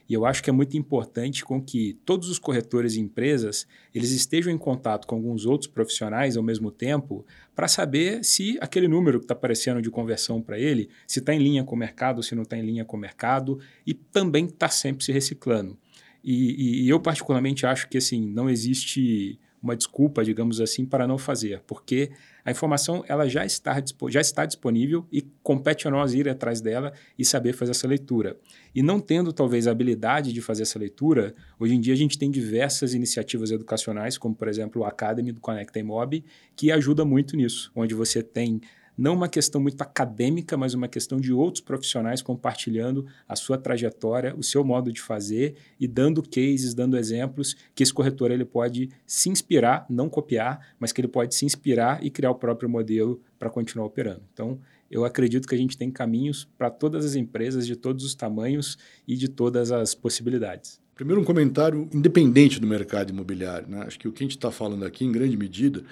E 0.09 0.15
eu 0.15 0.25
acho 0.25 0.43
que 0.43 0.49
é 0.49 0.53
muito 0.53 0.79
importante 0.79 1.45
com 1.45 1.63
que 1.63 1.93
todos 2.07 2.31
os 2.31 2.39
corretores 2.39 2.95
e 2.95 3.01
empresas 3.01 3.67
eles 3.95 4.13
estejam 4.13 4.51
em 4.51 4.57
contato 4.57 5.07
com 5.07 5.17
alguns 5.17 5.45
outros 5.45 5.71
profissionais 5.71 6.39
ao 6.39 6.43
mesmo 6.43 6.71
tempo 6.71 7.23
para 7.55 7.69
saber 7.69 8.25
se 8.25 8.57
aquele 8.63 8.89
número 8.89 9.19
que 9.19 9.27
está 9.27 9.35
aparecendo 9.35 9.83
de 9.83 9.91
conversão 9.91 10.41
para 10.41 10.59
ele, 10.59 10.89
se 11.07 11.19
está 11.19 11.35
em 11.35 11.39
linha 11.39 11.65
com 11.65 11.77
o 11.77 11.79
mercado, 11.79 12.23
se 12.23 12.35
não 12.35 12.45
está 12.45 12.57
em 12.57 12.63
linha 12.63 12.85
com 12.87 12.97
o 12.97 13.01
mercado 13.01 13.61
e 13.87 13.93
também 13.93 14.47
está 14.47 14.71
sempre 14.71 15.05
se 15.05 15.13
reciclando. 15.13 15.79
E, 16.25 16.85
e, 16.85 16.89
eu 16.89 16.99
particularmente 16.99 17.67
acho 17.67 17.89
que 17.89 17.99
assim 17.99 18.27
não 18.27 18.49
existe 18.49 19.39
uma 19.63 19.77
desculpa, 19.77 20.25
digamos 20.25 20.61
assim, 20.61 20.87
para 20.87 21.07
não 21.07 21.19
fazer, 21.19 21.63
porque 21.67 22.11
a 22.45 22.51
informação 22.51 23.05
ela 23.07 23.29
já 23.29 23.45
está, 23.45 23.83
já 24.09 24.21
está 24.21 24.47
disponível 24.47 25.07
e 25.13 25.23
compete 25.43 25.87
a 25.87 25.91
nós 25.91 26.15
ir 26.15 26.29
atrás 26.29 26.61
dela 26.61 26.93
e 27.19 27.25
saber 27.25 27.53
fazer 27.53 27.73
essa 27.73 27.87
leitura. 27.87 28.39
E 28.75 28.83
não 28.83 28.99
tendo 29.01 29.33
talvez 29.33 29.67
a 29.67 29.71
habilidade 29.71 30.33
de 30.33 30.41
fazer 30.41 30.63
essa 30.63 30.79
leitura, 30.79 31.35
hoje 31.59 31.75
em 31.75 31.81
dia 31.81 31.93
a 31.93 31.97
gente 31.97 32.19
tem 32.19 32.31
diversas 32.31 32.95
iniciativas 32.95 33.51
educacionais, 33.51 34.17
como 34.17 34.35
por 34.35 34.49
exemplo 34.49 34.83
o 34.83 34.85
Academy 34.85 35.33
do 35.33 35.41
Conecta 35.41 35.79
Imob, 35.79 36.25
que 36.57 36.73
ajuda 36.73 37.05
muito 37.05 37.37
nisso, 37.37 37.71
onde 37.75 37.95
você 37.95 38.23
tem 38.23 38.61
não 39.01 39.15
uma 39.15 39.31
questão 39.31 39.63
muito 39.63 39.81
acadêmica, 39.81 40.59
mas 40.59 40.75
uma 40.75 40.87
questão 40.87 41.19
de 41.19 41.33
outros 41.33 41.65
profissionais 41.65 42.21
compartilhando 42.21 43.07
a 43.27 43.35
sua 43.35 43.57
trajetória, 43.57 44.37
o 44.37 44.43
seu 44.43 44.63
modo 44.63 44.93
de 44.93 45.01
fazer 45.01 45.55
e 45.81 45.89
dando 45.89 46.23
cases, 46.23 46.75
dando 46.75 46.99
exemplos 46.99 47.57
que 47.75 47.83
esse 47.83 47.95
corretor 47.95 48.31
ele 48.31 48.45
pode 48.45 48.91
se 49.07 49.31
inspirar, 49.31 49.87
não 49.89 50.11
copiar, 50.11 50.75
mas 50.79 50.93
que 50.93 51.01
ele 51.01 51.09
pode 51.09 51.35
se 51.35 51.47
inspirar 51.47 52.05
e 52.05 52.11
criar 52.11 52.31
o 52.31 52.35
próprio 52.35 52.69
modelo 52.69 53.23
para 53.39 53.49
continuar 53.49 53.87
operando. 53.87 54.23
Então, 54.35 54.61
eu 54.91 55.03
acredito 55.07 55.49
que 55.49 55.55
a 55.55 55.59
gente 55.59 55.79
tem 55.79 55.91
caminhos 55.91 56.47
para 56.59 56.69
todas 56.69 57.07
as 57.07 57.15
empresas 57.15 57.67
de 57.67 57.77
todos 57.77 58.05
os 58.05 58.15
tamanhos 58.15 58.77
e 59.09 59.17
de 59.17 59.29
todas 59.29 59.73
as 59.73 59.95
possibilidades. 59.95 60.79
Primeiro, 60.95 61.23
um 61.23 61.25
comentário 61.25 61.89
independente 61.95 62.61
do 62.61 62.67
mercado 62.67 63.09
imobiliário. 63.09 63.67
Né? 63.67 63.83
Acho 63.87 63.99
que 63.99 64.07
o 64.07 64.13
que 64.13 64.23
a 64.23 64.27
gente 64.27 64.37
está 64.37 64.51
falando 64.51 64.85
aqui, 64.85 65.07
em 65.07 65.11
grande 65.11 65.35
medida, 65.35 65.83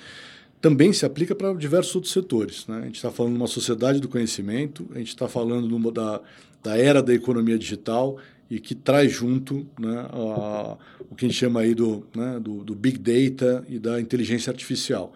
também 0.61 0.93
se 0.93 1.07
aplica 1.07 1.35
para 1.35 1.53
diversos 1.55 1.95
outros 1.95 2.13
setores. 2.13 2.67
Né? 2.67 2.79
A 2.79 2.85
gente 2.85 2.97
está 2.97 3.11
falando 3.11 3.33
de 3.33 3.39
uma 3.39 3.47
sociedade 3.47 4.01
do 4.01 4.09
conhecimento, 4.09 4.87
a 4.95 4.99
gente 4.99 5.09
está 5.09 5.29
falando 5.29 5.93
da, 5.93 6.21
da 6.63 6.77
era 6.77 7.03
da 7.03 7.15
economia 7.15 7.59
digital 7.59 8.19
e 8.51 8.59
que 8.59 8.75
traz 8.75 9.13
junto 9.13 9.67
né, 9.79 10.07
a, 10.11 10.77
o 11.09 11.15
que 11.15 11.27
a 11.27 11.29
gente 11.29 11.39
chama 11.39 11.61
aí 11.61 11.75
do, 11.75 12.07
né, 12.15 12.41
do, 12.41 12.65
do, 12.65 12.75
Big 12.75 12.99
Data 12.99 13.65
e 13.69 13.79
da 13.79 14.01
inteligência 14.01 14.51
artificial. 14.51 15.13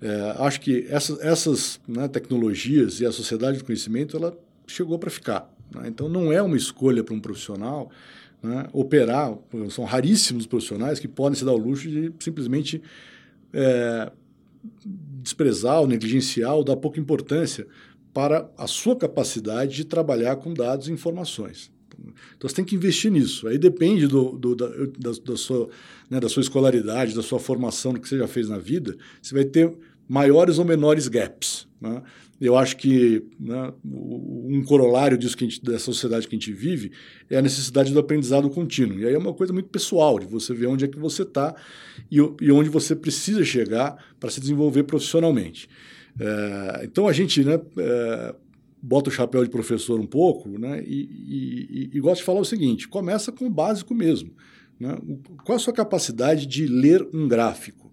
É, 0.00 0.36
acho 0.38 0.60
que 0.60 0.86
essas, 0.88 1.20
essas 1.20 1.80
né, 1.86 2.06
tecnologias 2.06 3.00
e 3.00 3.06
a 3.06 3.10
sociedade 3.10 3.58
do 3.58 3.64
conhecimento 3.64 4.16
ela 4.16 4.38
chegou 4.66 4.98
para 4.98 5.10
ficar. 5.10 5.52
Né? 5.74 5.88
Então, 5.88 6.08
não 6.08 6.32
é 6.32 6.40
uma 6.40 6.56
escolha 6.56 7.02
para 7.02 7.14
um 7.14 7.20
profissional 7.20 7.90
né, 8.40 8.68
operar, 8.72 9.36
são 9.70 9.84
raríssimos 9.84 10.46
profissionais 10.46 11.00
que 11.00 11.08
podem 11.08 11.36
se 11.36 11.44
dar 11.44 11.52
o 11.52 11.56
luxo 11.56 11.88
de 11.88 12.12
simplesmente 12.20 12.80
é, 13.52 14.12
desprezar 15.22 15.80
ou 15.80 15.86
negligenciar 15.86 16.54
ou 16.54 16.64
dar 16.64 16.76
pouca 16.76 17.00
importância 17.00 17.66
para 18.12 18.50
a 18.56 18.66
sua 18.66 18.96
capacidade 18.96 19.76
de 19.76 19.84
trabalhar 19.84 20.36
com 20.36 20.52
dados 20.52 20.88
e 20.88 20.92
informações. 20.92 21.70
Então 22.36 22.48
você 22.48 22.56
tem 22.56 22.64
que 22.64 22.76
investir 22.76 23.10
nisso. 23.10 23.48
Aí 23.48 23.58
depende 23.58 24.06
do, 24.06 24.32
do 24.32 24.54
da, 24.54 24.68
da, 24.68 25.12
da, 25.24 25.36
sua, 25.36 25.68
né, 26.08 26.20
da 26.20 26.28
sua 26.28 26.40
escolaridade, 26.40 27.14
da 27.14 27.22
sua 27.22 27.38
formação, 27.38 27.92
do 27.92 28.00
que 28.00 28.08
você 28.08 28.18
já 28.18 28.28
fez 28.28 28.48
na 28.48 28.58
vida, 28.58 28.96
você 29.20 29.34
vai 29.34 29.44
ter 29.44 29.72
maiores 30.08 30.58
ou 30.58 30.64
menores 30.64 31.08
gaps. 31.08 31.66
Né? 31.80 32.02
Eu 32.40 32.56
acho 32.56 32.76
que 32.76 33.24
né, 33.38 33.72
um 33.84 34.62
corolário 34.64 35.18
disso 35.18 35.36
que 35.36 35.44
gente, 35.44 35.62
dessa 35.62 35.86
sociedade 35.86 36.28
que 36.28 36.36
a 36.36 36.38
gente 36.38 36.52
vive 36.52 36.92
é 37.28 37.36
a 37.36 37.42
necessidade 37.42 37.92
do 37.92 37.98
aprendizado 37.98 38.48
contínuo. 38.48 38.98
E 38.98 39.06
aí 39.06 39.14
é 39.14 39.18
uma 39.18 39.34
coisa 39.34 39.52
muito 39.52 39.68
pessoal, 39.68 40.18
de 40.18 40.26
você 40.26 40.54
ver 40.54 40.66
onde 40.66 40.84
é 40.84 40.88
que 40.88 40.98
você 40.98 41.22
está 41.22 41.54
e, 42.10 42.18
e, 42.40 42.52
onde 42.52 42.68
você 42.68 42.94
precisa 42.94 43.44
chegar 43.44 43.96
para 44.20 44.30
se 44.30 44.40
desenvolver 44.40 44.84
profissionalmente. 44.84 45.68
É, 46.18 46.82
então 46.84 47.08
a 47.08 47.12
gente 47.12 47.42
né, 47.42 47.60
é, 47.76 48.34
bota 48.80 49.10
o 49.10 49.12
chapéu 49.12 49.42
de 49.42 49.50
professor 49.50 49.98
um 49.98 50.06
pouco 50.06 50.48
né, 50.58 50.82
e, 50.86 51.88
e, 51.90 51.90
e 51.92 52.00
gosta 52.00 52.18
de 52.18 52.24
falar 52.24 52.40
o 52.40 52.44
seguinte: 52.44 52.86
começa 52.86 53.32
com 53.32 53.46
o 53.46 53.50
básico 53.50 53.94
mesmo. 53.94 54.30
Né? 54.78 54.96
Qual 55.44 55.56
a 55.56 55.58
sua 55.58 55.72
capacidade 55.72 56.46
de 56.46 56.66
ler 56.66 57.06
um 57.12 57.26
gráfico? 57.26 57.92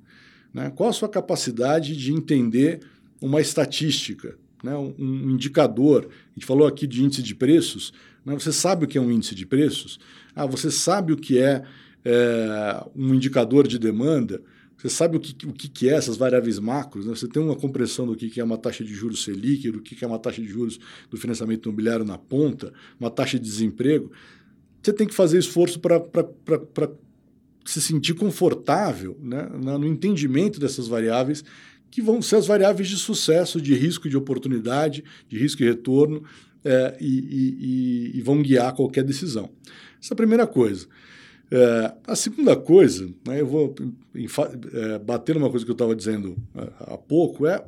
Né? 0.53 0.71
Qual 0.75 0.89
a 0.89 0.93
sua 0.93 1.09
capacidade 1.09 1.95
de 1.95 2.13
entender 2.13 2.79
uma 3.21 3.41
estatística, 3.41 4.37
né, 4.63 4.75
um, 4.75 5.29
indicador. 5.29 6.07
A 6.07 6.33
gente 6.33 6.45
falou 6.45 6.67
aqui 6.67 6.87
de 6.87 7.03
índice 7.03 7.21
de 7.21 7.35
preços. 7.35 7.93
Né, 8.25 8.33
você 8.33 8.51
sabe 8.51 8.85
o 8.85 8.87
que 8.87 8.97
é 8.97 9.01
um 9.01 9.11
índice 9.11 9.35
de 9.35 9.45
preços? 9.45 9.99
Ah, 10.35 10.45
você 10.45 10.71
sabe 10.71 11.13
o 11.13 11.17
que 11.17 11.39
é, 11.39 11.63
é 12.03 12.85
um 12.95 13.13
indicador 13.13 13.67
de 13.67 13.77
demanda? 13.77 14.41
Você 14.77 14.89
sabe 14.89 15.17
o 15.17 15.19
que, 15.19 15.47
o 15.47 15.53
que 15.53 15.89
é 15.89 15.93
essas 15.93 16.17
variáveis 16.17 16.59
macros? 16.59 17.05
Né? 17.05 17.15
Você 17.15 17.27
tem 17.27 17.41
uma 17.41 17.55
compreensão 17.55 18.05
do 18.05 18.15
que 18.15 18.39
é 18.39 18.43
uma 18.43 18.57
taxa 18.57 18.83
de 18.83 18.93
juros 18.93 19.23
Selic, 19.23 19.71
do 19.71 19.81
que 19.81 20.03
é 20.03 20.07
uma 20.07 20.19
taxa 20.19 20.41
de 20.41 20.47
juros 20.47 20.79
do 21.09 21.17
financiamento 21.17 21.67
imobiliário 21.67 22.05
na 22.05 22.17
ponta, 22.17 22.73
uma 22.99 23.09
taxa 23.09 23.39
de 23.39 23.45
desemprego. 23.45 24.11
Você 24.83 24.93
tem 24.93 25.07
que 25.07 25.13
fazer 25.13 25.39
esforço 25.39 25.79
para 25.79 26.91
se 27.65 27.81
sentir 27.81 28.13
confortável 28.13 29.17
né, 29.19 29.49
no 29.53 29.87
entendimento 29.87 30.59
dessas 30.59 30.87
variáveis 30.87 31.43
que 31.89 32.01
vão 32.01 32.21
ser 32.21 32.37
as 32.37 32.47
variáveis 32.47 32.89
de 32.89 32.97
sucesso, 32.97 33.61
de 33.61 33.73
risco 33.73 34.09
de 34.09 34.17
oportunidade, 34.17 35.03
de 35.29 35.37
risco 35.37 35.63
e 35.63 35.65
retorno, 35.65 36.23
é, 36.63 36.97
e, 36.99 38.11
e, 38.13 38.17
e, 38.17 38.21
vão 38.21 38.41
guiar 38.41 38.73
qualquer 38.73 39.03
decisão. 39.03 39.49
Essa 40.01 40.13
é 40.13 40.15
a 40.15 40.17
primeira 40.17 40.47
coisa. 40.47 40.87
É, 41.51 41.93
a 42.07 42.15
segunda 42.15 42.55
coisa, 42.55 43.07
né, 43.25 43.39
eu 43.39 43.45
vou 43.45 43.75
é, 44.73 44.97
bater 44.99 45.35
numa 45.35 45.49
coisa 45.49 45.63
que 45.63 45.69
eu 45.69 45.75
estava 45.75 45.95
dizendo 45.95 46.35
há 46.79 46.97
pouco, 46.97 47.45
é 47.45 47.63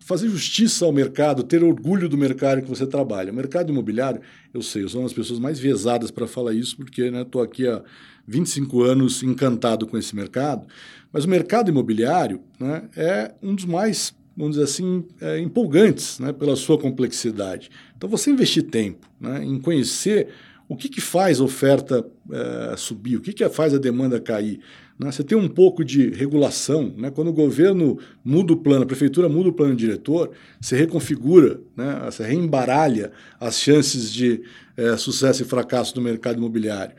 fazer 0.00 0.28
justiça 0.28 0.84
ao 0.84 0.92
mercado, 0.92 1.42
ter 1.42 1.62
orgulho 1.62 2.08
do 2.08 2.16
mercado 2.16 2.62
que 2.62 2.68
você 2.68 2.86
trabalha. 2.86 3.32
O 3.32 3.34
mercado 3.34 3.70
imobiliário, 3.70 4.20
eu 4.52 4.62
sei, 4.62 4.82
eu 4.82 4.88
sou 4.88 5.00
uma 5.00 5.06
das 5.06 5.14
pessoas 5.14 5.38
mais 5.38 5.58
vesadas 5.58 6.10
para 6.10 6.26
falar 6.26 6.52
isso, 6.52 6.76
porque 6.76 7.02
estou 7.02 7.42
né, 7.42 7.48
aqui 7.48 7.66
há 7.66 7.82
25 8.26 8.82
anos 8.82 9.22
encantado 9.22 9.86
com 9.86 9.96
esse 9.96 10.14
mercado, 10.14 10.66
mas 11.12 11.24
o 11.24 11.28
mercado 11.28 11.70
imobiliário 11.70 12.40
né, 12.60 12.88
é 12.94 13.34
um 13.42 13.54
dos 13.54 13.64
mais, 13.64 14.14
vamos 14.36 14.56
dizer 14.56 14.64
assim, 14.64 15.04
é, 15.20 15.38
empolgantes 15.38 16.18
né, 16.20 16.32
pela 16.32 16.54
sua 16.54 16.78
complexidade. 16.78 17.70
Então, 17.96 18.08
você 18.08 18.30
investir 18.30 18.64
tempo 18.64 19.08
né, 19.20 19.42
em 19.42 19.58
conhecer 19.58 20.28
o 20.68 20.76
que, 20.76 20.88
que 20.88 21.00
faz 21.00 21.40
a 21.40 21.44
oferta 21.44 22.06
é, 22.30 22.76
subir, 22.76 23.16
o 23.16 23.20
que, 23.20 23.32
que 23.32 23.48
faz 23.48 23.72
a 23.72 23.78
demanda 23.78 24.20
cair. 24.20 24.60
Né? 24.98 25.12
Você 25.12 25.22
tem 25.22 25.38
um 25.38 25.48
pouco 25.48 25.84
de 25.84 26.10
regulação. 26.10 26.92
Né? 26.96 27.10
Quando 27.10 27.28
o 27.28 27.32
governo 27.32 27.98
muda 28.24 28.52
o 28.52 28.56
plano, 28.56 28.82
a 28.82 28.86
prefeitura 28.86 29.28
muda 29.28 29.50
o 29.50 29.52
plano 29.52 29.76
diretor, 29.76 30.30
você 30.60 30.76
reconfigura, 30.76 31.60
né? 31.76 32.02
você 32.04 32.24
reembaralha 32.24 33.12
as 33.38 33.60
chances 33.60 34.12
de 34.12 34.42
é, 34.76 34.96
sucesso 34.96 35.42
e 35.42 35.44
fracasso 35.44 35.94
do 35.94 36.00
mercado 36.00 36.38
imobiliário. 36.38 36.94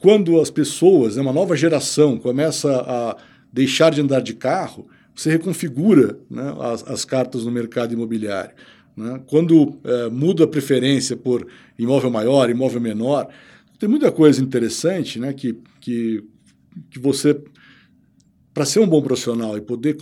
Quando 0.00 0.40
as 0.40 0.50
pessoas, 0.50 1.16
né, 1.16 1.22
uma 1.22 1.32
nova 1.32 1.56
geração, 1.56 2.18
começa 2.18 2.70
a 2.70 3.16
deixar 3.52 3.90
de 3.90 4.00
andar 4.00 4.20
de 4.20 4.34
carro, 4.34 4.86
você 5.14 5.30
reconfigura 5.30 6.18
né, 6.30 6.54
as, 6.60 6.86
as, 6.86 7.04
cartas 7.04 7.44
no 7.44 7.50
mercado 7.50 7.94
imobiliário. 7.94 8.54
Né? 8.94 9.22
Quando 9.26 9.78
é, 9.82 10.10
muda 10.10 10.44
a 10.44 10.46
preferência 10.46 11.16
por 11.16 11.46
imóvel 11.78 12.10
maior, 12.10 12.50
imóvel 12.50 12.80
menor, 12.80 13.28
tem 13.78 13.88
muita 13.88 14.12
coisa 14.12 14.42
interessante 14.42 15.18
né, 15.18 15.32
que, 15.32 15.58
que, 15.80 16.22
que 16.90 16.98
você, 16.98 17.40
para 18.52 18.64
ser 18.64 18.80
um 18.80 18.86
bom 18.86 19.02
profissional 19.02 19.56
e 19.56 19.60
poder 19.60 19.96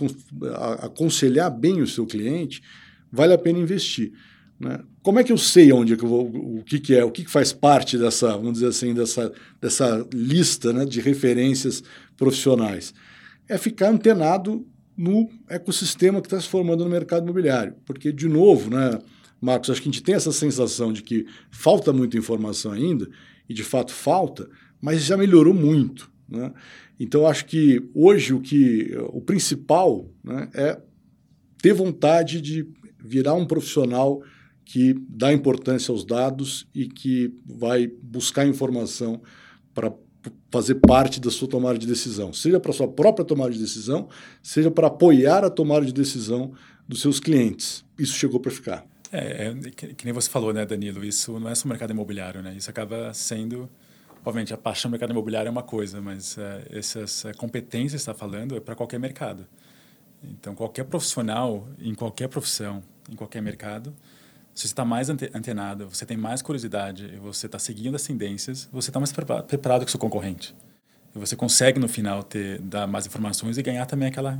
aconselhar 0.79 1.51
bem 1.51 1.81
o 1.81 1.87
seu 1.87 2.05
cliente, 2.05 2.61
vale 3.11 3.33
a 3.33 3.37
pena 3.37 3.59
investir. 3.59 4.13
Né? 4.59 4.79
Como 5.01 5.19
é 5.19 5.23
que 5.23 5.31
eu 5.31 5.37
sei 5.37 5.71
onde 5.71 5.93
é 5.93 5.97
que 5.97 6.03
eu 6.03 6.09
vou, 6.09 6.27
o 6.27 6.63
que, 6.63 6.79
que 6.79 6.95
é, 6.95 7.03
o 7.03 7.11
que, 7.11 7.25
que 7.25 7.31
faz 7.31 7.51
parte 7.51 7.97
dessa, 7.97 8.31
vamos 8.31 8.53
dizer 8.53 8.67
assim, 8.67 8.93
dessa, 8.93 9.31
dessa 9.61 10.07
lista 10.13 10.71
né, 10.71 10.85
de 10.85 11.01
referências 11.01 11.83
profissionais? 12.15 12.93
É 13.47 13.57
ficar 13.57 13.89
antenado 13.89 14.65
no 14.97 15.29
ecossistema 15.49 16.21
que 16.21 16.27
está 16.27 16.39
se 16.39 16.47
formando 16.47 16.83
no 16.83 16.89
mercado 16.89 17.23
imobiliário. 17.23 17.75
Porque, 17.85 18.11
de 18.11 18.27
novo, 18.27 18.69
né, 18.69 18.97
Marcos, 19.41 19.69
acho 19.69 19.81
que 19.81 19.89
a 19.89 19.91
gente 19.91 20.03
tem 20.03 20.15
essa 20.15 20.31
sensação 20.31 20.93
de 20.93 21.03
que 21.03 21.25
falta 21.51 21.91
muita 21.91 22.17
informação 22.17 22.71
ainda, 22.71 23.07
e 23.47 23.53
de 23.53 23.63
fato 23.63 23.91
falta, 23.91 24.49
mas 24.81 25.03
já 25.03 25.17
melhorou 25.17 25.53
muito. 25.53 26.09
Né? 26.27 26.51
Então, 26.99 27.27
acho 27.27 27.45
que 27.45 27.81
hoje 27.93 28.33
o 28.33 28.41
que 28.41 28.95
o 29.09 29.21
principal 29.21 30.09
né, 30.23 30.49
é 30.53 30.81
ter 31.61 31.73
vontade 31.73 32.41
de 32.41 32.67
virar 32.99 33.33
um 33.33 33.45
profissional 33.45 34.21
que 34.63 34.95
dá 35.07 35.31
importância 35.31 35.91
aos 35.91 36.03
dados 36.03 36.67
e 36.73 36.87
que 36.87 37.33
vai 37.45 37.87
buscar 37.87 38.47
informação 38.47 39.21
para 39.73 39.93
fazer 40.51 40.75
parte 40.75 41.19
da 41.19 41.29
sua 41.29 41.47
tomada 41.47 41.77
de 41.77 41.85
decisão, 41.85 42.33
seja 42.33 42.59
para 42.59 42.73
sua 42.73 42.87
própria 42.87 43.23
tomada 43.23 43.51
de 43.51 43.59
decisão, 43.59 44.09
seja 44.41 44.71
para 44.71 44.87
apoiar 44.87 45.43
a 45.43 45.49
tomada 45.49 45.85
de 45.85 45.93
decisão 45.93 46.53
dos 46.87 47.01
seus 47.01 47.19
clientes. 47.19 47.85
Isso 47.99 48.13
chegou 48.13 48.39
para 48.39 48.51
ficar. 48.51 48.85
É, 49.11 49.47
é 49.47 49.71
que, 49.71 49.93
que, 49.93 50.05
nem 50.05 50.13
você 50.13 50.29
falou, 50.29 50.51
né, 50.51 50.65
Danilo? 50.65 51.03
Isso 51.03 51.39
não 51.39 51.49
é 51.49 51.55
só 51.55 51.67
mercado 51.67 51.91
imobiliário, 51.91 52.41
né? 52.41 52.55
Isso 52.57 52.69
acaba 52.69 53.13
sendo, 53.13 53.69
obviamente, 54.25 54.53
a 54.53 54.57
paixão 54.57 54.89
do 54.89 54.93
mercado 54.93 55.11
imobiliário 55.11 55.47
é 55.47 55.51
uma 55.51 55.63
coisa, 55.63 56.01
mas 56.01 56.37
é, 56.37 56.67
essas 56.71 57.23
é, 57.25 57.33
competências 57.33 58.03
que 58.03 58.09
está 58.09 58.13
falando 58.13 58.57
é 58.57 58.59
para 58.59 58.75
qualquer 58.75 58.99
mercado. 58.99 59.45
Então, 60.23 60.55
qualquer 60.55 60.85
profissional, 60.85 61.67
em 61.79 61.93
qualquer 61.93 62.27
profissão, 62.27 62.81
em 63.09 63.15
qualquer 63.15 63.41
mercado, 63.41 63.93
se 64.55 64.61
você 64.61 64.67
está 64.67 64.85
mais 64.85 65.09
antenado, 65.09 65.89
você 65.89 66.05
tem 66.05 66.15
mais 66.15 66.41
curiosidade 66.41 67.17
você 67.21 67.45
está 67.45 67.59
seguindo 67.59 67.95
as 67.95 68.03
tendências, 68.03 68.69
você 68.71 68.89
está 68.89 68.99
mais 68.99 69.11
preparado 69.11 69.81
que 69.81 69.87
o 69.87 69.91
seu 69.91 69.99
concorrente. 69.99 70.55
E 71.13 71.19
você 71.19 71.35
consegue, 71.35 71.77
no 71.77 71.89
final, 71.89 72.23
ter, 72.23 72.59
dar 72.61 72.87
mais 72.87 73.05
informações 73.05 73.57
e 73.57 73.61
ganhar 73.61 73.85
também 73.85 74.07
aquela, 74.07 74.39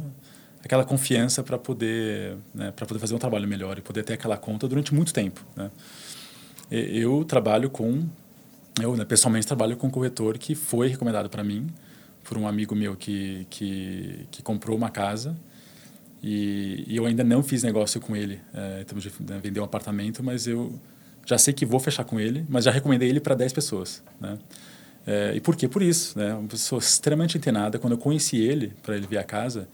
aquela 0.64 0.86
confiança 0.86 1.44
para 1.44 1.58
poder, 1.58 2.38
né, 2.54 2.72
poder 2.72 3.00
fazer 3.00 3.14
um 3.14 3.18
trabalho 3.18 3.48
melhor 3.48 3.78
e 3.78 3.82
poder 3.82 4.04
ter 4.04 4.14
aquela 4.14 4.38
conta 4.38 4.68
durante 4.70 4.94
muito 4.96 5.14
tempo. 5.14 5.46
Né? 5.56 5.70
Eu 6.72 7.26
trabalho 7.26 7.70
com, 7.70 8.08
eu 8.82 8.96
né, 8.96 9.06
pessoalmente 9.06 9.48
trabalho 9.48 9.78
com 9.78 9.88
um 9.88 9.90
corretor 9.90 10.38
que 10.38 10.56
foi 10.56 10.88
recomendado 10.88 11.30
para 11.30 11.44
mim 11.44 11.68
por 12.24 12.38
um 12.38 12.48
amigo 12.48 12.76
meu 12.76 12.96
que, 12.96 13.46
que, 13.50 14.28
que 14.32 14.42
comprou 14.42 14.76
uma 14.76 14.90
casa 14.90 15.38
e, 16.28 16.84
e, 16.88 16.96
eu 16.96 17.06
ainda 17.06 17.24
não 17.24 17.44
fiz 17.44 17.62
negócio 17.62 18.02
com 18.02 18.16
ele, 18.16 18.40
é, 18.52 18.84
de 18.84 19.12
né, 19.20 19.40
vender 19.44 19.60
um 19.60 19.64
apartamento, 19.64 20.24
mas 20.24 20.48
eu 20.48 20.80
já 21.24 21.38
sei 21.38 21.54
que 21.54 21.64
vou 21.68 21.80
fechar 21.80 22.04
com 22.04 22.20
ele, 22.20 22.44
mas 22.50 22.66
já 22.66 22.72
recomendei 22.72 23.08
ele 23.08 23.20
para 23.20 23.36
10 23.36 23.54
pessoas. 23.54 24.02
Né? 24.20 24.38
É, 25.06 25.34
e 25.36 25.40
por 25.40 25.56
quê? 25.56 25.68
Por 25.68 25.84
isso. 25.84 26.18
Né? 26.18 26.34
Uma 26.34 26.48
pessoa 26.48 26.80
extremamente 26.80 27.38
antenada. 27.38 27.78
Quando 27.78 27.94
eu 27.94 28.00
conheci 28.00 28.38
ele, 28.38 28.74
para 28.82 28.96
ele 28.98 29.06
ver 29.06 29.20
a 29.20 29.24
casa, 29.24 29.68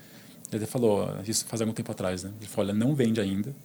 ele 0.51 0.65
falou, 0.65 1.09
isso 1.25 1.45
faz 1.45 1.61
algum 1.61 1.73
tempo 1.73 1.89
atrás, 1.89 2.23
né? 2.25 2.31
ele 2.41 2.49
falou, 2.49 2.69
olha, 2.69 2.77
não 2.77 2.93
vende 2.93 3.21
ainda. 3.21 3.55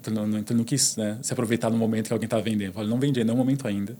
Então, 0.00 0.26
não, 0.26 0.38
então 0.38 0.56
não 0.56 0.64
quis 0.64 0.96
né, 0.96 1.18
se 1.22 1.32
aproveitar 1.32 1.70
no 1.70 1.78
momento 1.78 2.08
que 2.08 2.12
alguém 2.12 2.26
está 2.26 2.40
vendendo. 2.40 2.62
Ele 2.62 2.72
falou, 2.72 2.88
não 2.88 2.98
vende 2.98 3.22
não 3.22 3.34
é 3.34 3.36
momento 3.36 3.68
ainda. 3.68 3.96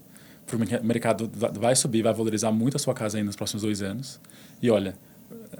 O 0.53 0.85
mercado 0.85 1.29
vai 1.59 1.75
subir, 1.75 2.03
vai 2.03 2.13
valorizar 2.13 2.51
muito 2.51 2.77
a 2.77 2.79
sua 2.79 2.93
casa 2.93 3.17
ainda 3.17 3.27
nos 3.27 3.35
próximos 3.35 3.63
dois 3.63 3.81
anos. 3.81 4.19
E 4.61 4.69
olha, 4.69 4.95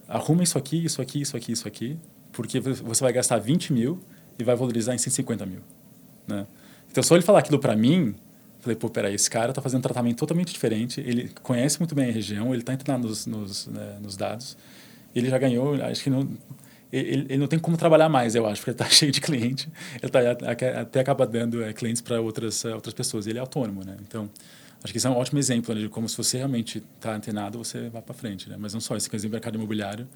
arruma 0.08 0.44
isso 0.44 0.58
aqui, 0.58 0.84
isso 0.84 1.02
aqui, 1.02 1.22
isso 1.22 1.36
aqui, 1.36 1.52
isso 1.52 1.68
aqui, 1.68 1.98
porque 2.32 2.60
você 2.60 3.04
vai 3.04 3.14
gastar 3.14 3.38
20 3.40 3.74
mil 3.74 4.00
e 4.38 4.44
vai 4.44 4.56
valorizar 4.56 4.94
em 4.94 4.98
150 4.98 5.46
mil. 5.46 5.62
Né? 6.28 6.46
Então, 6.92 7.04
só 7.04 7.16
ele 7.16 7.24
falar 7.24 7.40
aquilo 7.40 7.60
para 7.60 7.76
mim, 7.76 8.16
falei, 8.60 8.76
pô, 8.76 8.90
peraí, 8.90 9.16
esse 9.16 9.30
cara 9.30 9.52
está 9.52 9.62
fazendo 9.62 9.80
um 9.80 9.84
tratamento 9.84 10.18
totalmente 10.18 10.54
diferente, 10.54 11.02
ele 11.02 11.32
conhece 11.44 11.80
muito 11.80 11.96
bem 11.96 12.10
a 12.10 12.12
região, 12.12 12.54
ele 12.54 12.62
está 12.62 12.74
entrando 12.74 13.08
nos, 13.08 13.26
nos, 13.26 13.68
né, 13.68 13.98
nos, 14.02 14.16
dados, 14.16 14.58
ele 15.14 15.30
já 15.30 15.38
ganhou, 15.38 15.76
acho 15.84 16.04
que 16.04 16.10
não... 16.10 16.30
Ele, 16.94 17.26
ele, 17.28 17.38
não 17.38 17.48
tem 17.48 17.60
como 17.60 17.76
trabalhar 17.76 18.08
mais, 18.08 18.36
eu 18.36 18.46
acho, 18.46 18.62
porque 18.62 18.70
ele 18.72 18.76
está 18.76 18.86
cheio 18.94 19.12
de 19.12 19.20
cliente, 19.20 19.68
ele 20.02 20.12
tá, 20.12 20.20
até 20.82 21.00
acaba 21.00 21.28
dando 21.28 21.62
é, 21.64 21.74
clientes 21.74 22.02
para 22.02 22.22
outras, 22.22 22.64
outras 22.64 22.94
pessoas, 22.94 23.28
ele 23.28 23.38
é 23.38 23.42
autônomo, 23.42 23.84
né? 23.84 23.98
Então, 24.08 24.30
acho 24.86 24.94
que 24.94 25.00
isso 25.00 25.08
é 25.08 25.10
um 25.10 25.18
ótimo 25.18 25.40
exemplo 25.40 25.74
né, 25.74 25.82
de 25.82 25.90
como 25.90 26.08
se 26.08 26.16
você 26.16 26.38
realmente 26.38 26.78
está 26.96 27.16
antenado, 27.16 27.58
você 27.58 27.90
vai 27.90 28.04
para 28.04 28.14
frente, 28.14 28.48
né? 28.48 28.56
Mas 28.58 28.72
não 28.72 28.80
só 28.80 28.96
esse 28.96 29.08
exemplo 29.08 29.30
do 29.30 29.34
mercado 29.34 29.56
imobiliário, 29.56 30.08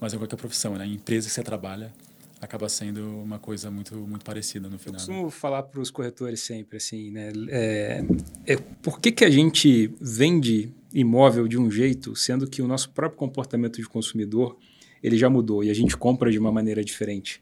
mas 0.00 0.12
em 0.12 0.18
qualquer 0.18 0.36
profissão, 0.36 0.74
né? 0.74 0.82
A 0.82 0.86
empresa 0.86 1.28
que 1.28 1.32
você 1.32 1.44
trabalha 1.44 1.92
acaba 2.40 2.68
sendo 2.68 3.22
uma 3.22 3.38
coisa 3.38 3.70
muito 3.70 3.96
muito 3.96 4.24
parecida 4.24 4.68
no 4.68 4.78
final. 4.78 4.96
Eu 4.96 5.06
costumo 5.06 5.24
né? 5.26 5.30
falar 5.30 5.62
para 5.62 5.80
os 5.80 5.92
corretores 5.92 6.40
sempre 6.40 6.76
assim, 6.76 7.12
né? 7.12 7.32
É, 7.48 8.04
é, 8.46 8.56
por 8.82 9.00
que, 9.00 9.12
que 9.12 9.24
a 9.24 9.30
gente 9.30 9.94
vende 10.00 10.72
imóvel 10.92 11.46
de 11.46 11.56
um 11.56 11.70
jeito, 11.70 12.16
sendo 12.16 12.50
que 12.50 12.60
o 12.60 12.66
nosso 12.66 12.90
próprio 12.90 13.16
comportamento 13.16 13.80
de 13.80 13.88
consumidor 13.88 14.58
ele 15.00 15.16
já 15.16 15.30
mudou 15.30 15.62
e 15.62 15.70
a 15.70 15.74
gente 15.74 15.96
compra 15.96 16.32
de 16.32 16.38
uma 16.38 16.50
maneira 16.50 16.84
diferente? 16.84 17.40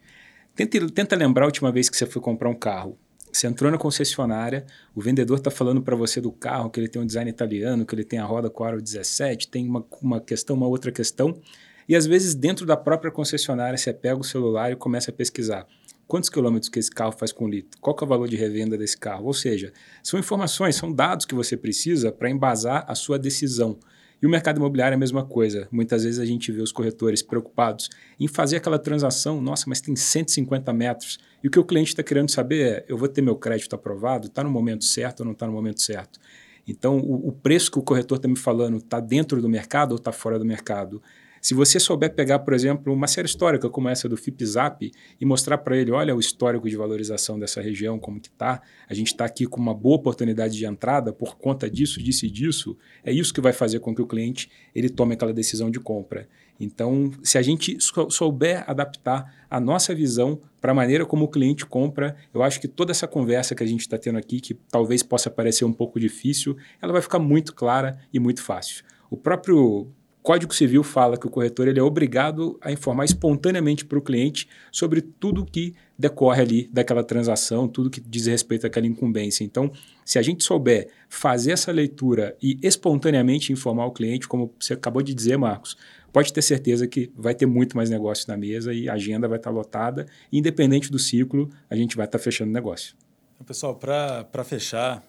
Tenta, 0.55 0.87
tenta 0.91 1.17
lembrar 1.17 1.45
a 1.45 1.47
última 1.47 1.73
vez 1.73 1.89
que 1.89 1.97
você 1.97 2.05
foi 2.05 2.21
comprar 2.21 2.51
um 2.51 2.55
carro. 2.55 2.99
Você 3.35 3.49
entrou 3.49 3.69
na 3.69 3.77
concessionária, 3.77 4.65
o 4.95 5.01
vendedor 5.01 5.39
está 5.39 5.51
falando 5.51 5.83
para 5.83 5.97
você 5.97 6.21
do 6.21 6.31
carro, 6.31 6.71
que 6.71 6.79
ele 6.79 6.87
tem 6.87 7.03
um 7.03 7.07
design 7.07 7.29
italiano, 7.29 7.85
que 7.85 7.93
ele 7.93 8.05
tem 8.05 8.21
a 8.21 8.25
roda 8.25 8.49
com 8.49 8.63
aro 8.63 8.81
17, 8.81 9.49
tem 9.49 9.69
uma, 9.69 9.85
uma 10.01 10.21
questão, 10.21 10.55
uma 10.55 10.69
outra 10.69 10.93
questão. 10.93 11.41
E 11.89 11.97
às 11.97 12.07
vezes, 12.07 12.33
dentro 12.33 12.65
da 12.65 12.77
própria 12.77 13.11
concessionária, 13.11 13.77
você 13.77 13.93
pega 13.93 14.21
o 14.21 14.23
celular 14.23 14.71
e 14.71 14.77
começa 14.77 15.11
a 15.11 15.15
pesquisar 15.15 15.67
quantos 16.07 16.31
quilômetros 16.31 16.69
que 16.69 16.79
esse 16.79 16.91
carro 16.91 17.11
faz 17.11 17.33
com 17.33 17.49
litro, 17.49 17.77
qual 17.81 17.97
é 18.01 18.05
o 18.05 18.07
valor 18.07 18.29
de 18.29 18.37
revenda 18.37 18.79
desse 18.79 18.97
carro. 18.97 19.27
Ou 19.27 19.35
seja, 19.35 19.73
são 20.01 20.21
informações, 20.21 20.77
são 20.77 20.93
dados 20.93 21.27
que 21.27 21.35
você 21.35 21.57
precisa 21.57 22.13
para 22.13 22.31
embasar 22.31 22.85
a 22.87 22.95
sua 22.95 23.19
decisão. 23.19 23.77
E 24.25 24.27
o 24.27 24.31
mercado 24.31 24.57
imobiliário 24.57 24.95
é 24.95 24.97
a 24.97 24.99
mesma 24.99 25.23
coisa. 25.23 25.69
Muitas 25.71 26.03
vezes 26.03 26.19
a 26.19 26.25
gente 26.25 26.51
vê 26.51 26.63
os 26.63 26.73
corretores 26.73 27.23
preocupados 27.23 27.91
em 28.19 28.27
fazer 28.27 28.57
aquela 28.57 28.79
transação, 28.79 29.39
nossa, 29.39 29.67
mas 29.69 29.83
tem 29.83 29.95
150 29.95 30.73
metros. 30.73 31.19
E 31.43 31.49
o 31.49 31.51
que 31.51 31.59
o 31.59 31.65
cliente 31.65 31.91
está 31.91 32.03
querendo 32.03 32.31
saber 32.31 32.67
é: 32.67 32.85
eu 32.89 32.97
vou 32.97 33.07
ter 33.07 33.21
meu 33.21 33.37
crédito 33.37 33.75
aprovado? 33.75 34.29
Está 34.29 34.43
no 34.43 34.49
momento 34.49 34.83
certo 34.83 35.21
ou 35.21 35.27
não 35.27 35.33
está 35.35 35.47
no 35.47 35.53
momento 35.53 35.83
certo? 35.83 36.19
Então, 36.67 37.01
o, 37.01 37.29
o 37.29 37.33
preço 37.33 37.71
que 37.71 37.79
o 37.79 37.83
corretor 37.83 38.17
está 38.17 38.27
me 38.27 38.37
falando 38.37 38.79
está 38.79 38.99
dentro 38.99 39.43
do 39.43 39.49
mercado 39.49 39.93
ou 39.93 39.99
está 39.99 40.11
fora 40.11 40.39
do 40.39 40.45
mercado? 40.47 41.03
Se 41.45 41.53
você 41.53 41.79
souber 41.79 42.15
pegar, 42.15 42.39
por 42.39 42.55
exemplo, 42.55 42.91
uma 42.91 43.07
série 43.07 43.27
histórica 43.27 43.69
como 43.69 43.91
essa 43.91 44.09
do 44.09 44.17
FIPZAP 44.17 44.91
e 45.21 45.27
mostrar 45.27 45.59
para 45.59 45.77
ele, 45.77 45.91
olha 45.91 46.17
o 46.17 46.19
histórico 46.19 46.71
de 46.71 46.75
valorização 46.75 47.39
dessa 47.39 47.61
região, 47.61 47.99
como 47.99 48.19
que 48.19 48.29
está, 48.29 48.63
a 48.89 48.95
gente 48.95 49.09
está 49.09 49.27
aqui 49.27 49.45
com 49.45 49.61
uma 49.61 49.75
boa 49.75 49.97
oportunidade 49.97 50.57
de 50.57 50.65
entrada 50.65 51.13
por 51.13 51.37
conta 51.37 51.69
disso, 51.69 52.03
disso 52.03 52.25
e 52.25 52.31
disso, 52.31 52.79
é 53.05 53.13
isso 53.13 53.35
que 53.35 53.43
vai 53.43 53.53
fazer 53.53 53.81
com 53.81 53.95
que 53.95 54.01
o 54.01 54.07
cliente 54.07 54.51
ele 54.75 54.89
tome 54.89 55.13
aquela 55.13 55.35
decisão 55.35 55.71
de 55.71 55.79
compra. 55.79 56.27
Então, 56.59 57.11
se 57.23 57.37
a 57.37 57.43
gente 57.43 57.77
souber 58.09 58.65
adaptar 58.67 59.45
a 59.51 59.61
nossa 59.61 59.95
visão 59.95 60.41
para 60.63 60.73
a 60.73 60.75
maneira 60.75 61.05
como 61.05 61.27
o 61.27 61.29
cliente 61.29 61.67
compra, 61.67 62.17
eu 62.33 62.43
acho 62.43 62.59
que 62.59 62.67
toda 62.67 62.91
essa 62.91 63.07
conversa 63.07 63.55
que 63.55 63.63
a 63.63 63.67
gente 63.67 63.81
está 63.81 63.99
tendo 63.99 64.17
aqui, 64.17 64.41
que 64.41 64.55
talvez 64.55 65.03
possa 65.03 65.29
parecer 65.29 65.67
um 65.67 65.75
pouco 65.75 66.01
difícil, 66.01 66.57
ela 66.81 66.95
vai 66.95 67.03
ficar 67.03 67.19
muito 67.19 67.55
clara 67.55 67.99
e 68.11 68.19
muito 68.19 68.43
fácil. 68.43 68.83
O 69.11 69.17
próprio 69.19 69.93
Código 70.25 70.55
Civil 70.55 70.83
fala 70.83 71.19
que 71.19 71.27
o 71.27 71.31
corretor 71.31 71.69
ele 71.69 71.79
é 71.79 71.83
obrigado 71.83 72.59
a 72.63 72.73
informar 72.73 73.05
espontaneamente 73.05 73.85
para 73.85 73.99
o 73.99 74.01
cliente 74.01 74.49
sobre 74.73 75.03
tudo 75.03 75.45
que 75.45 75.75
decorre 75.99 76.41
ali 76.41 76.71
daquela 76.73 77.05
transação, 77.05 77.69
tudo 77.69 77.91
que 77.91 78.01
diz 78.01 78.25
respeito 78.27 78.67
àquela 78.67 78.87
incumbência. 78.87 79.45
Então, 79.45 79.71
se 80.03 80.19
a 80.19 80.23
gente 80.23 80.43
souber 80.43 80.89
fazer 81.11 81.53
essa 81.53 81.71
leitura 81.71 82.35
e 82.43 82.59
espontaneamente 82.63 83.53
informar 83.53 83.85
o 83.85 83.93
cliente, 83.93 84.27
como 84.27 84.51
você 84.59 84.73
acabou 84.73 85.03
de 85.03 85.13
dizer, 85.13 85.37
Marcos, 85.37 85.77
pode 86.11 86.33
ter 86.33 86.41
certeza 86.41 86.87
que 86.87 87.13
vai 87.15 87.35
ter 87.35 87.45
muito 87.45 87.77
mais 87.77 87.91
negócio 87.91 88.25
na 88.27 88.37
mesa 88.39 88.73
e 88.73 88.89
a 88.89 88.95
agenda 88.95 89.29
vai 89.29 89.37
estar 89.37 89.51
lotada. 89.51 90.07
Independente 90.33 90.91
do 90.91 90.99
ciclo, 90.99 91.51
a 91.69 91.77
gente 91.77 91.99
vai 91.99 92.07
estar 92.07 92.19
fechando 92.19 92.51
negócio. 92.51 92.97
Pessoal, 93.45 93.75
para 93.75 94.43
fechar, 94.43 95.05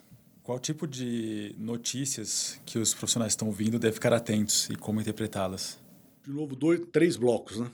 qual 0.46 0.60
tipo 0.60 0.86
de 0.86 1.56
notícias 1.58 2.62
que 2.68 2.78
os 2.78 2.94
profissionais 2.94 3.32
estão 3.34 3.48
ouvindo 3.48 3.80
devem 3.80 3.96
ficar 3.96 4.14
atentos 4.14 4.70
e 4.70 4.76
como 4.76 5.02
interpretá-las? 5.02 5.80
De 6.24 6.32
novo, 6.32 6.56
dois, 6.56 6.82
três 6.92 7.18
blocos. 7.18 7.60
Né? 7.60 7.68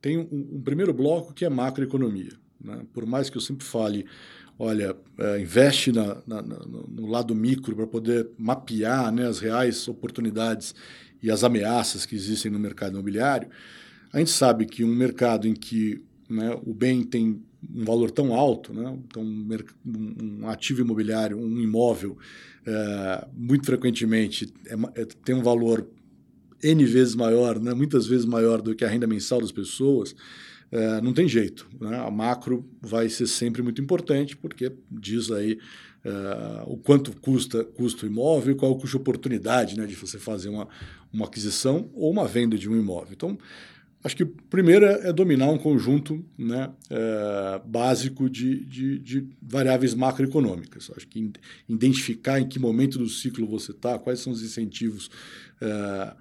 Tem 0.00 0.16
um, 0.16 0.56
um 0.56 0.62
primeiro 0.62 0.94
bloco 0.94 1.34
que 1.34 1.44
é 1.44 1.50
macroeconomia. 1.50 2.32
Né? 2.58 2.80
Por 2.94 3.04
mais 3.04 3.28
que 3.28 3.36
eu 3.36 3.42
sempre 3.42 3.66
fale, 3.66 4.06
olha, 4.58 4.96
é, 5.18 5.38
investe 5.38 5.92
na, 5.92 6.22
na, 6.26 6.40
no 6.40 7.06
lado 7.06 7.34
micro 7.34 7.76
para 7.76 7.86
poder 7.86 8.30
mapear 8.38 9.12
né, 9.12 9.26
as 9.26 9.38
reais 9.38 9.86
oportunidades 9.86 10.74
e 11.22 11.30
as 11.30 11.44
ameaças 11.44 12.06
que 12.06 12.14
existem 12.14 12.50
no 12.50 12.58
mercado 12.58 12.94
imobiliário, 12.94 13.50
a 14.10 14.18
gente 14.18 14.30
sabe 14.30 14.64
que 14.64 14.82
um 14.82 14.94
mercado 14.94 15.46
em 15.46 15.52
que 15.52 16.02
né, 16.26 16.58
o 16.64 16.72
bem 16.72 17.04
tem 17.04 17.42
um 17.74 17.84
valor 17.84 18.10
tão 18.10 18.34
alto, 18.34 18.72
né? 18.72 18.96
então 19.06 19.22
um, 19.22 20.40
um 20.42 20.48
ativo 20.48 20.80
imobiliário, 20.80 21.36
um 21.38 21.60
imóvel, 21.60 22.16
é, 22.66 23.26
muito 23.34 23.66
frequentemente 23.66 24.52
é, 24.66 25.00
é, 25.00 25.04
tem 25.24 25.34
um 25.34 25.42
valor 25.42 25.88
N 26.62 26.84
vezes 26.84 27.14
maior, 27.14 27.58
né? 27.60 27.74
muitas 27.74 28.06
vezes 28.06 28.24
maior 28.24 28.60
do 28.62 28.74
que 28.74 28.84
a 28.84 28.88
renda 28.88 29.06
mensal 29.06 29.40
das 29.40 29.52
pessoas, 29.52 30.14
é, 30.70 31.00
não 31.00 31.12
tem 31.12 31.26
jeito. 31.26 31.68
Né? 31.80 31.96
A 31.98 32.10
macro 32.10 32.68
vai 32.80 33.08
ser 33.08 33.26
sempre 33.26 33.62
muito 33.62 33.80
importante, 33.80 34.36
porque 34.36 34.72
diz 34.90 35.30
aí 35.30 35.58
é, 36.04 36.62
o 36.66 36.76
quanto 36.76 37.16
custa, 37.20 37.64
custa 37.64 38.06
o 38.06 38.08
imóvel 38.08 38.56
qual 38.56 38.72
o 38.72 38.74
custo 38.74 38.96
de 38.96 38.96
oportunidade 38.96 39.76
né, 39.76 39.86
de 39.86 39.94
você 39.94 40.18
fazer 40.18 40.48
uma, 40.48 40.68
uma 41.12 41.26
aquisição 41.26 41.90
ou 41.94 42.10
uma 42.10 42.26
venda 42.26 42.56
de 42.56 42.68
um 42.68 42.76
imóvel. 42.76 43.12
Então, 43.12 43.38
Acho 44.02 44.16
que 44.16 44.22
o 44.22 44.28
primeiro 44.48 44.84
é, 44.84 45.08
é 45.08 45.12
dominar 45.12 45.50
um 45.50 45.58
conjunto 45.58 46.24
né, 46.36 46.70
é, 46.88 47.60
básico 47.66 48.30
de, 48.30 48.64
de, 48.64 48.98
de, 49.00 49.28
variáveis 49.42 49.92
macroeconômicas. 49.92 50.90
Acho 50.96 51.06
que 51.08 51.32
identificar 51.68 52.38
em 52.38 52.48
que 52.48 52.58
momento 52.60 52.98
do 52.98 53.08
ciclo 53.08 53.46
você 53.46 53.72
está, 53.72 53.98
quais 53.98 54.20
são 54.20 54.32
os 54.32 54.42
incentivos 54.42 55.10
é, 55.60 56.14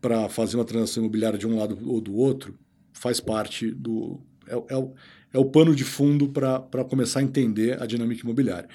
para 0.00 0.28
fazer 0.28 0.56
uma 0.56 0.64
transação 0.64 1.02
imobiliária 1.02 1.38
de 1.38 1.46
um 1.46 1.58
lado 1.58 1.78
ou 1.84 2.00
do 2.00 2.14
outro, 2.14 2.56
faz 2.92 3.20
parte 3.20 3.70
do. 3.70 4.20
É, 4.46 4.54
é, 4.54 4.88
é 5.34 5.38
o 5.38 5.44
pano 5.44 5.74
de 5.74 5.84
fundo 5.84 6.28
para 6.28 6.84
começar 6.88 7.20
a 7.20 7.22
entender 7.22 7.80
a 7.82 7.86
dinâmica 7.86 8.22
imobiliária. 8.22 8.68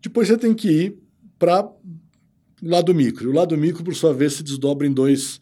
Depois 0.00 0.28
você 0.28 0.38
tem 0.38 0.54
que 0.54 0.68
ir 0.68 0.98
para 1.38 1.64
o 1.64 2.68
lado 2.68 2.94
micro. 2.94 3.30
O 3.30 3.34
lado 3.34 3.56
micro, 3.56 3.82
por 3.82 3.94
sua 3.94 4.14
vez, 4.14 4.34
se 4.34 4.42
desdobra 4.42 4.86
em, 4.86 4.92
dois, 4.92 5.40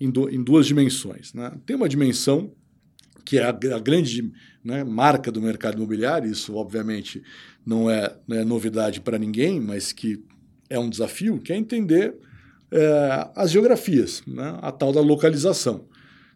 em, 0.00 0.10
do, 0.10 0.28
em 0.28 0.42
duas 0.42 0.66
dimensões. 0.66 1.32
Né? 1.32 1.52
Tem 1.64 1.76
uma 1.76 1.88
dimensão 1.88 2.52
que 3.24 3.38
é 3.38 3.44
a, 3.44 3.48
a 3.48 3.80
grande 3.80 4.32
né, 4.64 4.84
marca 4.84 5.32
do 5.32 5.42
mercado 5.42 5.76
imobiliário, 5.76 6.30
isso 6.30 6.54
obviamente 6.54 7.22
não 7.64 7.90
é, 7.90 8.16
é 8.30 8.44
novidade 8.44 9.00
para 9.00 9.18
ninguém, 9.18 9.60
mas 9.60 9.92
que 9.92 10.22
é 10.70 10.78
um 10.78 10.88
desafio, 10.88 11.40
que 11.40 11.52
é 11.52 11.56
entender 11.56 12.14
é, 12.70 13.30
as 13.34 13.50
geografias, 13.50 14.22
né, 14.26 14.58
a 14.62 14.70
tal 14.70 14.92
da 14.92 15.00
localização. 15.00 15.86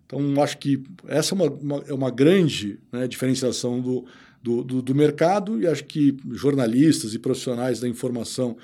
Então, 0.06 0.42
acho 0.42 0.58
que 0.58 0.82
essa 1.06 1.34
é 1.34 1.36
uma, 1.36 1.50
uma, 1.50 1.84
é 1.86 1.94
uma 1.94 2.11
grande 2.11 2.80
né, 2.92 3.06
diferenciação 3.06 3.80
do, 3.80 4.04
do, 4.42 4.64
do, 4.64 4.82
do, 4.82 4.94
mercado 4.94 5.61
e 5.62 5.68
acho 5.68 5.84
que 5.84 6.16
jornalistas 6.32 7.14
e 7.14 7.18
profissionais 7.18 7.78
da 7.78 7.88
informação 7.88 8.56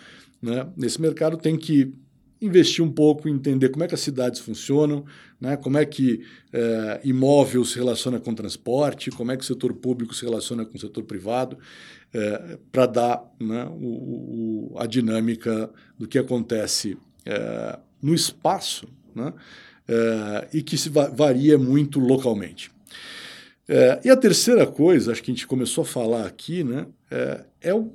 né, 0.43 0.67
nesse 0.77 1.01
mercado 1.01 1.37
têm 1.37 1.57
que 1.57 1.95
investir 2.47 2.85
um 2.85 2.91
pouco 2.91 3.29
entender 3.29 3.69
como 3.69 3.85
é 3.85 3.89
que 3.89 3.95
as 3.95 4.01
cidades 4.01 4.41
funcionam, 4.41 5.05
né, 5.41 5.57
como 5.57 5.77
é 5.77 5.85
que 5.85 6.23
é, 6.53 7.01
imóvel 7.05 7.65
se 7.65 7.77
relaciona 7.77 8.19
com 8.19 8.35
transporte, 8.35 9.11
como 9.11 9.33
é 9.33 9.37
que 9.37 9.43
o 9.43 9.47
setor 9.47 9.75
público 9.75 10.15
se 10.15 10.25
relaciona 10.25 10.65
com 10.65 10.77
o 10.77 10.81
setor 10.81 11.05
privado, 11.05 11.59
é, 12.15 12.59
para 12.73 12.87
dar 12.87 13.35
né, 13.41 13.67
o, 13.71 14.73
o, 14.73 14.75
a 14.79 14.87
dinâmica 14.87 15.71
do 15.99 16.09
que 16.09 16.19
acontece 16.19 16.97
é, 17.25 17.79
no 18.01 18.15
espaço 18.15 18.87
né, 19.15 19.33
é, 19.89 20.49
e 20.53 20.63
que 20.63 20.79
se 20.79 20.89
varia 20.89 21.59
muito 21.59 21.99
localmente. 22.01 22.71
É, 23.69 24.01
e 24.05 24.11
a 24.11 24.17
terceira 24.17 24.67
coisa, 24.67 25.11
acho 25.11 25.23
que 25.23 25.31
a 25.31 25.35
gente 25.35 25.47
começou 25.47 25.83
a 25.83 25.87
falar 25.87 26.27
aqui, 26.27 26.63
né, 26.63 26.87
é, 27.11 27.45
é 27.61 27.75
o, 27.75 27.93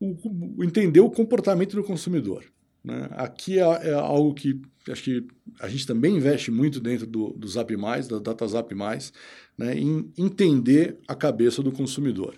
o, 0.00 0.64
entender 0.64 1.00
o 1.00 1.10
comportamento 1.10 1.76
do 1.76 1.84
consumidor. 1.84 2.44
Né? 2.84 3.08
Aqui 3.12 3.58
é, 3.58 3.62
é, 3.62 3.94
algo 3.94 4.34
que 4.34 4.60
acho 4.88 5.02
que 5.02 5.26
a 5.60 5.68
gente 5.68 5.86
também 5.86 6.16
investe 6.16 6.50
muito 6.50 6.80
dentro 6.80 7.06
do, 7.06 7.32
do 7.34 7.46
Zap 7.46 7.74
Mais, 7.76 8.08
da 8.08 8.18
Data 8.18 8.46
Zap 8.48 8.74
Mais, 8.74 9.12
né, 9.56 9.78
em 9.78 10.10
entender 10.16 10.98
a 11.06 11.14
cabeça 11.14 11.62
do 11.62 11.70
consumidor. 11.70 12.34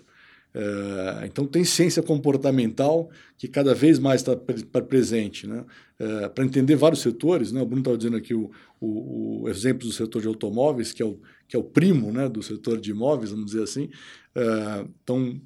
É, 0.55 1.25
então, 1.25 1.47
tem 1.47 1.63
ciência 1.63 2.03
comportamental 2.03 3.09
que 3.37 3.47
cada 3.47 3.73
vez 3.73 3.97
mais 3.97 4.21
está 4.21 4.35
presente. 4.81 5.47
Né? 5.47 5.65
É, 5.97 6.29
Para 6.29 6.45
entender 6.45 6.75
vários 6.75 7.01
setores, 7.01 7.51
né? 7.51 7.59
o 7.59 7.65
Bruno 7.65 7.81
estava 7.81 7.97
dizendo 7.97 8.17
aqui 8.17 8.35
o, 8.35 8.51
o, 8.79 9.43
o, 9.43 9.49
exemplo 9.49 9.87
do 9.87 9.93
setor 9.93 10.21
de 10.21 10.27
automóveis, 10.27 10.91
que 10.91 11.01
é 11.01 11.05
o, 11.05 11.19
que 11.47 11.55
é 11.55 11.59
o 11.59 11.63
primo 11.63 12.11
né, 12.11 12.29
do 12.29 12.43
setor 12.43 12.79
de 12.79 12.91
imóveis, 12.91 13.31
vamos 13.31 13.47
dizer 13.47 13.63
assim. 13.63 13.89
É, 14.35 14.85
então, 15.03 15.41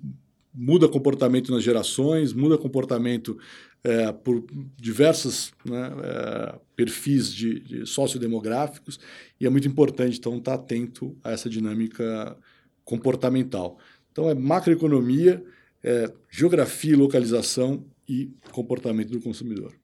muda 0.58 0.90
comportamento 0.90 1.52
nas 1.52 1.64
gerações, 1.64 2.34
muda 2.34 2.58
comportamento 2.58 3.38
é, 3.84 4.12
por 4.12 4.44
diversos 4.76 5.52
né, 5.64 5.92
é, 6.04 6.56
perfis 6.76 7.32
de, 7.32 7.60
de 7.60 7.86
sociodemográficos, 7.86 9.00
e 9.40 9.46
é 9.46 9.50
muito 9.50 9.68
importante, 9.68 10.18
então, 10.18 10.38
estar 10.38 10.58
tá 10.58 10.64
atento 10.64 11.16
a 11.24 11.32
essa 11.32 11.48
dinâmica 11.48 12.36
comportamental. 12.84 13.78
Então, 14.12 14.28
é 14.28 14.34
macroeconomia, 14.34 15.44
é 15.84 16.12
geografia 16.28 16.98
localização 16.98 17.86
e 18.10 18.32
comportamento 18.52 19.12
do 19.12 19.22
consumidor. 19.22 19.76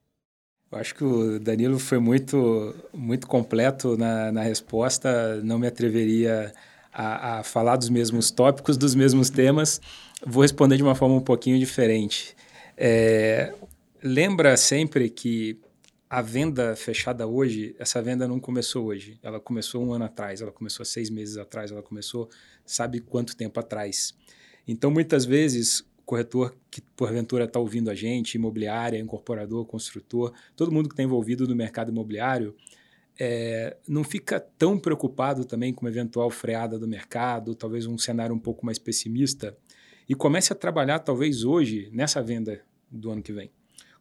Eu 0.72 0.78
acho 0.78 0.92
que 0.96 1.04
o 1.04 1.38
Danilo 1.38 1.78
foi 1.78 2.00
muito, 2.00 2.74
muito 2.92 3.28
completo 3.28 3.96
na, 3.96 4.32
na 4.32 4.42
resposta. 4.42 5.40
Não 5.44 5.56
me 5.56 5.68
atreveria 5.68 6.52
a, 6.52 6.73
a, 6.94 7.42
falar 7.42 7.76
dos 7.76 7.88
mesmos 7.88 8.30
tópicos, 8.30 8.76
dos 8.76 8.94
mesmos 8.94 9.28
temas. 9.28 9.80
Vou 10.24 10.42
responder 10.42 10.76
de 10.76 10.82
uma 10.82 10.94
forma 10.94 11.16
um 11.16 11.20
pouquinho 11.20 11.58
diferente. 11.58 12.36
É, 12.76 13.52
lembra 14.02 14.56
sempre 14.56 15.10
que 15.10 15.58
a 16.08 16.22
venda 16.22 16.76
fechada 16.76 17.26
hoje, 17.26 17.74
essa 17.78 18.00
venda 18.00 18.28
não 18.28 18.38
começou 18.38 18.86
hoje. 18.86 19.18
Ela 19.22 19.40
começou 19.40 19.84
um 19.84 19.92
ano 19.92 20.04
atrás, 20.04 20.40
ela 20.40 20.52
começou 20.52 20.86
seis 20.86 21.10
meses 21.10 21.36
atrás, 21.36 21.72
ela 21.72 21.82
começou 21.82 22.30
sabe 22.64 23.00
quanto 23.00 23.36
tempo 23.36 23.58
atrás. 23.58 24.14
Então, 24.66 24.90
muitas 24.90 25.24
vezes, 25.24 25.80
o 25.80 26.02
corretor 26.04 26.54
que 26.70 26.80
porventura 26.80 27.44
está 27.44 27.58
ouvindo 27.58 27.90
a 27.90 27.94
gente, 27.94 28.36
imobiliária, 28.36 28.98
incorporador, 28.98 29.64
construtor, 29.66 30.32
todo 30.54 30.70
mundo 30.70 30.88
que 30.88 30.92
está 30.92 31.02
envolvido 31.02 31.46
no 31.48 31.56
mercado 31.56 31.90
imobiliário, 31.90 32.54
é, 33.18 33.76
não 33.88 34.02
fica 34.02 34.40
tão 34.40 34.78
preocupado 34.78 35.44
também 35.44 35.72
com 35.72 35.84
uma 35.84 35.90
eventual 35.90 36.30
freada 36.30 36.78
do 36.78 36.88
mercado, 36.88 37.54
talvez 37.54 37.86
um 37.86 37.96
cenário 37.96 38.34
um 38.34 38.38
pouco 38.38 38.66
mais 38.66 38.78
pessimista, 38.78 39.56
e 40.08 40.14
comece 40.14 40.52
a 40.52 40.56
trabalhar, 40.56 40.98
talvez 40.98 41.44
hoje, 41.44 41.88
nessa 41.92 42.22
venda 42.22 42.60
do 42.90 43.10
ano 43.10 43.22
que 43.22 43.32
vem. 43.32 43.50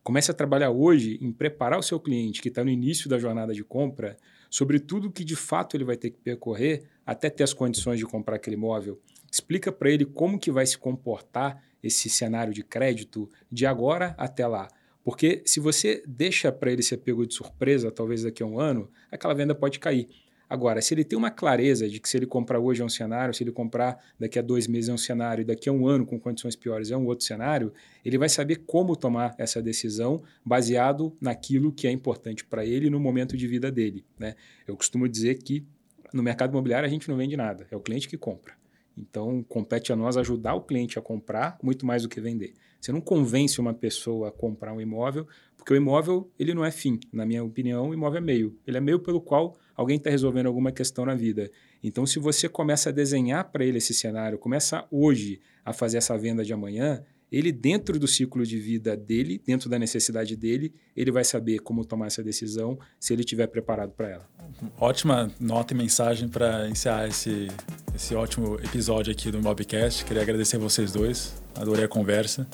Comece 0.03 0.31
a 0.31 0.33
trabalhar 0.33 0.69
hoje 0.69 1.17
em 1.21 1.31
preparar 1.31 1.79
o 1.79 1.83
seu 1.83 1.99
cliente 1.99 2.41
que 2.41 2.49
está 2.49 2.63
no 2.63 2.69
início 2.69 3.09
da 3.09 3.17
jornada 3.17 3.53
de 3.53 3.63
compra 3.63 4.17
sobre 4.49 4.79
tudo 4.79 5.11
que 5.11 5.23
de 5.23 5.35
fato 5.35 5.77
ele 5.77 5.85
vai 5.85 5.95
ter 5.95 6.09
que 6.09 6.19
percorrer 6.19 6.83
até 7.05 7.29
ter 7.29 7.43
as 7.43 7.53
condições 7.53 7.99
de 7.99 8.05
comprar 8.05 8.35
aquele 8.35 8.57
imóvel. 8.57 8.99
Explica 9.31 9.71
para 9.71 9.89
ele 9.89 10.05
como 10.05 10.37
que 10.37 10.51
vai 10.51 10.65
se 10.65 10.77
comportar 10.77 11.63
esse 11.81 12.09
cenário 12.09 12.53
de 12.53 12.63
crédito 12.63 13.29
de 13.51 13.65
agora 13.65 14.13
até 14.17 14.45
lá. 14.45 14.67
Porque 15.03 15.41
se 15.45 15.59
você 15.59 16.01
deixa 16.07 16.51
para 16.51 16.71
ele 16.71 16.81
ser 16.81 16.97
pego 16.97 17.25
de 17.25 17.33
surpresa, 17.33 17.91
talvez 17.91 18.23
daqui 18.23 18.41
a 18.41 18.45
um 18.45 18.59
ano, 18.59 18.89
aquela 19.11 19.33
venda 19.33 19.53
pode 19.53 19.79
cair. 19.79 20.07
Agora, 20.49 20.81
se 20.81 20.93
ele 20.93 21.03
tem 21.03 21.17
uma 21.17 21.31
clareza 21.31 21.89
de 21.89 21.99
que 21.99 22.07
se 22.07 22.15
ele 22.15 22.27
comprar 22.27 22.59
hoje 22.59 22.81
é 22.81 22.85
um 22.85 22.89
cenário, 22.89 23.33
se 23.33 23.43
ele 23.43 23.51
comprar 23.51 23.97
daqui 24.19 24.37
a 24.37 24.41
dois 24.41 24.67
meses 24.67 24.87
é 24.87 24.93
um 24.93 24.97
cenário, 24.97 25.41
e 25.41 25.45
daqui 25.45 25.67
a 25.67 25.71
um 25.71 25.87
ano 25.87 26.05
com 26.05 26.19
condições 26.19 26.55
piores 26.55 26.91
é 26.91 26.95
um 26.95 27.07
outro 27.07 27.25
cenário, 27.25 27.73
ele 28.05 28.17
vai 28.17 28.29
saber 28.29 28.57
como 28.67 28.95
tomar 28.95 29.33
essa 29.37 29.61
decisão 29.61 30.21
baseado 30.45 31.17
naquilo 31.19 31.71
que 31.71 31.87
é 31.87 31.91
importante 31.91 32.45
para 32.45 32.63
ele 32.63 32.89
no 32.89 32.99
momento 32.99 33.35
de 33.35 33.47
vida 33.47 33.71
dele. 33.71 34.05
Né? 34.19 34.35
Eu 34.67 34.77
costumo 34.77 35.09
dizer 35.09 35.39
que 35.41 35.65
no 36.13 36.21
mercado 36.21 36.51
imobiliário 36.51 36.85
a 36.85 36.89
gente 36.89 37.09
não 37.09 37.17
vende 37.17 37.35
nada, 37.35 37.65
é 37.71 37.75
o 37.75 37.79
cliente 37.79 38.07
que 38.07 38.17
compra. 38.17 38.53
Então, 38.95 39.43
compete 39.49 39.91
a 39.91 39.95
nós 39.95 40.17
ajudar 40.17 40.53
o 40.53 40.61
cliente 40.61 40.99
a 40.99 41.01
comprar 41.01 41.57
muito 41.63 41.83
mais 41.83 42.03
do 42.03 42.09
que 42.09 42.21
vender. 42.21 42.53
Você 42.83 42.91
não 42.91 42.99
convence 42.99 43.61
uma 43.61 43.73
pessoa 43.73 44.27
a 44.27 44.31
comprar 44.31 44.73
um 44.73 44.81
imóvel, 44.81 45.25
porque 45.55 45.71
o 45.71 45.75
imóvel 45.77 46.29
ele 46.37 46.53
não 46.53 46.65
é 46.65 46.69
fim. 46.69 46.99
Na 47.13 47.25
minha 47.25 47.41
opinião, 47.41 47.87
o 47.87 47.93
imóvel 47.93 48.17
é 48.17 48.21
meio. 48.21 48.59
Ele 48.67 48.75
é 48.75 48.81
meio 48.81 48.99
pelo 48.99 49.21
qual 49.21 49.55
alguém 49.73 49.95
está 49.95 50.09
resolvendo 50.09 50.47
alguma 50.47 50.69
questão 50.69 51.05
na 51.05 51.15
vida. 51.15 51.49
Então, 51.81 52.05
se 52.05 52.19
você 52.19 52.49
começa 52.49 52.89
a 52.89 52.91
desenhar 52.91 53.49
para 53.53 53.63
ele 53.63 53.77
esse 53.77 53.93
cenário, 53.93 54.37
começa 54.37 54.85
hoje 54.91 55.39
a 55.63 55.71
fazer 55.71 55.97
essa 55.97 56.17
venda 56.17 56.43
de 56.43 56.51
amanhã, 56.51 57.01
ele 57.31 57.53
dentro 57.53 57.97
do 57.97 58.05
ciclo 58.05 58.45
de 58.45 58.59
vida 58.59 58.97
dele, 58.97 59.41
dentro 59.45 59.69
da 59.69 59.79
necessidade 59.79 60.35
dele, 60.35 60.73
ele 60.93 61.09
vai 61.09 61.23
saber 61.23 61.59
como 61.59 61.85
tomar 61.85 62.07
essa 62.07 62.21
decisão 62.21 62.77
se 62.99 63.13
ele 63.13 63.21
estiver 63.21 63.47
preparado 63.47 63.93
para 63.93 64.09
ela. 64.09 64.29
Ótima 64.77 65.31
nota 65.39 65.73
e 65.73 65.77
mensagem 65.77 66.27
para 66.27 66.67
encerrar 66.67 67.07
esse, 67.07 67.47
esse 67.95 68.13
ótimo 68.13 68.55
episódio 68.55 69.13
aqui 69.13 69.31
do 69.31 69.41
Mobcast. 69.41 70.03
Queria 70.03 70.21
agradecer 70.21 70.57
vocês 70.57 70.91
dois, 70.91 71.41
adorei 71.55 71.85
a 71.85 71.87
conversa 71.87 72.47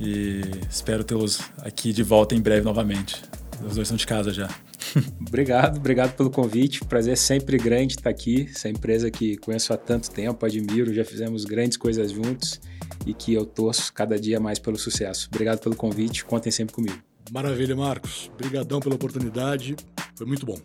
e 0.00 0.42
espero 0.70 1.02
tê-los 1.02 1.40
aqui 1.58 1.92
de 1.92 2.02
volta 2.02 2.34
em 2.34 2.40
breve 2.40 2.64
novamente. 2.64 3.22
Os 3.64 3.74
dois 3.74 3.78
estão 3.78 3.96
de 3.96 4.06
casa 4.06 4.32
já. 4.32 4.48
obrigado, 5.26 5.78
obrigado 5.78 6.14
pelo 6.14 6.30
convite. 6.30 6.84
Prazer 6.84 7.16
sempre 7.16 7.58
grande 7.58 7.94
estar 7.94 8.10
aqui. 8.10 8.48
Essa 8.50 8.68
empresa 8.68 9.10
que 9.10 9.36
conheço 9.36 9.72
há 9.72 9.76
tanto 9.76 10.10
tempo, 10.10 10.44
admiro, 10.46 10.92
já 10.94 11.04
fizemos 11.04 11.44
grandes 11.44 11.76
coisas 11.76 12.12
juntos 12.12 12.60
e 13.06 13.12
que 13.12 13.34
eu 13.34 13.44
torço 13.44 13.92
cada 13.92 14.18
dia 14.18 14.38
mais 14.38 14.58
pelo 14.58 14.78
sucesso. 14.78 15.28
Obrigado 15.32 15.58
pelo 15.60 15.74
convite, 15.74 16.24
contem 16.24 16.52
sempre 16.52 16.74
comigo. 16.74 16.98
Maravilha, 17.30 17.76
Marcos. 17.76 18.30
Obrigadão 18.34 18.80
pela 18.80 18.94
oportunidade, 18.94 19.76
foi 20.14 20.26
muito 20.26 20.46
bom. 20.46 20.58